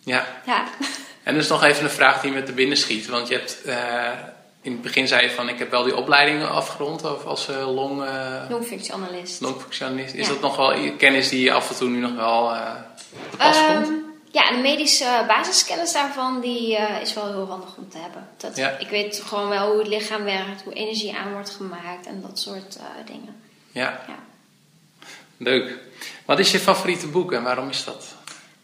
Ja. 0.00 0.26
Ja. 0.46 0.64
En 1.22 1.34
dus 1.34 1.48
nog 1.48 1.62
even 1.64 1.84
een 1.84 1.90
vraag 1.90 2.20
die 2.20 2.30
me 2.32 2.42
te 2.42 2.52
binnen 2.52 2.76
schiet. 2.76 3.06
Want 3.06 3.28
je 3.28 3.34
hebt 3.34 3.58
in 4.62 4.72
het 4.72 4.82
begin 4.82 5.08
zei 5.08 5.22
je 5.22 5.30
van 5.30 5.48
ik 5.48 5.58
heb 5.58 5.70
wel 5.70 5.82
die 5.82 5.96
opleiding 5.96 6.44
afgerond 6.44 7.04
of 7.04 7.24
als 7.24 7.48
uh, 7.48 7.74
long, 7.74 8.02
uh, 8.02 8.42
longfunctionalist. 8.48 9.40
longfunctionalist. 9.40 10.14
Is 10.14 10.26
Ja. 10.26 10.32
dat 10.32 10.40
nog 10.40 10.56
wel 10.56 10.96
kennis 10.98 11.28
die 11.28 11.42
je 11.44 11.52
af 11.52 11.70
en 11.70 11.76
toe 11.76 11.88
nu 11.88 11.98
nog 11.98 12.14
wel 12.14 12.52
uh, 12.54 12.70
pas 13.38 13.56
Ehm, 13.56 13.82
komt? 13.82 14.03
Ja, 14.34 14.50
de 14.50 14.56
medische 14.62 15.24
basiskennis 15.28 15.92
daarvan 15.92 16.40
die, 16.40 16.76
eh, 16.76 17.00
is 17.00 17.14
wel 17.14 17.26
heel 17.32 17.46
handig 17.48 17.76
om 17.76 17.88
te 17.88 17.98
hebben. 17.98 18.28
Dat, 18.36 18.56
Ja. 18.56 18.68
Ik 18.78 18.88
weet 18.88 19.22
gewoon 19.26 19.48
wel 19.48 19.68
hoe 19.70 19.78
het 19.78 19.88
lichaam 19.88 20.24
werkt, 20.24 20.62
hoe 20.64 20.72
energie 20.72 21.16
aan 21.16 21.32
wordt 21.32 21.50
gemaakt 21.50 22.06
en 22.06 22.20
dat 22.26 22.38
soort 22.38 22.76
eh, 22.76 22.84
dingen. 23.06 23.36
Ja, 23.72 24.00
Ja. 24.06 24.18
leuk. 25.36 25.78
Wat 26.24 26.38
is 26.38 26.50
je 26.50 26.58
favoriete 26.58 27.06
boek 27.06 27.32
en 27.32 27.42
waarom 27.42 27.68
is 27.68 27.84
dat? 27.84 28.14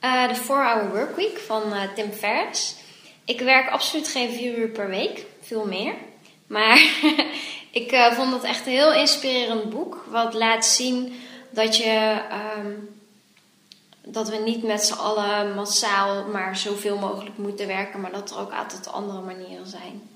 Eh, 0.00 0.28
de 0.28 0.34
4-Hour 0.34 0.88
Workweek 0.90 1.38
van 1.38 1.72
eh, 1.72 1.82
Tim 1.94 2.12
Ferriss. 2.12 2.74
Ik 3.24 3.40
werk 3.40 3.70
absoluut 3.70 4.08
geen 4.08 4.32
vier 4.32 4.56
uur 4.58 4.68
per 4.68 4.88
week, 4.88 5.24
veel 5.42 5.66
meer. 5.66 5.94
Maar 6.46 6.78
ik 7.70 7.92
eh, 7.92 8.12
vond 8.12 8.32
het 8.32 8.42
echt 8.42 8.66
een 8.66 8.72
heel 8.72 8.92
inspirerend 8.94 9.70
boek. 9.70 10.04
Wat 10.08 10.34
laat 10.34 10.66
zien 10.66 11.20
dat, 11.50 11.76
je, 11.76 12.20
ehm, 12.30 12.70
dat 14.12 14.28
we 14.28 14.36
niet 14.36 14.62
met 14.62 14.82
z'n 14.84 14.92
allen 14.98 15.54
massaal 15.54 16.24
maar 16.24 16.56
zoveel 16.56 16.96
mogelijk 16.98 17.38
moeten 17.38 17.66
werken. 17.66 18.00
Maar 18.00 18.12
dat 18.12 18.30
er 18.30 18.38
ook 18.38 18.52
altijd 18.52 18.92
andere 18.92 19.20
manieren 19.20 19.66
zijn. 19.66 20.08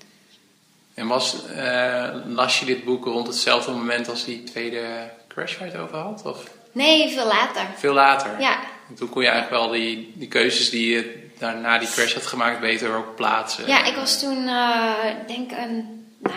En 0.93 1.07
was, 1.07 1.45
eh, 1.47 2.09
las 2.25 2.59
je 2.59 2.65
dit 2.65 2.83
boek 2.83 3.05
rond 3.05 3.27
hetzelfde 3.27 3.71
moment 3.71 4.09
als 4.09 4.25
die 4.25 4.43
tweede 4.43 5.11
crash 5.27 5.57
waar 5.57 5.67
je 5.67 5.73
het 5.73 5.81
over 5.81 5.97
had? 5.97 6.21
Of 6.25 6.43
Nee, 6.71 7.09
veel 7.13 7.25
later. 7.27 7.65
veel 7.77 7.93
later? 7.93 8.39
Ja, 8.39 8.59
En 8.89 8.95
toen 8.95 9.09
kon 9.09 9.21
je 9.21 9.27
eigenlijk 9.29 9.61
wel 9.63 9.71
die, 9.71 10.13
die 10.15 10.27
keuzes 10.27 10.69
die 10.69 10.89
je 10.95 11.29
daarna 11.39 11.77
die 11.77 11.89
crash 11.89 12.13
had 12.13 12.25
gemaakt 12.25 12.59
beter 12.59 12.95
ook 12.95 13.15
plaatsen. 13.15 13.67
ja 13.67 13.85
ik 13.85 13.95
was 13.95 14.19
toen, 14.19 14.47
eh 14.47 14.93
denk 15.27 15.51
een, 15.51 16.05
nou, 16.17 16.35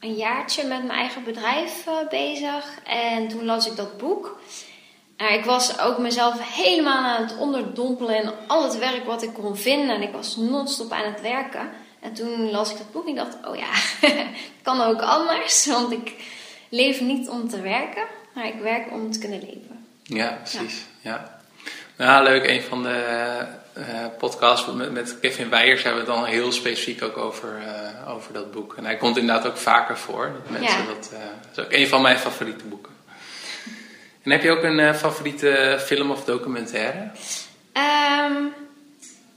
een 0.00 0.14
jaartje 0.14 0.62
met 0.64 0.84
mijn 0.86 0.98
eigen 0.98 1.24
bedrijf 1.24 1.86
eh, 1.86 2.08
bezig. 2.10 2.64
En 2.84 3.28
toen 3.28 3.44
las 3.44 3.66
ik 3.66 3.76
dat 3.76 3.98
boek. 3.98 4.38
Nou, 5.24 5.36
ik 5.36 5.44
was 5.44 5.78
ook 5.78 5.98
mezelf 5.98 6.54
helemaal 6.54 7.04
aan 7.04 7.22
het 7.22 7.36
onderdompelen 7.36 8.22
in 8.22 8.30
al 8.46 8.62
het 8.62 8.78
werk 8.78 9.04
wat 9.04 9.22
ik 9.22 9.32
kon 9.32 9.56
vinden. 9.56 9.96
En 9.96 10.02
ik 10.02 10.12
was 10.12 10.36
non-stop 10.36 10.92
aan 10.92 11.12
het 11.12 11.20
werken. 11.20 11.70
En 12.00 12.14
toen 12.14 12.50
las 12.50 12.70
ik 12.70 12.76
dat 12.78 12.92
boek 12.92 13.02
en 13.02 13.08
ik 13.08 13.16
dacht, 13.16 13.36
oh 13.44 13.56
ja, 13.56 13.68
het 14.08 14.26
kan 14.62 14.80
ook 14.80 15.00
anders. 15.00 15.66
Want 15.66 15.92
ik 15.92 16.12
leef 16.68 17.00
niet 17.00 17.28
om 17.28 17.48
te 17.48 17.60
werken, 17.60 18.04
maar 18.34 18.46
ik 18.46 18.60
werk 18.60 18.90
om 18.90 19.10
te 19.12 19.18
kunnen 19.18 19.40
leven. 19.40 19.86
Ja, 20.02 20.38
precies. 20.42 20.84
Ja. 21.00 21.38
Nou, 21.96 22.24
leuk. 22.24 22.46
Een 22.46 22.62
van 22.62 22.82
de 22.82 23.38
eh, 23.72 23.84
podcasts 24.18 24.72
met, 24.72 24.92
met 24.92 25.20
Kevin 25.20 25.50
Weijers 25.50 25.82
hebben 25.82 26.04
we 26.04 26.10
het 26.10 26.20
dan 26.20 26.28
heel 26.28 26.52
specifiek 26.52 27.02
ook 27.02 27.16
over, 27.16 27.62
eh, 27.66 28.14
over 28.14 28.32
dat 28.32 28.52
boek. 28.52 28.74
En 28.76 28.84
hij 28.84 28.96
komt 28.96 29.16
inderdaad 29.16 29.46
ook 29.46 29.56
vaker 29.56 29.98
voor. 29.98 30.32
Dat 30.32 30.50
mensen 30.50 30.82
Ja. 30.82 30.86
dat, 30.86 31.10
eh, 31.12 31.18
dat 31.54 31.58
is 31.58 31.64
ook 31.64 31.72
een 31.72 31.88
van 31.88 32.02
mijn 32.02 32.18
favoriete 32.18 32.64
boeken. 32.64 32.93
En 34.24 34.30
heb 34.30 34.42
je 34.42 34.50
ook 34.50 34.62
een 34.62 34.78
eh, 34.78 34.94
favoriete 34.94 35.82
film 35.84 36.10
of 36.10 36.24
documentaire? 36.24 37.10
Ehm, 37.72 38.34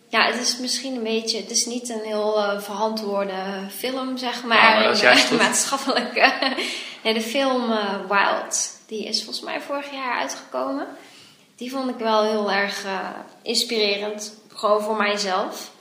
ja, 0.09 0.25
het 0.25 0.41
is 0.41 0.57
misschien 0.57 0.95
een 0.95 1.03
beetje, 1.03 1.37
het 1.37 1.49
is 1.49 1.65
niet 1.65 1.89
een 1.89 2.03
heel 2.03 2.37
eh, 2.37 2.61
verantwoorde 2.61 3.67
film, 3.77 4.17
zeg 4.17 4.43
maar. 4.43 4.57
Maar 4.57 4.83
dat 4.83 5.03
is 5.03 5.29
een, 5.31 5.37
maatschappelijke. 5.37 6.33
nee, 7.03 7.13
de 7.13 7.21
film 7.21 7.71
eh, 7.71 7.95
Wild, 8.09 8.79
die 8.87 9.05
is 9.05 9.23
volgens 9.23 9.45
mij 9.45 9.61
vorig 9.61 9.91
jaar 9.91 10.19
uitgekomen. 10.19 10.87
Die 11.55 11.71
vond 11.71 11.89
ik 11.89 11.97
wel 11.97 12.23
heel 12.23 12.51
erg 12.51 12.85
inspirerend, 13.41 14.33
gewoon 14.53 14.81
voor 14.81 14.95
mijzelf. 14.95 15.71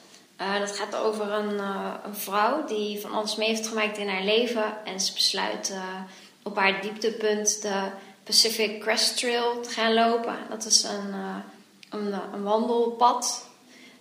Dat 0.61 0.77
gaat 0.77 0.97
over 0.97 1.33
een, 1.33 1.59
een 2.05 2.15
vrouw 2.15 2.65
die 2.65 3.01
van 3.01 3.13
alles 3.13 3.37
mee 3.37 3.49
heeft 3.49 3.67
gemaakt 3.67 3.99
in 3.99 4.09
haar 4.09 4.23
leven. 4.23 4.65
En 4.85 5.01
ze 5.01 5.13
besluit 5.13 5.75
op 6.43 6.57
haar 6.57 6.81
dieptepunt 6.81 7.63
de 7.63 7.91
Pacific 8.27 8.81
Crest 8.81 9.17
Trail 9.17 9.61
te 9.61 9.71
gaan 9.71 9.95
lopen. 9.95 10.37
Dat 10.49 10.65
is 10.65 10.83
een, 10.83 11.13
eh, 11.13 11.37
eh, 11.89 12.19
een 12.33 12.43
wandelpad 12.43 13.49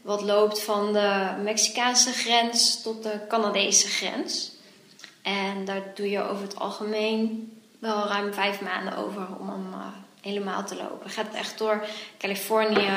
wat 0.02 0.22
loopt 0.22 0.62
van 0.62 0.94
de 0.94 1.36
Mexicaanse 1.44 2.12
grens 2.12 2.82
tot 2.82 3.04
de 3.04 3.20
Canadese 3.28 3.88
grens. 3.88 4.52
En 5.22 5.66
daar 5.66 5.82
doe 5.96 6.10
je 6.10 6.22
over 6.22 6.44
het 6.44 6.60
algemeen 6.60 7.52
wel 7.80 8.08
ruim 8.08 8.34
vijf 8.34 8.62
maanden 8.62 8.98
over 8.98 9.28
om 9.40 9.50
hem 9.50 9.74
eh, 9.74 9.88
helemaal 10.22 10.66
te 10.66 10.76
lopen. 10.76 11.10
Gaat 11.10 11.34
echt 11.34 11.58
door 11.58 11.86
Californië, 12.18 12.92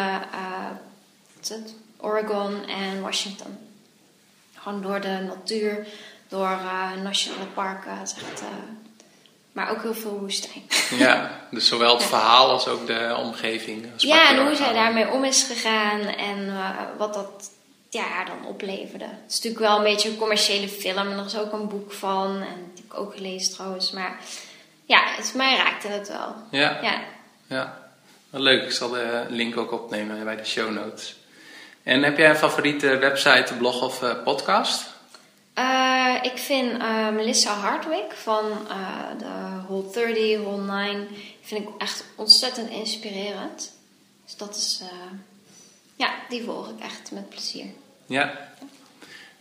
het? 1.49 1.75
Oregon 1.97 2.67
en 2.67 3.01
Washington. 3.01 3.59
Gewoon 4.55 4.83
door 4.83 5.01
de 5.01 5.25
natuur, 5.27 5.87
door 6.29 6.59
nationale 7.03 7.47
parken. 7.55 7.99
Het 7.99 8.15
maar 9.59 9.71
ook 9.71 9.83
heel 9.83 9.95
veel 9.95 10.19
woestijn. 10.19 10.63
Ja, 10.99 11.31
dus 11.51 11.69
zowel 11.69 11.95
het 11.95 12.05
verhaal 12.05 12.51
als 12.51 12.69
ook 12.69 12.87
de 12.87 13.17
omgeving. 13.19 13.87
Ja, 13.97 14.29
en 14.29 14.47
hoe 14.47 14.55
zij 14.55 14.73
daarmee 14.73 15.11
om 15.11 15.25
is 15.25 15.43
gegaan 15.43 16.01
en 16.01 16.49
eh, 16.49 16.71
wat 16.99 17.15
dat 17.15 17.51
ja, 17.91 18.03
haar 18.03 18.27
dan 18.27 18.47
opleverde. 18.47 19.05
Het 19.05 19.29
is 19.29 19.35
natuurlijk 19.35 19.65
wel 19.65 19.77
een 19.77 19.93
beetje 19.93 20.09
een 20.09 20.17
commerciële 20.17 20.69
film 20.69 21.11
en 21.11 21.19
er 21.19 21.25
is 21.25 21.39
ook 21.39 21.53
een 21.53 21.69
boek 21.69 21.93
van. 21.93 22.27
En 22.27 22.73
die 22.75 22.85
heb 22.85 22.93
ik 22.93 22.99
ook 22.99 23.15
gelezen 23.15 23.55
trouwens. 23.55 23.91
Maar 23.91 24.19
ja, 24.85 25.03
het, 25.17 25.33
mij 25.35 25.57
raakte 25.57 25.89
het 25.89 26.09
wel. 26.09 26.35
Ja, 26.51 26.79
Ja. 26.83 27.01
ja. 27.47 27.79
Leuk. 28.31 28.63
Ik 28.63 28.73
zal 28.73 28.89
de 28.89 29.25
link 29.29 29.57
ook 29.57 29.73
opnemen 29.73 30.25
bij 30.25 30.37
de 30.37 30.45
show 30.45 30.71
notes. 30.71 31.17
En 31.83 32.03
heb 32.03 32.19
jij 32.19 32.31
een 32.31 32.37
favoriete 32.37 32.97
website, 32.97 33.55
blog 33.55 33.83
of 33.83 34.03
eh, 34.03 34.23
podcast? 34.25 34.97
Eh, 35.59 36.15
ik 36.23 36.39
vind 36.39 36.81
eh, 36.81 37.09
Melissa 37.09 37.55
Hardwick 37.55 38.13
van 38.13 38.45
eh, 38.69 39.19
de 39.19 39.63
Whole 39.67 39.91
30, 39.93 40.41
Whole 40.41 40.63
9, 40.63 41.09
vind 41.43 41.69
ik 41.69 41.69
echt 41.79 42.05
ontzettend 42.15 42.71
inspirerend. 42.71 43.73
Dus 44.25 44.37
dat 44.37 44.57
is, 44.57 44.83
ja, 45.97 46.15
die 46.29 46.43
volg 46.43 46.69
ik 46.69 46.85
echt 46.85 47.11
met 47.13 47.29
plezier. 47.29 47.67
Ja. 48.07 48.49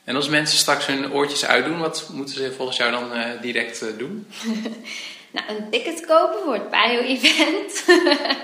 En 0.03 0.15
als 0.15 0.30
mensen 0.30 0.57
straks 0.57 0.86
hun 0.86 1.13
oortjes 1.13 1.45
uitdoen, 1.45 1.80
wat 1.80 2.09
moeten 2.13 2.36
ze 2.36 2.53
volgens 2.53 2.78
jou 2.78 2.91
dan 2.91 3.11
direct 3.41 3.97
doen? 3.97 4.28
Nou, 5.32 5.49
een 5.49 5.70
ticket 5.70 6.05
kopen 6.05 6.39
voor 6.43 6.53
het 6.53 6.70
Paleo-event. 6.70 7.84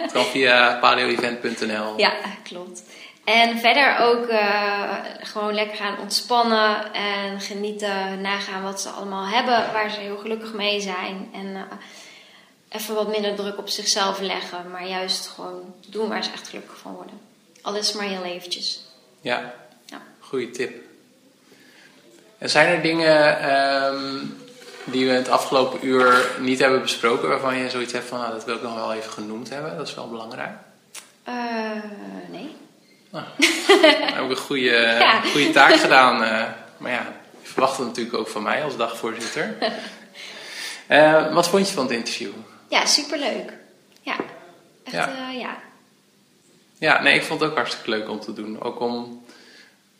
Het 0.02 0.12
kan 0.12 0.26
via 0.26 0.78
paleoevent.nl. 0.82 1.98
Ja, 2.06 2.14
klopt. 2.44 2.84
En 3.24 3.60
verder 3.60 3.98
ook 4.00 4.28
eh, 4.28 4.94
gewoon 5.20 5.54
lekker 5.54 5.78
gaan 5.78 6.00
ontspannen 6.00 6.94
en 6.94 7.42
genieten, 7.42 8.22
nagaan 8.22 8.64
wat 8.64 8.82
ze 8.82 8.90
allemaal 8.90 9.26
hebben, 9.26 9.74
waar 9.74 9.90
ze 9.90 10.00
heel 10.00 10.18
gelukkig 10.18 10.54
mee 10.54 10.82
zijn. 10.82 11.30
En 11.34 11.56
eh, 11.56 11.62
even 12.70 12.96
wat 12.96 13.08
minder 13.08 13.36
druk 13.36 13.58
op 13.58 13.70
zichzelf 13.70 14.20
leggen, 14.20 14.72
maar 14.72 14.88
juist 14.88 15.28
gewoon 15.28 15.74
doen 15.88 16.10
waar 16.10 16.24
ze 16.24 16.32
echt 16.32 16.48
gelukkig 16.48 16.78
van 16.78 16.94
worden. 16.94 17.20
Al 17.62 17.76
is 17.76 17.88
het 17.88 17.98
maar 17.98 18.08
heel 18.08 18.24
eventjes. 18.24 18.86
Ja, 19.22 19.54
Ja. 19.86 20.02
goede 20.20 20.50
tip. 20.52 20.82
En 22.38 22.50
zijn 22.50 22.68
er 22.68 22.82
dingen 22.82 23.40
ehm, 23.40 24.26
die 24.84 25.06
we 25.08 25.12
het 25.12 25.30
afgelopen 25.30 25.86
uur 25.88 26.32
niet 26.40 26.60
hebben 26.60 26.82
besproken, 26.82 27.30
waarvan 27.30 27.58
je 27.58 27.70
zoiets 27.70 27.94
hebt 27.94 28.06
van, 28.08 28.20
nou, 28.20 28.32
dat 28.32 28.46
wil 28.46 28.56
ik 28.56 28.62
nog 28.62 28.76
wel 28.76 28.94
even 28.94 29.12
genoemd 29.12 29.50
hebben, 29.50 29.78
dat 29.78 29.88
is 29.88 29.96
wel 29.96 30.10
belangrijk. 30.10 30.52
Eh, 31.24 31.34
nee. 32.30 32.56
Nou, 33.14 33.26
dan 33.68 34.14
heb 34.14 34.24
ik 34.24 34.30
een 34.30 34.36
goede, 34.38 34.62
Ja. 35.00 35.22
goede 35.22 35.50
taak 35.52 35.74
gedaan. 35.76 36.24
eh, 36.24 36.44
maar 36.78 36.92
ja, 36.92 37.14
je 37.42 37.50
verwacht 37.50 37.78
het 37.78 37.88
natuurlijk 37.88 38.18
ook 38.18 38.28
van 38.28 38.44
mij 38.44 38.64
als 38.64 38.78
dagvoorzitter. 38.78 39.56
Eh, 40.88 41.34
wat 41.34 41.50
vond 41.50 41.68
je 41.68 41.74
van 41.74 41.84
het 41.84 41.94
interview? 41.94 42.32
Ja, 42.70 42.86
superleuk. 42.86 43.54
Ja, 44.02 44.16
echt 44.84 44.96
Ja. 44.96 45.10
ja. 45.18 45.30
ja. 45.32 45.58
Ja, 46.78 47.02
nee, 47.02 47.16
ik 47.16 47.24
vond 47.24 47.40
het 47.42 47.50
ook 47.50 47.56
hartstikke 47.56 47.90
leuk 47.90 48.10
om 48.10 48.20
te 48.20 48.34
doen. 48.34 48.62
Ook 48.62 48.80
om, 48.80 49.26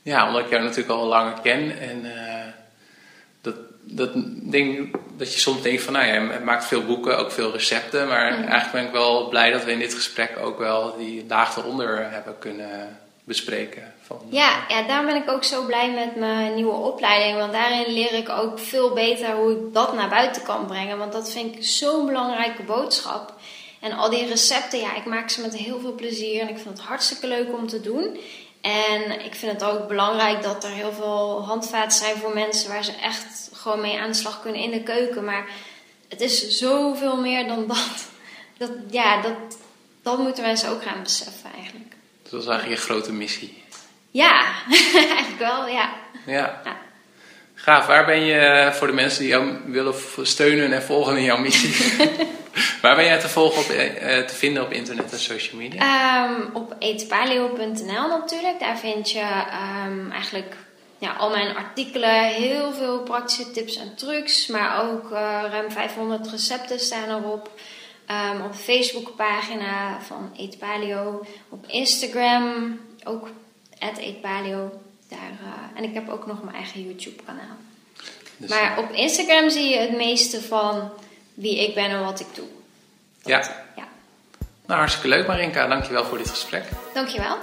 ja, 0.02 0.28
omdat 0.28 0.42
ik 0.44 0.50
jou 0.50 0.62
natuurlijk 0.64 0.90
al 0.90 1.06
langer 1.06 1.40
ken. 1.42 1.80
En 1.80 2.16
eh, 2.18 2.48
dat, 3.42 3.56
dat 3.82 4.12
ding 4.52 4.96
dat 5.18 5.34
je 5.34 5.40
soms 5.40 5.62
denkt 5.62 5.82
van, 5.82 5.94
nou 5.94 6.06
ja, 6.06 6.14
je 6.14 6.40
maakt 6.44 6.66
veel 6.66 6.86
boeken, 6.86 7.18
ook 7.18 7.32
veel 7.32 7.52
recepten. 7.52 8.08
Maar 8.08 8.32
eigenlijk 8.32 8.72
ben 8.72 8.86
ik 8.86 8.92
wel 8.92 9.28
blij 9.28 9.52
dat 9.52 9.64
we 9.64 9.72
in 9.72 9.80
dit 9.80 9.94
gesprek 9.94 10.38
ook 10.42 10.58
wel 10.58 10.98
die 10.98 11.26
laag 11.28 11.58
eronder 11.58 12.12
hebben 12.12 12.40
kunnen 12.40 13.00
bespreken. 13.24 13.94
Van, 14.02 14.20
Ja, 14.30 14.66
ja, 14.68 14.82
daar 14.82 15.06
ben 15.06 15.16
ik 15.16 15.30
ook 15.30 15.44
zo 15.44 15.66
blij 15.66 15.92
met 15.92 16.16
mijn 16.16 16.56
nieuwe 16.56 16.74
opleiding. 16.74 17.38
Want 17.38 17.52
daarin 17.52 17.94
leer 17.94 18.14
ik 18.14 18.30
ook 18.30 18.60
veel 18.60 18.94
beter 18.94 19.32
hoe 19.32 19.52
ik 19.52 19.74
dat 19.74 19.94
naar 19.94 20.10
buiten 20.10 20.44
kan 20.44 20.66
brengen. 20.66 20.98
Want 20.98 21.12
dat 21.12 21.32
vind 21.32 21.56
ik 21.56 21.66
zo'n 21.66 22.06
belangrijke 22.06 22.64
boodschap. 22.64 23.34
En 23.80 23.92
al 23.92 24.10
die 24.10 24.28
recepten, 24.28 24.80
ja, 24.80 24.96
ik 24.96 25.06
maak 25.06 25.30
ze 25.30 25.42
met 25.42 25.56
heel 25.56 25.80
veel 25.80 25.96
plezier. 25.96 26.42
En 26.42 26.50
ik 26.50 26.58
vind 26.58 26.78
het 26.78 26.88
hartstikke 26.88 27.28
leuk 27.28 27.54
om 27.54 27.68
te 27.68 27.82
doen. 27.82 28.18
En 28.64 29.26
ik 29.26 29.36
vind 29.36 29.52
het 29.52 29.64
ook 29.64 29.88
belangrijk 29.88 30.44
dat 30.44 30.64
er 30.64 30.70
heel 30.70 30.94
veel 30.94 31.44
handvaten 31.46 31.98
zijn 31.98 32.18
voor 32.18 32.34
mensen 32.34 32.70
waar 32.70 32.84
ze 32.84 32.92
echt 32.92 33.50
gewoon 33.54 33.82
mee 33.82 34.00
aan 34.00 34.12
de 34.12 34.18
slag 34.18 34.42
kunnen 34.42 34.62
in 34.62 34.72
de 34.72 34.84
keuken. 34.84 35.24
Maar 35.24 35.46
het 36.10 36.22
is 36.22 36.48
zoveel 36.48 37.18
meer 37.18 37.48
dan 37.48 37.68
dat. 37.68 38.10
dat 38.58 38.72
ja, 38.90 39.22
dat, 39.22 39.58
dat 40.02 40.18
moeten 40.18 40.44
mensen 40.44 40.70
ook 40.70 40.84
gaan 40.84 41.04
beseffen 41.04 41.52
eigenlijk. 41.56 41.94
Dus 42.22 42.32
dat 42.32 42.42
is 42.42 42.48
eigenlijk 42.48 42.80
je 42.80 42.86
grote 42.86 43.12
missie. 43.12 43.64
Ja, 44.12 44.44
eigenlijk 44.94 45.40
wel, 45.40 45.68
ja. 45.68 45.94
Ja. 46.26 46.62
Ja. 46.64 46.78
Gaaf, 47.64 47.86
waar 47.86 48.06
ben 48.06 48.20
je 48.20 48.70
voor 48.74 48.88
de 48.88 48.94
mensen 48.94 49.20
die 49.20 49.30
jou 49.30 49.58
willen 49.66 49.94
steunen 50.22 50.74
en 50.74 50.84
volgen 50.84 51.18
in 51.18 51.24
jouw 51.24 51.38
missie? 51.38 51.98
Waar 52.82 52.96
ben 52.96 53.06
jij 53.06 53.20
te 53.20 53.30
volgen 53.30 53.62
op, 53.62 53.70
uh, 53.70 54.18
te 54.18 54.36
vinden 54.36 54.64
op 54.64 54.72
internet 54.72 55.12
en 55.12 55.20
social 55.20 55.62
media? 55.62 56.26
Um, 56.26 56.50
op 56.54 56.76
eetpaleo.nl 56.80 58.08
natuurlijk. 58.08 58.60
Daar 58.60 58.78
vind 58.78 59.12
je 59.12 59.26
um, 59.86 60.12
eigenlijk 60.12 60.56
ja, 60.98 61.14
al 61.14 61.30
mijn 61.30 61.56
artikelen, 61.56 62.24
heel 62.24 62.74
veel 62.74 63.00
praktische 63.00 63.52
tips 63.52 63.78
en 63.78 63.96
trucs. 63.96 64.48
Maar 64.48 64.90
ook 64.90 65.12
uh, 65.12 65.44
ruim 65.52 65.72
500 65.72 66.28
recepten 66.28 66.80
staan 66.80 67.10
erop. 67.10 67.52
Um, 68.36 68.42
op 68.42 68.52
de 68.52 68.58
Facebookpagina 68.58 70.02
van 70.02 70.32
Eetpaleo. 70.38 71.26
Op 71.50 71.66
Instagram 71.68 72.80
ook 73.04 73.30
Eetpaleo. 73.98 74.82
Daar, 75.14 75.32
uh, 75.42 75.78
en 75.78 75.84
ik 75.84 75.94
heb 75.94 76.10
ook 76.10 76.28
nog 76.28 76.44
mijn 76.44 76.56
eigen 76.56 76.84
YouTube 76.84 77.24
kanaal. 77.24 77.58
Dus 78.38 78.50
maar 78.50 78.78
op 78.78 78.92
Instagram 78.92 79.50
zie 79.50 79.70
je 79.70 79.78
het 79.78 79.96
meeste 79.96 80.42
van 80.42 80.92
wie 81.34 81.68
ik 81.68 81.76
ben 81.76 81.90
en 81.90 82.04
wat 82.04 82.20
ik 82.20 82.28
doe. 82.34 82.48
ja. 83.24 83.40
ja. 83.76 83.88
Nou, 84.66 84.80
hartstikke 84.80 85.08
leuk 85.08 85.28
Marinka. 85.28 85.68
Dankjewel 85.68 86.06
voor 86.06 86.18
dit 86.18 86.30
gesprek. 86.30 86.64
Dankjewel. 86.94 87.38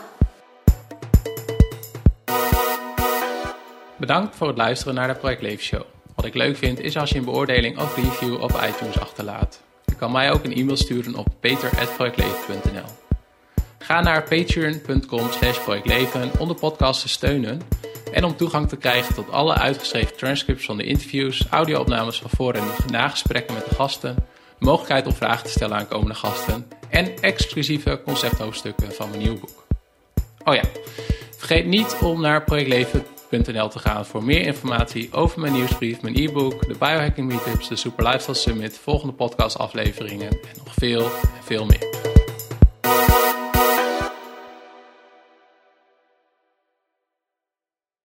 Bedankt 3.96 4.36
voor 4.36 4.48
het 4.48 4.56
luisteren 4.56 4.94
naar 4.94 5.08
de 5.08 5.14
Project 5.14 5.42
Leven 5.42 5.64
Show. 5.64 5.82
Wat 6.14 6.24
ik 6.24 6.34
leuk 6.34 6.56
vind 6.56 6.80
is 6.80 6.96
als 6.96 7.10
je 7.10 7.18
een 7.18 7.24
beoordeling 7.24 7.78
of 7.78 7.96
review 7.96 8.42
op 8.42 8.60
iTunes 8.68 9.00
achterlaat. 9.00 9.60
Je 9.84 9.94
kan 9.94 10.12
mij 10.12 10.32
ook 10.32 10.44
een 10.44 10.54
e-mail 10.54 10.76
sturen 10.76 11.14
op 11.14 11.26
peter.projectleven.nl 11.40 13.09
Ga 13.82 14.00
naar 14.00 14.22
patreon.com 14.22 15.30
slash 15.30 15.58
projectleven 15.58 16.30
om 16.38 16.48
de 16.48 16.54
podcast 16.54 17.00
te 17.00 17.08
steunen 17.08 17.60
en 18.12 18.24
om 18.24 18.36
toegang 18.36 18.68
te 18.68 18.76
krijgen 18.76 19.14
tot 19.14 19.30
alle 19.30 19.54
uitgeschreven 19.54 20.16
transcripts 20.16 20.64
van 20.64 20.76
de 20.76 20.84
interviews, 20.84 21.46
audio-opnames 21.50 22.18
van 22.18 22.30
voor- 22.30 22.54
en 22.54 22.64
nagesprekken 22.90 23.54
met 23.54 23.64
de 23.68 23.74
gasten, 23.74 24.14
de 24.58 24.64
mogelijkheid 24.64 25.06
om 25.06 25.12
vragen 25.12 25.44
te 25.44 25.50
stellen 25.50 25.76
aan 25.76 25.88
komende 25.88 26.14
gasten 26.14 26.66
en 26.90 27.20
exclusieve 27.20 28.00
concepthoofdstukken 28.04 28.92
van 28.92 29.10
mijn 29.10 29.22
nieuw 29.22 29.38
boek. 29.38 29.66
Oh 30.44 30.54
ja, 30.54 30.62
vergeet 31.36 31.66
niet 31.66 31.96
om 32.02 32.20
naar 32.20 32.44
projectleven.nl 32.44 33.68
te 33.68 33.78
gaan 33.78 34.06
voor 34.06 34.24
meer 34.24 34.42
informatie 34.46 35.12
over 35.12 35.40
mijn 35.40 35.52
nieuwsbrief, 35.52 36.02
mijn 36.02 36.16
e-book, 36.16 36.68
de 36.68 36.76
biohacking 36.78 37.28
meetups, 37.28 37.68
de 37.68 37.76
Super 37.76 38.04
Lifestyle 38.04 38.36
Summit, 38.36 38.78
volgende 38.78 39.14
podcastafleveringen 39.14 40.30
en 40.30 40.62
nog 40.64 40.74
veel 40.74 41.04
en 41.04 41.42
veel 41.44 41.66
meer. 41.66 42.09